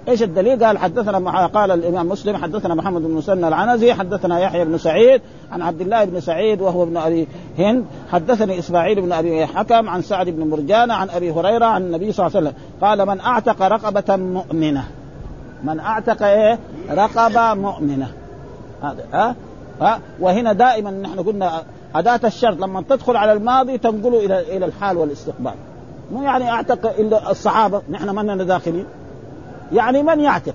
إيش 0.08 0.22
الدليل؟ 0.22 0.64
قال 0.64 0.78
حدثنا 0.78 1.46
قال 1.46 1.70
الإمام 1.70 2.08
مسلم 2.08 2.36
حدثنا 2.36 2.74
محمد 2.74 3.02
بن 3.02 3.10
مسنى 3.10 3.48
العنزي 3.48 3.94
حدثنا 3.94 4.40
يحيى 4.40 4.64
بن 4.64 4.78
سعيد 4.78 5.22
عن 5.52 5.62
عبد 5.62 5.80
الله 5.80 6.04
بن 6.04 6.20
سعيد 6.20 6.60
وهو 6.60 6.82
ابن 6.82 6.96
أبي 6.96 7.28
هند 7.58 7.84
حدثني 8.12 8.58
إسماعيل 8.58 9.00
بن 9.00 9.12
أبي 9.12 9.46
حكم 9.46 9.88
عن 9.88 10.02
سعد 10.02 10.28
بن 10.28 10.50
مرجان 10.50 10.90
عن 10.90 11.10
أبي 11.10 11.30
هريرة 11.30 11.64
عن 11.64 11.82
النبي 11.82 12.12
صلى 12.12 12.26
الله 12.26 12.36
عليه 12.36 12.48
وسلم 12.48 12.62
قال 12.80 13.06
من 13.06 13.20
أعتق 13.20 13.62
رقبة 13.62 14.16
مؤمنة. 14.16 14.84
من 15.64 15.80
أعتق 15.80 16.22
إيه؟ 16.26 16.58
رقبة 16.90 17.54
مؤمنة. 17.54 18.08
هذا 18.82 19.04
ها؟ 19.12 19.34
ها؟ 19.80 20.00
وهنا 20.20 20.52
دائما 20.52 20.90
نحن 20.90 21.20
قلنا 21.20 21.62
أداة 21.94 22.20
الشرط 22.24 22.60
لما 22.60 22.82
تدخل 22.88 23.16
على 23.16 23.32
الماضي 23.32 23.78
تنقله 23.78 24.26
إلى 24.26 24.56
إلى 24.56 24.66
الحال 24.66 24.96
والاستقبال. 24.96 25.54
مو 26.12 26.22
يعني 26.22 26.50
أعتق 26.50 26.98
إلا 26.98 27.30
الصحابة 27.30 27.82
نحن 27.90 28.14
من 28.14 28.46
داخلين. 28.46 28.86
يعني 29.74 30.02
من 30.02 30.20
يعتق؟ 30.20 30.54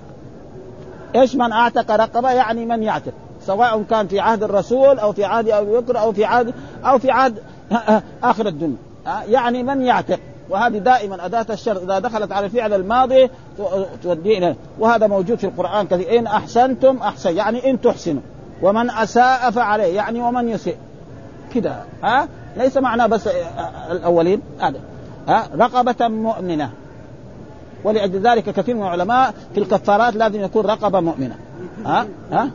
إيش 1.14 1.34
من 1.34 1.52
أعتق 1.52 1.90
رقبة؟ 1.90 2.30
يعني 2.30 2.66
من 2.66 2.82
يعتق؟ 2.82 3.12
سواء 3.46 3.82
كان 3.82 4.06
في 4.06 4.20
عهد 4.20 4.42
الرسول 4.42 4.98
أو 4.98 5.12
في 5.12 5.24
عهد 5.24 5.48
أبي 5.48 5.76
بكر 5.76 6.00
أو 6.00 6.12
في 6.12 6.24
عهد 6.24 6.54
أو 6.84 6.98
في 6.98 7.10
عهد 7.10 7.38
آخر 8.22 8.46
الدنيا. 8.46 8.76
يعني 9.28 9.62
من 9.62 9.82
يعتق؟ 9.82 10.18
وهذه 10.50 10.78
دائما 10.78 11.26
أداة 11.26 11.46
الشرط. 11.50 11.82
إذا 11.82 11.98
دخلت 11.98 12.32
على 12.32 12.46
الفعل 12.46 12.72
الماضي 12.72 13.30
تودي 14.02 14.38
إلى 14.38 14.54
وهذا 14.78 15.06
موجود 15.06 15.38
في 15.38 15.44
القرآن 15.44 15.86
كثير. 15.86 16.18
إن 16.18 16.26
أحسنتم 16.26 16.96
أحسن. 16.96 17.36
يعني 17.36 17.70
إن 17.70 17.80
تحسنوا. 17.80 18.22
ومن 18.62 18.90
أساء 18.90 19.50
فعليه. 19.50 19.96
يعني 19.96 20.22
ومن 20.22 20.48
يسيء. 20.48 20.76
كده. 21.54 21.82
ها؟ 22.02 22.28
ليس 22.56 22.76
معناه 22.76 23.06
بس 23.06 23.28
الأولين. 23.90 24.42
هذا. 24.60 24.80
ها؟ 25.28 25.48
رقبة 25.56 26.08
مؤمنة. 26.08 26.70
ولأجل 27.84 28.20
ذلك 28.20 28.44
كثير 28.44 28.74
من 28.74 28.82
العلماء 28.82 29.34
في 29.54 29.60
الكفارات 29.60 30.16
لازم 30.16 30.40
يكون 30.40 30.66
رقبة 30.66 31.00
مؤمنة. 31.00 31.34
ها؟ 31.86 32.06
ها؟ 32.32 32.50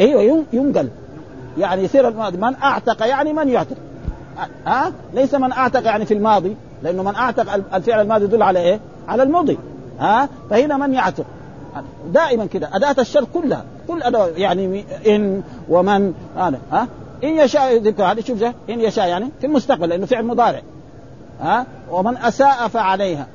أيوه 0.00 0.44
ينقل. 0.52 0.88
يعني 1.58 1.82
يصير 1.82 2.08
الماضي. 2.08 2.36
من 2.36 2.54
أعتق 2.62 3.06
يعني 3.06 3.32
من 3.32 3.48
يعتق. 3.48 3.76
ها؟ 4.66 4.92
ليس 5.14 5.34
من 5.34 5.52
أعتق 5.52 5.84
يعني 5.84 6.06
في 6.06 6.14
الماضي 6.14 6.56
لأنه 6.82 7.02
من 7.02 7.14
أعتق 7.14 7.54
الفعل 7.74 8.00
الماضي 8.00 8.24
يدل 8.24 8.42
على 8.42 8.58
إيه؟ 8.58 8.80
على 9.08 9.22
المضي 9.22 9.58
ها؟ 9.98 10.28
فهنا 10.50 10.76
من 10.76 10.94
يعتق. 10.94 11.24
دائما 12.12 12.46
كده. 12.46 12.68
أداة 12.72 12.96
الشر 12.98 13.24
كلها. 13.34 13.64
كل 13.88 14.02
أداة 14.02 14.26
يعني 14.26 14.84
إن 15.06 15.42
ومن 15.68 16.14
هذا. 16.36 16.58
ها؟ 16.72 16.88
إن 17.24 17.28
يشاء 17.28 17.74
يذكر 17.74 18.04
هذا 18.04 18.20
شوف 18.20 18.42
إن 18.42 18.80
يشاء 18.80 19.08
يعني 19.08 19.28
في 19.40 19.46
المستقبل 19.46 19.88
لأنه 19.88 20.06
فعل 20.06 20.24
مضارع. 20.24 20.62
ها؟ 21.42 21.66
ومن 21.90 22.16
أساء 22.16 22.68
فعليها. 22.68 23.26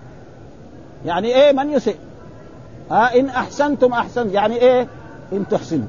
يعني 1.06 1.28
إيه 1.28 1.52
من 1.52 1.72
يسيء؟ 1.72 1.98
ها؟ 2.92 3.20
إن 3.20 3.30
أحسنتم 3.30 3.94
احسنت 3.94 4.34
يعني 4.34 4.56
إيه؟ 4.56 4.88
إن 5.34 5.48
تحسنوا. 5.48 5.88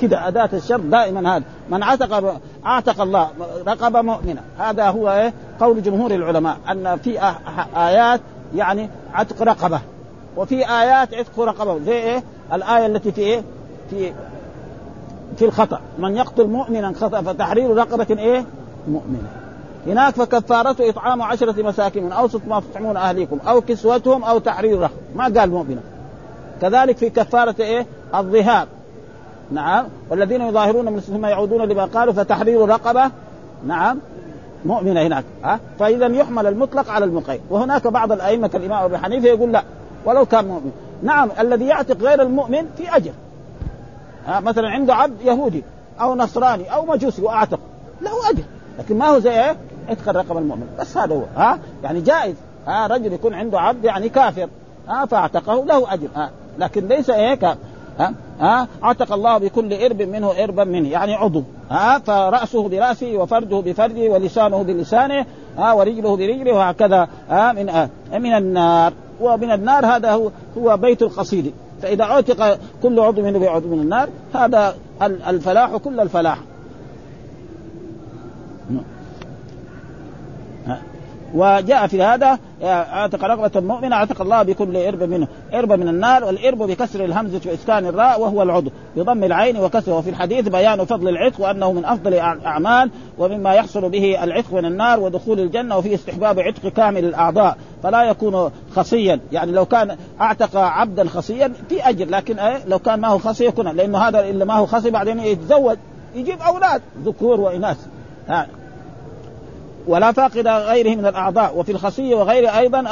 كده 0.00 0.28
أداة 0.28 0.48
الشر 0.52 0.80
دائما 0.80 1.36
هذا. 1.36 1.44
من 1.70 1.82
عتق 1.82 2.40
عتق 2.64 3.00
الله 3.00 3.30
رقبة 3.66 4.02
مؤمنة. 4.02 4.40
هذا 4.58 4.90
هو 4.90 5.10
إيه؟ 5.10 5.32
قول 5.60 5.82
جمهور 5.82 6.10
العلماء. 6.10 6.56
أن 6.70 6.96
في 6.96 7.34
آيات 7.76 8.20
يعني 8.54 8.90
عتق 9.14 9.42
رقبة. 9.42 9.80
وفي 10.36 10.70
آيات 10.70 11.14
عتق 11.14 11.40
رقبة. 11.40 11.78
زي 11.78 11.92
إيه؟ 11.92 12.22
الآية 12.52 12.86
التي 12.86 13.12
في 13.12 13.20
إيه؟ 13.20 13.42
في 13.90 14.12
في 15.36 15.44
الخطأ. 15.44 15.80
من 15.98 16.16
يقتل 16.16 16.46
مؤمنا 16.46 16.92
خطأ 17.00 17.22
فتحرير 17.22 17.76
رقبة 17.76 18.06
إيه؟ 18.18 18.44
مؤمنة. 18.88 19.45
هناك 19.86 20.14
فكفارته 20.14 20.88
إطعام 20.88 21.22
عشرة 21.22 21.62
مساكين 21.62 22.04
من 22.04 22.12
أوسط 22.12 22.40
ما 22.48 22.60
تطعمون 22.60 22.96
أهليكم 22.96 23.38
أو 23.48 23.60
كسوتهم 23.60 24.24
أو 24.24 24.38
تحرير 24.38 24.80
رقبة 24.80 24.96
ما 25.14 25.24
قال 25.24 25.50
مؤمنة 25.50 25.80
كذلك 26.60 26.96
في 26.96 27.10
كفارة 27.10 27.54
إيه؟ 27.60 27.86
الظهار. 28.14 28.66
نعم. 29.52 29.86
والذين 30.10 30.40
يظاهرون 30.40 30.92
من 30.92 31.00
ثم 31.00 31.26
يعودون 31.26 31.62
لما 31.62 31.84
قالوا 31.84 32.12
فتحرير 32.12 32.68
رقبة. 32.68 33.10
نعم. 33.66 33.98
مؤمنة 34.64 35.02
هناك. 35.02 35.24
ها؟ 35.44 35.60
فإذا 35.78 36.06
يحمل 36.06 36.46
المطلق 36.46 36.90
على 36.90 37.04
المقيد 37.04 37.40
وهناك 37.50 37.86
بعض 37.86 38.12
الأئمة 38.12 38.48
كالإمام 38.48 38.84
ابي 38.84 38.98
حنيفة 38.98 39.26
يقول 39.26 39.52
لا 39.52 39.62
ولو 40.04 40.26
كان 40.26 40.44
مؤمن. 40.44 40.72
نعم 41.02 41.28
الذي 41.40 41.66
يعتق 41.66 42.02
غير 42.02 42.22
المؤمن 42.22 42.66
في 42.76 42.96
أجر. 42.96 43.12
ها؟ 44.26 44.40
مثلا 44.40 44.68
عنده 44.68 44.94
عبد 44.94 45.20
يهودي 45.24 45.64
أو 46.00 46.14
نصراني 46.14 46.74
أو 46.74 46.86
مجوسي 46.86 47.22
وأعتق. 47.22 47.60
له 48.00 48.30
أجر. 48.30 48.42
لكن 48.78 48.98
ما 48.98 49.06
هو 49.06 49.18
زي 49.18 49.44
إيه؟ 49.44 49.56
ادخل 49.88 50.16
رقم 50.16 50.38
المؤمن. 50.38 50.66
بس 50.80 50.96
هذا 50.96 51.14
هو 51.14 51.22
ها؟ 51.36 51.58
يعني 51.82 52.00
جائز. 52.00 52.34
ها 52.66 52.86
رجل 52.86 53.12
يكون 53.12 53.34
عنده 53.34 53.60
عبد 53.60 53.84
يعني 53.84 54.08
كافر. 54.08 54.48
ها 54.88 55.06
فاعتقه 55.06 55.64
له 55.64 55.94
أجر. 55.94 56.08
ها 56.16 56.30
لكن 56.58 56.88
ليس 56.88 57.10
إيه 57.10 57.56
ها 57.98 58.12
ها؟ 58.40 58.68
عتق 58.82 59.12
الله 59.12 59.38
بكل 59.38 59.72
إرب 59.72 60.02
منه 60.02 60.44
إربا 60.44 60.64
منه 60.64 60.88
يعني 60.88 61.14
عضو. 61.14 61.42
ها 61.70 61.98
فرأسه 61.98 62.68
برأسه 62.68 63.16
وفرده 63.16 63.60
بفرده 63.60 64.10
ولسانه 64.10 64.62
بلسانه. 64.62 65.26
ها 65.58 65.72
ورجله 65.72 66.16
برجله 66.16 66.52
وهكذا. 66.52 67.08
ها 67.28 67.52
من 67.52 67.68
آه 67.68 67.88
من 68.12 68.34
النار. 68.34 68.92
ومن 69.20 69.50
النار 69.50 69.86
هذا 69.86 70.10
هو 70.12 70.30
هو 70.58 70.76
بيت 70.76 71.02
القصيد. 71.02 71.52
فإذا 71.82 72.04
عتق 72.04 72.58
كل 72.82 73.00
عضو 73.00 73.22
منه 73.22 73.38
بعضو 73.38 73.68
من 73.68 73.80
النار 73.80 74.08
هذا 74.34 74.74
الفلاح 75.02 75.76
كل 75.76 76.00
الفلاح. 76.00 76.38
وجاء 81.34 81.86
في 81.86 82.02
هذا 82.02 82.38
أعتق 82.62 83.24
رقبة 83.24 83.60
مؤمن 83.60 83.92
أعتق 83.92 84.20
الله 84.20 84.42
بكل 84.42 84.76
إرب 84.76 85.02
منه 85.02 85.28
إرب 85.54 85.72
من 85.72 85.88
النار 85.88 86.24
والإرب 86.24 86.58
بكسر 86.58 87.04
الهمزة 87.04 87.40
وإسكان 87.46 87.86
الراء 87.86 88.20
وهو 88.20 88.42
العضو. 88.42 88.70
بضم 88.96 89.24
العين 89.24 89.56
وكسره 89.56 89.94
وفي 89.98 90.10
الحديث 90.10 90.48
بيان 90.48 90.84
فضل 90.84 91.08
العتق 91.08 91.40
وأنه 91.40 91.72
من 91.72 91.84
أفضل 91.84 92.14
الأعمال 92.14 92.90
ومما 93.18 93.54
يحصل 93.54 93.88
به 93.88 94.24
العتق 94.24 94.52
من 94.52 94.64
النار 94.64 95.00
ودخول 95.00 95.40
الجنة 95.40 95.76
وفي 95.76 95.94
استحباب 95.94 96.40
عتق 96.40 96.68
كامل 96.68 97.04
الأعضاء. 97.04 97.56
فلا 97.82 98.02
يكون 98.02 98.50
خصيا. 98.74 99.20
يعني 99.32 99.52
لو 99.52 99.64
كان 99.64 99.96
أعتق 100.20 100.56
عبدا 100.56 101.08
خصيا 101.08 101.52
في 101.68 101.88
أجر 101.88 102.06
لكن 102.08 102.36
لو 102.66 102.78
كان 102.78 103.00
ما 103.00 103.08
هو 103.08 103.18
خصي 103.18 103.44
يكون 103.44 103.68
لأنه 103.68 103.98
هذا 103.98 104.20
اللي 104.20 104.44
ما 104.44 104.54
هو 104.54 104.66
خصي 104.66 104.90
بعدين 104.90 105.20
يتزوج 105.20 105.76
يجيب 106.14 106.40
أولاد 106.40 106.82
ذكور 107.04 107.40
وإناث. 107.40 107.86
ولا 109.86 110.12
فاقد 110.12 110.48
غيره 110.48 110.96
من 110.96 111.06
الأعضاء 111.06 111.58
وفي 111.58 111.72
الخصية 111.72 112.14
وغيره 112.14 112.58
أيضا 112.58 112.84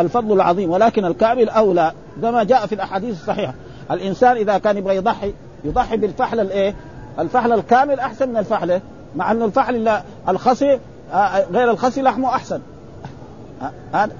الفضل 0.00 0.32
العظيم 0.32 0.70
ولكن 0.70 1.04
الكامل 1.04 1.48
أولى 1.48 1.92
كما 2.22 2.44
جاء 2.44 2.66
في 2.66 2.74
الأحاديث 2.74 3.20
الصحيحة 3.20 3.54
الإنسان 3.90 4.36
إذا 4.36 4.58
كان 4.58 4.76
يبغى 4.76 4.96
يضحي 4.96 5.34
يضحي 5.64 5.96
بالفحل 5.96 6.40
الإيه؟ 6.40 6.74
الفحل 7.18 7.52
الكامل 7.52 8.00
أحسن 8.00 8.28
من 8.28 8.36
الفحل 8.36 8.80
مع 9.16 9.32
انه 9.32 9.44
الفحل 9.44 9.98
الخصي 10.28 10.78
غير 11.52 11.70
الخصي 11.70 12.02
لحمه 12.02 12.28
أحسن 12.28 12.60
هذا 13.92 14.12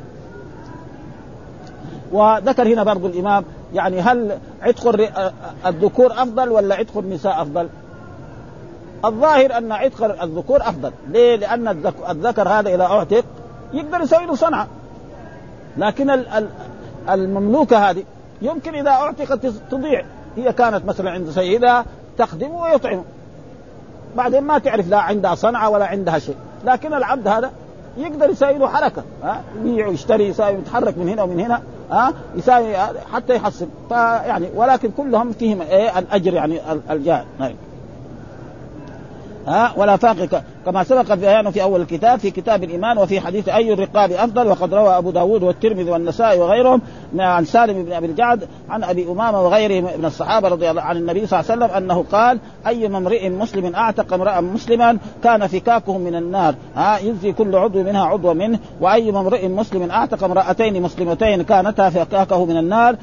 وذكر 2.13 2.69
هنا 2.69 2.83
برضو 2.85 3.07
الإمام 3.07 3.45
يعني 3.75 4.01
هل 4.01 4.39
عتق 4.63 5.11
الذكور 5.67 6.13
أفضل 6.13 6.49
ولا 6.49 6.75
عتق 6.75 6.99
النساء 6.99 7.43
أفضل؟ 7.43 7.69
الظاهر 9.05 9.59
أن 9.59 9.73
عتق 9.73 10.23
الذكور 10.23 10.61
أفضل، 10.61 10.93
ليه؟ 11.09 11.37
لأن 11.37 11.69
الذكر 12.09 12.49
هذا 12.49 12.75
إذا 12.75 12.85
أعتق 12.85 13.25
يقدر 13.73 14.01
يسوي 14.01 14.27
له 14.27 14.35
صنعة. 14.35 14.67
لكن 15.77 16.25
المملوكة 17.11 17.91
هذه 17.91 18.05
يمكن 18.43 18.75
إذا 18.75 18.91
أعتقت 18.91 19.47
تضيع، 19.47 20.05
هي 20.37 20.53
كانت 20.53 20.85
مثلا 20.85 21.11
عند 21.11 21.31
سيدها 21.31 21.85
تخدمه 22.19 22.63
ويطعمه. 22.63 23.05
بعدين 24.17 24.43
ما 24.43 24.59
تعرف 24.59 24.89
لا 24.89 24.99
عندها 24.99 25.35
صنعة 25.35 25.71
ولا 25.71 25.87
عندها 25.87 26.19
شيء، 26.19 26.37
لكن 26.65 26.95
العبد 26.95 27.29
هذا 27.29 27.51
يقدر 27.97 28.31
يسوي 28.31 28.59
له 28.59 28.69
حركة. 28.69 29.03
ها؟ 29.23 29.43
يبيع 29.59 29.89
ويشتري 29.89 30.29
يساوي 30.29 30.59
يتحرك 30.59 30.99
من 30.99 31.09
هنا 31.09 31.23
ومن 31.23 31.41
هنا. 31.41 31.63
ها؟ 31.91 32.13
يساوي 32.37 32.77
حتى 33.13 33.35
يحصل. 33.35 33.67
فيعني 33.89 34.49
ولكن 34.55 34.91
كلهم 34.97 35.33
فيهم 35.33 35.63
إيه؟ 35.63 35.99
الأجر 35.99 36.35
يعني 36.35 36.61
الجاء 36.91 37.27
نعم. 37.39 37.53
ها؟ 39.47 39.73
ولا 39.77 39.97
فاق 39.97 40.45
كما 40.67 40.85
سبق 40.85 41.15
بيانه 41.15 41.51
في 41.51 41.63
أول 41.63 41.81
الكتاب 41.81 42.19
في 42.19 42.31
كتاب 42.31 42.65
الإيمان 42.65 42.99
وفي 42.99 43.21
حديث 43.21 43.49
أي 43.49 43.73
الرقاب 43.73 44.13
أفضل 44.13 44.47
وقد 44.47 44.75
روى 44.75 44.99
أبو 44.99 45.11
داود 45.11 45.43
والترمذي 45.43 45.91
والنسائي 45.91 46.41
وغيرهم 46.41 46.81
عن 47.19 47.45
سالم 47.45 47.83
بن 47.83 47.93
أبي 47.93 48.07
الجعد 48.07 48.49
عن 48.71 48.85
أبي 48.85 49.09
أمامة 49.09 49.43
وغيره 49.43 49.81
من 49.99 50.05
الصحابة 50.05 50.49
رضي 50.49 50.71
الله 50.71 50.83
عن 50.83 50.97
النبي 50.97 51.27
صلى 51.27 51.41
الله 51.41 51.53
عليه 51.53 51.65
وسلم 51.65 51.77
أنه 51.77 52.05
قال 52.13 52.39
أي 52.67 52.87
امرئ 52.87 53.29
مسلم 53.29 53.75
أعتق 53.75 54.15
امرأ 54.15 54.41
مسلما 54.41 54.99
كان 55.25 55.47
فكاكه 55.47 55.99
من 55.99 56.15
النار. 56.15 56.55
ها 56.77 56.99
يجزي 56.99 57.33
كل 57.33 57.57
عضو 57.57 57.83
منها 57.83 58.05
عضو 58.05 58.35
منه. 58.35 58.59
وأي 58.81 59.11
امرئ 59.11 59.49
مسلم 59.49 59.91
أعتق 59.91 60.25
امرأتين 60.25 60.83
مسلمتين 60.83 61.43
كانتا 61.43 61.91
فكاكه 61.91 62.45
من 62.45 62.57
النار 62.57 62.97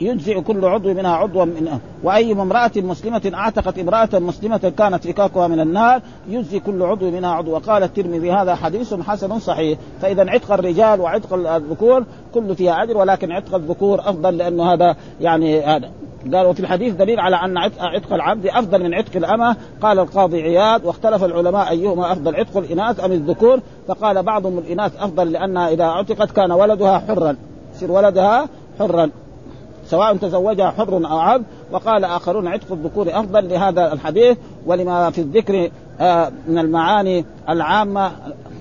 يجزئ 0.00 0.40
كل 0.40 0.64
عضو 0.64 0.94
منها 0.94 1.16
عضوا 1.16 1.44
منه 1.44 1.80
وأي 2.02 2.32
امرأة 2.32 2.70
مسلمة 2.76 3.32
أعتقت 3.34 3.78
امرأة 3.78 4.08
مسلمة 4.12 4.72
كانت 4.78 5.06
فكاكها 5.06 5.48
من 5.48 5.60
النار 5.60 6.02
يجزي 6.28 6.60
كل 6.60 6.79
كل 6.80 6.86
عضو 6.86 7.10
منها 7.10 7.30
عضو. 7.30 7.54
وقال 7.54 7.82
الترمذي 7.82 8.32
هذا 8.32 8.54
حديث 8.54 8.94
حسن 8.94 9.38
صحيح. 9.38 9.78
فإذا 10.02 10.30
عتق 10.30 10.52
الرجال 10.52 11.00
وعتق 11.00 11.34
الذكور 11.34 12.04
كل 12.34 12.56
فيها 12.56 12.82
اجر 12.82 12.96
ولكن 12.96 13.32
عتق 13.32 13.54
الذكور 13.54 14.00
أفضل 14.00 14.36
لأنه 14.36 14.72
هذا 14.72 14.96
يعني 15.20 15.60
هذا. 15.60 15.90
قال 16.34 16.46
وفي 16.46 16.60
الحديث 16.60 16.94
دليل 16.94 17.20
على 17.20 17.36
أن 17.36 17.58
عتق 17.78 18.12
العبد 18.12 18.46
أفضل 18.46 18.82
من 18.82 18.94
عتق 18.94 19.16
الأمة. 19.16 19.56
قال 19.82 19.98
القاضي 19.98 20.42
عياض 20.42 20.84
واختلف 20.84 21.24
العلماء 21.24 21.70
أيهما 21.70 22.12
أفضل 22.12 22.36
عتق 22.36 22.56
الإناث 22.56 23.04
أم 23.04 23.12
الذكور؟ 23.12 23.60
فقال 23.88 24.22
بعضهم 24.22 24.58
الإناث 24.58 25.02
أفضل 25.02 25.32
لانها 25.32 25.68
إذا 25.68 25.84
عتقت 25.84 26.30
كان 26.30 26.52
ولدها 26.52 26.98
حرا. 26.98 27.36
يصير 27.74 27.92
ولدها 27.92 28.48
حرا. 28.78 29.10
سواء 29.86 30.16
تزوجها 30.16 30.70
حر 30.70 30.94
أو 30.94 31.18
عبد. 31.18 31.44
وقال 31.72 32.04
آخرون 32.04 32.46
عتق 32.46 32.72
الذكور 32.72 33.08
أفضل. 33.08 33.48
لهذا 33.48 33.92
الحديث 33.92 34.38
ولما 34.66 35.10
في 35.10 35.20
الذكر 35.20 35.70
من 36.48 36.58
المعاني 36.58 37.24
العامة 37.48 38.12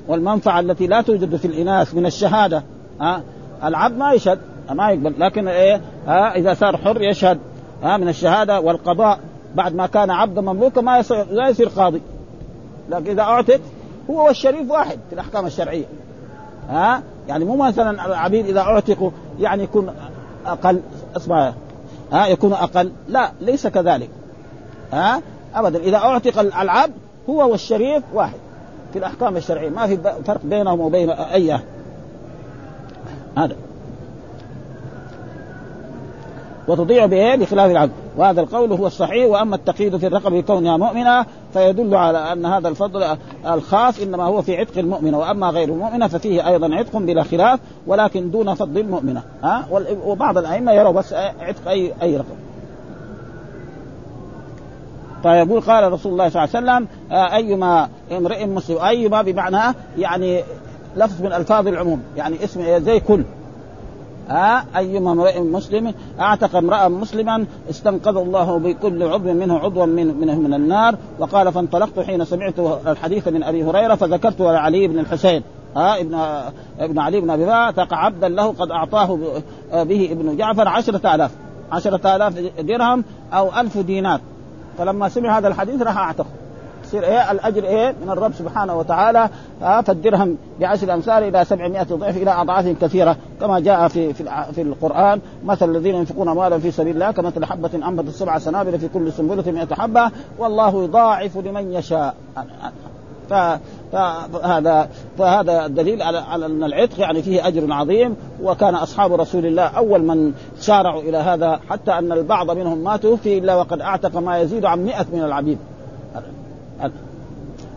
والمنفعة 0.08 0.60
التي 0.60 0.88
لا 0.88 1.02
توجد 1.02 1.36
في 1.36 1.46
الإناث 1.46 1.96
من 1.96 2.06
الشهادة. 2.06 2.64
ها 3.02 3.24
العبد 3.64 3.98
ما 3.98 4.14
يشهد 4.14 4.40
ما 4.72 4.90
يقبل 4.90 5.14
لكن 5.18 5.48
إيه 5.48 5.82
ها 6.08 6.36
إذا 6.36 6.54
صار 6.54 6.78
حر 6.78 7.02
يشهد 7.02 7.40
من 7.84 8.10
الشهادة 8.10 8.60
والقضاء. 8.60 9.20
بعد 9.56 9.76
ما 9.76 9.88
كان 9.88 10.12
عبدا 10.12 10.42
مملوكا 10.42 10.82
ما 10.82 11.00
يصير 11.00 11.26
لا 11.32 11.50
يصير 11.50 11.70
قاضي. 11.70 12.02
لكن 12.90 13.12
إذا 13.12 13.22
اعتق 13.22 13.60
هو 14.10 14.28
والشريف 14.28 14.72
واحد 14.72 15.00
في 15.10 15.14
الأحكام 15.14 15.46
الشرعية. 15.46 15.86
ها 16.70 17.04
يعني 17.28 17.46
مو 17.46 17.56
مثلا 17.56 18.06
العبيد 18.06 18.46
إذا 18.46 18.60
اعتقوا 18.60 19.12
يعني 19.40 19.64
يكون 19.64 19.94
أقل 20.46 20.82
اسمع 21.18 21.54
ها 22.12 22.28
يكون 22.28 22.54
أقل. 22.54 22.92
لا 23.08 23.32
ليس 23.42 23.68
كذلك. 23.68 24.10
ها 24.94 25.22
ابدا. 25.56 25.80
إذا 25.80 25.98
أعتق 25.98 26.40
العبد 26.40 26.94
هو 27.30 27.52
والشريف 27.52 28.04
واحد 28.14 28.40
في 28.94 29.00
الأحكام 29.00 29.38
الشرعية. 29.38 29.70
ما 29.70 29.88
في 29.88 29.98
فرق 30.26 30.42
بينهم 30.44 30.80
وبين 30.80 31.10
أي 31.10 31.60
هذا. 33.38 33.56
وتضيع 36.68 37.06
بإيه؟ 37.06 37.36
بخلاف 37.36 37.72
العبد، 37.72 37.92
وهذا 38.18 38.42
القول 38.42 38.72
هو 38.72 38.88
الصحيح 38.88 39.26
وأما 39.26 39.56
التقييد 39.56 39.98
في 39.98 40.08
الرقبة 40.08 40.42
بكونها 40.42 40.78
مؤمنة 40.78 41.26
فيدل 41.54 41.96
على 41.96 42.18
أن 42.18 42.46
هذا 42.46 42.68
الفضل 42.68 43.18
الخاص 43.46 44.00
إنما 44.00 44.24
هو 44.24 44.42
في 44.42 44.58
عتق 44.58 44.78
المؤمنة. 44.78 45.18
وأما 45.20 45.50
غير 45.50 45.70
المؤمنة 45.70 46.08
ففيه 46.08 46.48
أيضا 46.48 46.76
عتق 46.76 46.98
بلا 46.98 47.24
خلاف 47.24 47.60
ولكن 47.88 48.32
دون 48.32 48.54
فضل 48.54 48.78
المؤمنة. 48.78 49.24
ها؟ 49.44 49.68
وبعض 50.06 50.38
الأئمة 50.38 50.72
يروا 50.72 50.92
بس 50.92 51.14
عتق 51.14 51.68
اي 51.68 51.94
أي 52.02 52.18
رقم 52.18 52.36
فيقول 55.24 55.62
قال 55.62 55.94
رسول 55.94 56.12
الله 56.12 56.30
صلى 56.30 56.44
الله 56.44 56.72
عليه 56.72 56.86
وسلم 56.86 56.88
أيما 57.34 57.90
امرئ 58.12 58.46
مسلم 58.46 58.78
أيما 58.78 59.22
بمعنى 59.22 59.76
يعني 59.98 60.44
لفظ 60.98 61.22
من 61.22 61.34
ألفاظ 61.34 61.68
العموم 61.68 62.04
يعني 62.18 62.44
اسم 62.44 62.80
زي 62.80 63.00
كل. 63.00 63.24
ها 64.30 64.66
أيما 64.78 65.12
امرئ 65.12 65.40
مسلم 65.40 65.94
أعتق 66.20 66.56
امرأ 66.56 66.88
مسلما 66.88 67.46
استنقذ 67.70 68.18
الله 68.18 68.60
بكل 68.60 69.04
عضو 69.04 69.34
منه 69.34 69.60
عضوا 69.60 69.86
من 69.86 70.20
منه 70.20 70.40
من 70.40 70.54
النار. 70.54 70.96
وقال 71.20 71.52
فانطلقت 71.52 72.00
حين 72.00 72.26
سمعت 72.26 72.60
الحديث 72.88 73.28
من 73.28 73.44
أبي 73.44 73.64
هريرة 73.64 73.96
فذكرت 73.96 74.42
علي 74.42 74.88
بن 74.88 75.00
الحسين. 75.00 75.44
ها 75.76 76.00
ابن 76.02 76.16
ابن 76.80 77.00
علي 77.00 77.22
بن 77.22 77.30
أبي 77.30 77.52
اعتق 77.52 77.94
عبدا 77.94 78.28
له 78.28 78.54
قد 78.54 78.72
أعطاه 78.72 79.20
به 79.74 80.10
ابن 80.12 80.38
جعفر 80.38 80.68
عشرة 80.68 81.16
آلاف. 81.16 81.32
عشرة 81.72 82.16
آلاف 82.16 82.40
درهم 82.60 83.04
أو 83.34 83.50
ألف 83.60 83.78
دينار. 83.78 84.22
فلما 84.80 85.10
سمع 85.10 85.38
هذا 85.38 85.48
الحديث 85.48 85.82
راح 85.82 85.98
اعتق 85.98 86.26
يصير 86.84 87.04
إيه؟ 87.04 87.32
الأجر 87.32 87.64
إيه؟ 87.64 87.96
من 88.04 88.10
الرب 88.10 88.34
سبحانه 88.34 88.76
وتعالى 88.76 89.30
آه 89.64 89.82
فالدرهم 89.82 90.38
بعشر 90.60 90.94
أمثال 90.94 91.24
إلى 91.24 91.46
700 91.46 91.84
ضعف 91.84 92.18
إلى 92.18 92.32
أضعاف 92.32 92.68
كثيرة 92.82 93.16
كما 93.42 93.60
جاء 93.60 93.88
في 93.88 94.14
في, 94.14 94.24
في 94.56 94.62
القرآن 94.62 95.22
مثل 95.46 95.70
الذين 95.70 95.96
ينفقون 95.96 96.28
أموالا 96.28 96.60
في 96.60 96.72
سبيل 96.72 96.94
الله 96.94 97.12
كمثل 97.12 97.46
حبة 97.46 97.70
أنبتت 97.88 98.10
سبع 98.10 98.38
سنابل 98.40 98.80
في 98.80 98.88
كل 98.88 99.14
سنبلة 99.14 99.52
100 99.52 99.68
حبة 99.72 100.12
والله 100.38 100.84
يضاعف 100.84 101.38
لمن 101.38 101.74
يشاء. 101.74 102.16
فهذا 103.30 104.90
فهذا 105.18 105.68
دليل 105.68 106.02
على 106.02 106.18
على 106.18 106.46
أن 106.46 106.64
العتق 106.64 107.00
يعني 107.00 107.22
فيه 107.22 107.48
أجر 107.48 107.74
عظيم 107.74 108.16
وكان 108.44 108.76
أصحاب 108.76 109.14
رسول 109.14 109.46
الله 109.46 109.64
أول 109.64 110.04
من 110.04 110.34
سارعوا 110.58 111.02
إلى 111.02 111.18
هذا 111.18 111.60
حتى 111.70 111.92
أن 111.92 112.12
البعض 112.12 112.52
منهم 112.52 112.78
ما 112.78 112.98
توفي 112.98 113.38
إلا 113.38 113.56
وقد 113.56 113.82
أعتق 113.82 114.18
ما 114.18 114.40
يزيد 114.40 114.66
عن 114.66 114.86
100 114.86 115.06
من 115.14 115.24
العبيد. 115.24 115.58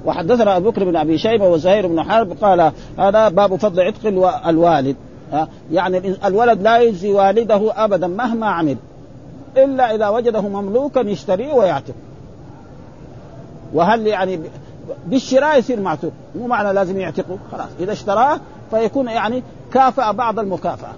وحدثنا 0.04 0.56
أبو 0.56 0.70
بكر 0.70 0.84
بن 0.84 0.96
أبي 0.96 1.18
شيبة 1.18 1.48
وزهير 1.48 1.86
بن 1.86 2.02
حرب 2.02 2.32
قال 2.42 2.72
هذا 2.98 3.28
باب 3.28 3.56
فضل 3.56 3.80
عتق 3.80 4.06
الوالد. 4.46 4.96
يعني 5.72 6.14
الولد 6.24 6.62
لا 6.62 6.78
يجزي 6.78 7.12
والده 7.12 7.84
ابدا 7.84 8.06
مهما 8.06 8.46
عمل 8.46 8.76
إلا 9.56 9.94
إذا 9.94 10.08
وجده 10.08 10.40
مملوكا 10.40 11.00
يشتريه 11.00 11.52
ويعتق 11.52 11.94
وهل 13.74 14.06
يعني 14.06 14.40
بالشراء 15.06 15.58
يصير 15.58 15.80
معتوق. 15.80 16.12
مو 16.34 16.46
معنى 16.46 16.72
لازم 16.72 17.00
يعتقه 17.00 17.38
خلاص. 17.52 17.68
إذا 17.80 17.92
اشتراه 17.92 18.40
فيكون 18.70 19.08
يعني 19.08 19.42
كافأ 19.72 20.12
بعض 20.12 20.38
المكافأة. 20.38 20.92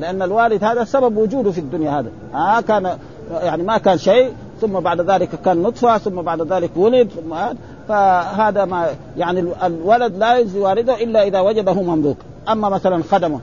لأن 0.00 0.22
الوالد 0.22 0.64
هذا 0.64 0.84
سبب 0.84 1.16
وجوده 1.16 1.50
في 1.50 1.60
الدنيا 1.60 2.00
هذا. 2.00 2.10
آه 2.34 2.60
كان 2.60 2.98
يعني 3.30 3.62
ما 3.62 3.78
كان 3.78 3.98
شيء 3.98 4.32
ثم 4.60 4.80
بعد 4.80 5.00
ذلك 5.00 5.28
كان 5.44 5.62
نطفة 5.62 5.98
ثم 5.98 6.22
بعد 6.22 6.52
ذلك 6.52 6.70
ولد 6.76 7.08
ثم 7.08 7.34
فهذا 7.88 8.64
ما 8.64 8.86
يعني 9.16 9.44
الولد 9.62 10.16
لا 10.16 10.38
يجزي 10.38 10.58
والده 10.58 11.02
إلا 11.02 11.22
إذا 11.22 11.40
وجده 11.40 11.72
مملوك. 11.72 12.16
أما 12.48 12.68
مثلا 12.68 13.02
خدمه. 13.10 13.40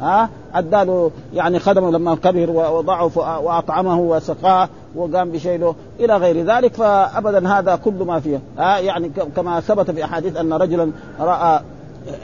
ها؟ 0.00 0.28
ادى 0.54 0.84
له 0.84 1.10
يعني 1.34 1.58
خدمه 1.58 1.90
لما 1.90 2.14
كبر 2.14 2.50
وضعه 2.50 3.18
وأطعمه 3.40 4.00
وسقاه 4.00 4.68
وقام 4.94 5.30
بشيله 5.30 5.74
إلى 6.00 6.16
غير 6.16 6.44
ذلك 6.44 6.74
فابدا 6.74 7.48
هذا 7.48 7.76
كل 7.76 7.92
ما 7.94 8.20
فيه. 8.20 8.40
ها؟ 8.58 8.78
يعني 8.78 9.10
كما 9.36 9.60
ثبت 9.60 9.90
في 9.90 10.04
أحاديث 10.04 10.36
أن 10.36 10.52
رجلا 10.52 10.90
رأى 11.20 11.60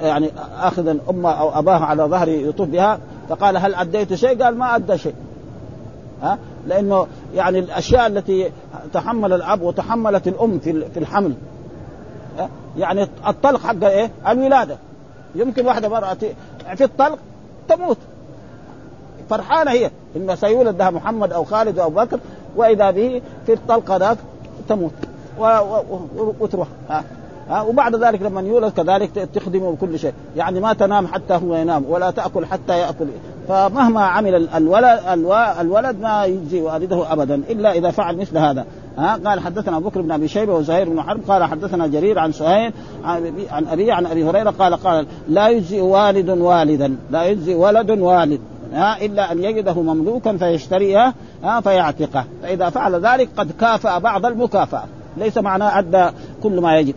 يعني 0.03 0.31
اخذا 0.59 0.99
أمه 1.11 1.31
أو 1.31 1.59
أباه 1.59 1.79
على 1.79 2.03
ظهره 2.03 2.31
يطوف 2.31 2.69
بها 2.69 2.99
فقال 3.29 3.57
هل 3.57 3.75
أديت 3.75 4.15
شيء؟ 4.15 4.43
قال 4.43 4.59
ما 4.59 4.77
أدى 4.77 4.99
شيء. 4.99 5.15
ها؟ 6.23 6.39
لأنه 6.67 7.07
يعني 7.35 7.59
الأشياء 7.59 8.07
التي 8.07 8.51
تحمل 8.93 9.33
الأب 9.33 9.63
وتحملت 9.63 10.29
الأم 10.29 10.59
في 10.59 10.91
في 10.91 10.99
الحمل. 10.99 11.35
يعني 12.79 13.09
الطلق 13.27 13.61
حق 13.61 13.85
إيه؟ 13.85 14.11
الولادة. 14.29 14.77
يمكن 15.35 15.67
واحدة 15.67 15.89
مرأة 15.89 16.17
في 16.75 16.85
الطلق 16.85 17.19
تموت. 17.69 17.97
فرحانة 19.31 19.71
هي. 19.71 19.91
ان 20.17 20.37
سيولد 20.37 20.79
لها 20.79 20.91
محمد 20.91 21.33
أو 21.33 21.45
خالد 21.45 21.79
أو 21.79 21.91
بكر 21.91 22.19
وإذا 22.57 22.91
به 22.91 23.23
في 23.47 23.53
الطلقة 23.53 23.97
ذاك 23.97 24.19
تموت. 24.69 24.93
وتروح. 26.41 26.69
ها. 26.91 27.05
ها. 27.49 27.63
وبعد 27.63 27.97
ذلك 27.97 28.23
لما 28.23 28.41
يولد 28.41 28.73
كذلك 28.73 29.11
تخدمه 29.35 29.71
بكل 29.71 29.99
شيء. 29.99 30.13
يعني 30.37 30.61
ما 30.61 30.73
تنام 30.73 31.07
حتى 31.07 31.35
هو 31.35 31.55
ينام 31.55 31.85
ولا 31.89 32.11
تأكل 32.11 32.47
حتى 32.47 32.79
يأكل. 32.79 33.07
فمهما 33.49 34.05
عمل 34.05 34.49
الولد 34.49 35.01
الولد 35.61 36.01
ما 36.01 36.25
يجزي 36.25 36.61
والده 36.61 37.13
ابدا 37.13 37.35
إلا 37.35 37.73
إذا 37.73 37.91
فعل 37.91 38.17
مثل 38.17 38.39
هذا. 38.39 38.65
ها؟ 38.99 39.21
قال 39.25 39.41
حدثنا 39.41 39.77
ابو 39.77 39.89
بكر 39.89 40.01
بن 40.01 40.13
أبي 40.13 40.29
شيبة 40.29 40.55
وزهير 40.55 40.89
بن 40.89 41.03
حرب. 41.03 41.21
قال 41.29 41.45
حدثنا 41.45 41.87
جرير 41.87 42.19
عن 42.19 42.33
سهيل 42.33 42.73
عن 43.05 43.67
أبي 43.71 43.93
عن 43.93 44.07
أبي 44.07 44.25
هريرة 44.25 44.51
قال 44.51 44.75
قال 44.75 45.07
لا 45.29 45.49
يجزي 45.49 45.81
والد 45.81 46.31
والدا 46.31 46.97
لا 47.11 47.25
يجزي 47.25 47.55
ولد 47.55 47.91
والد 47.91 48.41
ها؟ 48.73 49.05
إلا 49.05 49.33
أن 49.33 49.45
يجده 49.45 49.83
مملوكا 49.83 50.37
فيشتريه 50.37 51.15
ها؟ 51.45 51.61
فيعتقه. 51.61 52.25
فإذا 52.43 52.71
فعل 52.71 53.07
ذلك 53.07 53.29
قد 53.37 53.53
كافأ 53.61 53.99
بعض 53.99 54.27
المكافأة. 54.27 54.85
ليس 55.17 55.39
معناه 55.39 55.79
أدى 55.79 56.07
كل 56.43 56.61
ما 56.61 56.79
يجب. 56.79 56.95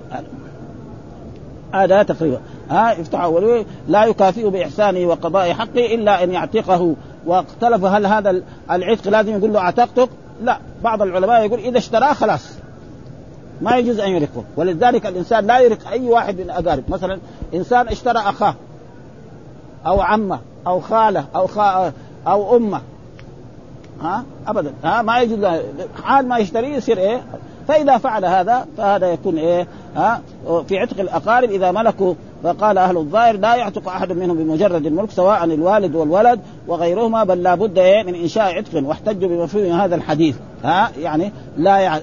هذا 1.73 2.03
تقريبا. 2.03 2.39
ها؟ 2.69 2.91
يفتح 2.91 3.31
لا 3.87 4.05
يكافئ 4.05 4.49
بإحسانه 4.49 5.07
وقضاء 5.07 5.53
حقه 5.53 5.95
إلا 5.95 6.23
أن 6.23 6.31
يعتقه. 6.31 6.95
واختلف 7.25 7.85
هل 7.85 8.05
هذا 8.05 8.41
العتق 8.71 9.07
لازم 9.07 9.37
يقول 9.37 9.53
له 9.53 9.59
اعتقتك 9.59 10.09
لا 10.41 10.59
بعض 10.83 11.01
العلماء 11.01 11.45
يقول 11.45 11.59
إذا 11.59 11.77
اشتراه 11.77 12.13
خلاص 12.13 12.49
ما 13.61 13.77
يجوز 13.77 13.99
أن 13.99 14.09
يرقه. 14.09 14.43
ولذلك 14.55 15.05
الإنسان 15.05 15.47
لا 15.47 15.59
يرق 15.59 15.87
أي 15.87 16.09
واحد 16.09 16.35
من 16.35 16.41
الاقارب 16.41 16.83
مثلا 16.89 17.19
إنسان 17.53 17.87
اشترى 17.87 18.19
أخاه 18.19 18.55
أو 19.85 20.01
عمه 20.01 20.39
أو 20.67 20.79
خاله 20.79 21.25
أو 21.35 21.47
خا 21.47 21.91
أو 22.27 22.57
أمه. 22.57 22.81
ها؟ 24.01 24.23
ابدا. 24.47 24.73
ها؟ 24.83 25.01
ما 25.01 25.19
يجوز 25.19 25.45
حال 26.03 26.27
ما 26.27 26.37
يشتريه 26.37 26.75
يصير 26.75 26.97
إيه؟ 26.97 27.21
فإذا 27.67 27.97
فعل 27.97 28.25
هذا 28.25 28.65
فهذا 28.77 29.07
يكون 29.07 29.37
إيه؟ 29.37 29.67
ها؟ 29.95 30.21
في 30.67 30.79
عتق 30.79 30.99
الأقارب 30.99 31.49
إذا 31.49 31.71
ملكوا 31.71 32.13
فقال 32.43 32.77
أهل 32.77 32.97
الظاهر 32.97 33.37
لا 33.37 33.55
يعتق 33.55 33.87
أحد 33.87 34.11
منهم 34.11 34.37
بمجرد 34.37 34.85
الملك 34.85 35.11
سواء 35.11 35.43
الوالد 35.43 35.95
والولد 35.95 36.39
وغيرهما 36.67 37.23
بل 37.23 37.43
لابد 37.43 37.77
إيه 37.77 38.03
من 38.03 38.15
إنشاء 38.15 38.55
عتق 38.57 38.87
واحتجوا 38.87 39.29
بمفهوم 39.29 39.65
هذا 39.65 39.95
الحديث. 39.95 40.35
ها؟ 40.63 40.91
يعني 40.99 41.31
لا 41.57 41.77
يع... 41.77 41.99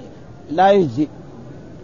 لا 0.51 0.71
يجزي. 0.71 1.07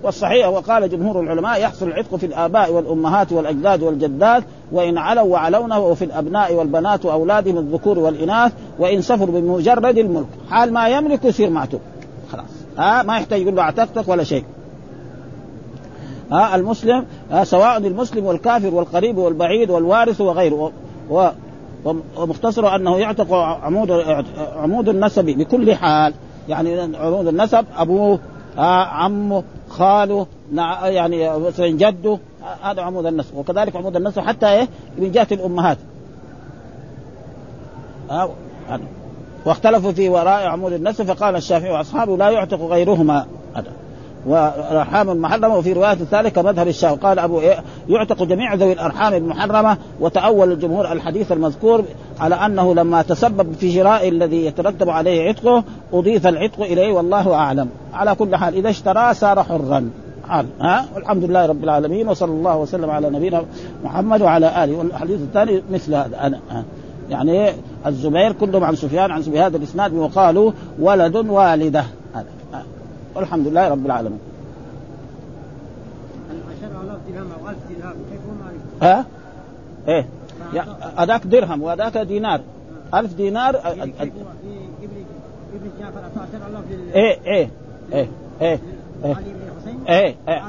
والصحيح 0.03 0.47
وقال 0.47 0.89
جمهور 0.89 1.19
العلماء 1.19 1.61
يحصل 1.61 1.87
العتق 1.87 2.15
في 2.15 2.25
الآباء 2.25 2.71
والأمهات 2.71 3.31
والأجداد 3.31 3.83
والجدات 3.83 4.43
وإن 4.71 4.97
علوا 4.97 5.23
وعلونا 5.23 5.77
وفي 5.77 6.05
الأبناء 6.05 6.53
والبنات 6.53 7.05
وأولادهم 7.05 7.57
الذكور 7.57 7.99
والإناث 7.99 8.51
وإن 8.79 9.01
سفروا 9.01 9.41
بمجرد 9.41 9.97
الملك. 9.97 10.27
حال 10.49 10.73
ما 10.73 10.87
يملك 10.87 11.25
يصير 11.25 11.49
معتوق. 11.49 11.81
خلاص. 12.31 12.45
ها؟ 12.77 13.03
ما 13.03 13.17
يحتاج 13.17 13.41
يقول 13.41 13.55
له 13.55 13.61
أعتقتك 13.61 14.07
ولا 14.07 14.23
شيء. 14.23 14.43
ها 16.33 16.55
المسلم 16.55 17.05
ها 17.31 17.43
سواء 17.43 17.77
المسلم 17.77 18.25
والكافر 18.25 18.73
والقريب 18.73 19.17
والبعيد 19.17 19.69
والوارث 19.69 20.21
وغيره. 20.21 20.71
و 21.09 21.29
ومختصر 22.17 22.75
انه 22.75 22.97
يعتق 22.97 23.33
عمود 23.33 23.91
عمود 24.55 24.89
النسب 24.89 25.25
بكل 25.25 25.75
حال. 25.75 26.13
يعني 26.49 26.97
عمود 26.97 27.27
النسب 27.27 27.65
ابوه 27.77 28.19
عمه 28.57 29.43
خاله 29.69 30.27
يعني 30.83 31.39
مثلا 31.39 31.67
جده 31.67 32.19
هذا 32.61 32.81
عمود 32.81 33.05
النسب. 33.05 33.35
وكذلك 33.35 33.75
عمود 33.75 33.95
النسب 33.95 34.21
حتى 34.21 34.49
إيه؟ 34.49 34.67
من 34.97 35.11
جهة 35.11 35.27
الأمهات. 35.31 35.77
آه 38.11 38.29
واختلفوا 39.45 39.91
في 39.91 40.09
وراء 40.09 40.47
عمود 40.47 40.73
النسب 40.73 41.05
فقال 41.05 41.35
الشافعي 41.35 41.71
وأصحابه 41.71 42.17
لا 42.17 42.29
يعتق 42.29 42.61
غيرهما. 42.61 43.25
هذا 44.27 44.53
والأرحام 44.69 45.09
المحرمة 45.09 45.55
وفي 45.55 45.73
رواية 45.73 45.93
ثالثة 45.95 46.29
كمذهب 46.29 46.67
الشافعي 46.67 46.97
قال 46.97 47.19
أبو 47.19 47.39
إيه 47.39 47.63
يعتق 47.89 48.23
جميع 48.23 48.53
ذوي 48.53 48.73
الأرحام 48.73 49.13
المحرمة 49.13 49.77
وتأول 49.99 50.51
الجمهور 50.51 50.91
الحديث 50.91 51.31
المذكور 51.31 51.83
على 52.19 52.35
أنه 52.35 52.75
لما 52.75 53.01
تسبب 53.01 53.53
في 53.53 53.71
شراء 53.71 54.09
الذي 54.09 54.45
يترتب 54.45 54.89
عليه 54.89 55.29
عتقه 55.29 55.63
أضيف 55.93 56.27
العتق 56.27 56.61
إليه 56.61 56.93
والله 56.93 57.33
أعلم. 57.33 57.69
على 57.93 58.15
كل 58.15 58.35
حال 58.35 58.55
إذا 58.55 58.69
اشترى 58.69 59.13
صار 59.13 59.43
حرا. 59.43 59.89
ها؟ 60.61 60.85
والحمد 60.95 61.23
لله 61.23 61.45
رب 61.45 61.63
العالمين 61.63 62.07
وصلى 62.07 62.31
الله 62.31 62.57
وسلم 62.57 62.89
على 62.89 63.09
نبينا 63.09 63.43
محمد 63.83 64.21
وعلى 64.21 64.63
آله. 64.63 64.77
والحديث 64.77 65.21
الثاني 65.21 65.61
مثل 65.71 65.95
هذا 65.95 66.17
أنا 66.21 66.39
يعني 67.09 67.49
الزبير 67.85 68.31
كلهم 68.31 68.63
عن 68.63 68.75
سفيان 68.75 69.11
عن 69.11 69.21
بهذا 69.21 69.57
الإسناد 69.57 69.93
وقالوا 69.93 70.51
ولد 70.79 71.15
والدة. 71.15 71.85
والحمد 73.15 73.47
لله 73.47 73.67
رب 73.67 73.85
العالمين. 73.85 74.19
ها؟ 78.81 79.05
إيه. 79.87 80.05
هذاك 80.97 81.27
درهم 81.27 81.61
وهذاك 81.61 81.97
دينار. 81.97 82.41
ألف 82.93 83.13
دينار 83.13 83.55
إيه 86.95 87.19
إيه 87.25 87.49
إيه 87.93 88.07
إيه 88.41 88.59
إيه. 89.05 89.15
إيه, 89.89 90.15
إيه. 90.29 90.45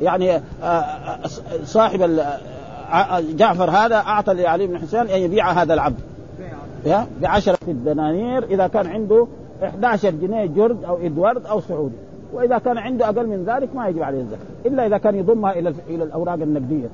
يعني 0.00 0.40
صاحب 1.64 2.20
جعفر 3.36 3.70
هذا 3.70 3.96
أعطى 3.96 4.34
لعلي 4.34 4.66
بن 4.66 4.78
حسين 4.78 5.00
أن 5.00 5.20
يبيع 5.20 5.50
هذا 5.50 5.74
العبد. 5.74 6.00
بعشرة 7.20 7.58
دنانير 7.66 8.44
إذا 8.44 8.66
كان 8.66 8.86
عنده 8.86 9.26
11 9.62 10.10
جنيه 10.10 10.46
جرد 10.46 10.84
أو 10.84 10.96
ادوارد 10.96 11.46
أو 11.46 11.60
سعودي. 11.60 11.94
وإذا 12.32 12.58
كان 12.58 12.78
عنده 12.78 13.08
أقل 13.08 13.26
من 13.26 13.44
ذلك 13.44 13.76
ما 13.76 13.88
يجب 13.88 14.02
عليه 14.02 14.20
الزكاة. 14.20 14.46
إلا 14.66 14.86
إذا 14.86 14.98
كان 14.98 15.14
يضمها 15.14 15.52
إلى 15.58 15.74
إلى 15.88 16.04
الأوراق 16.04 16.34
النقدية. 16.34 16.88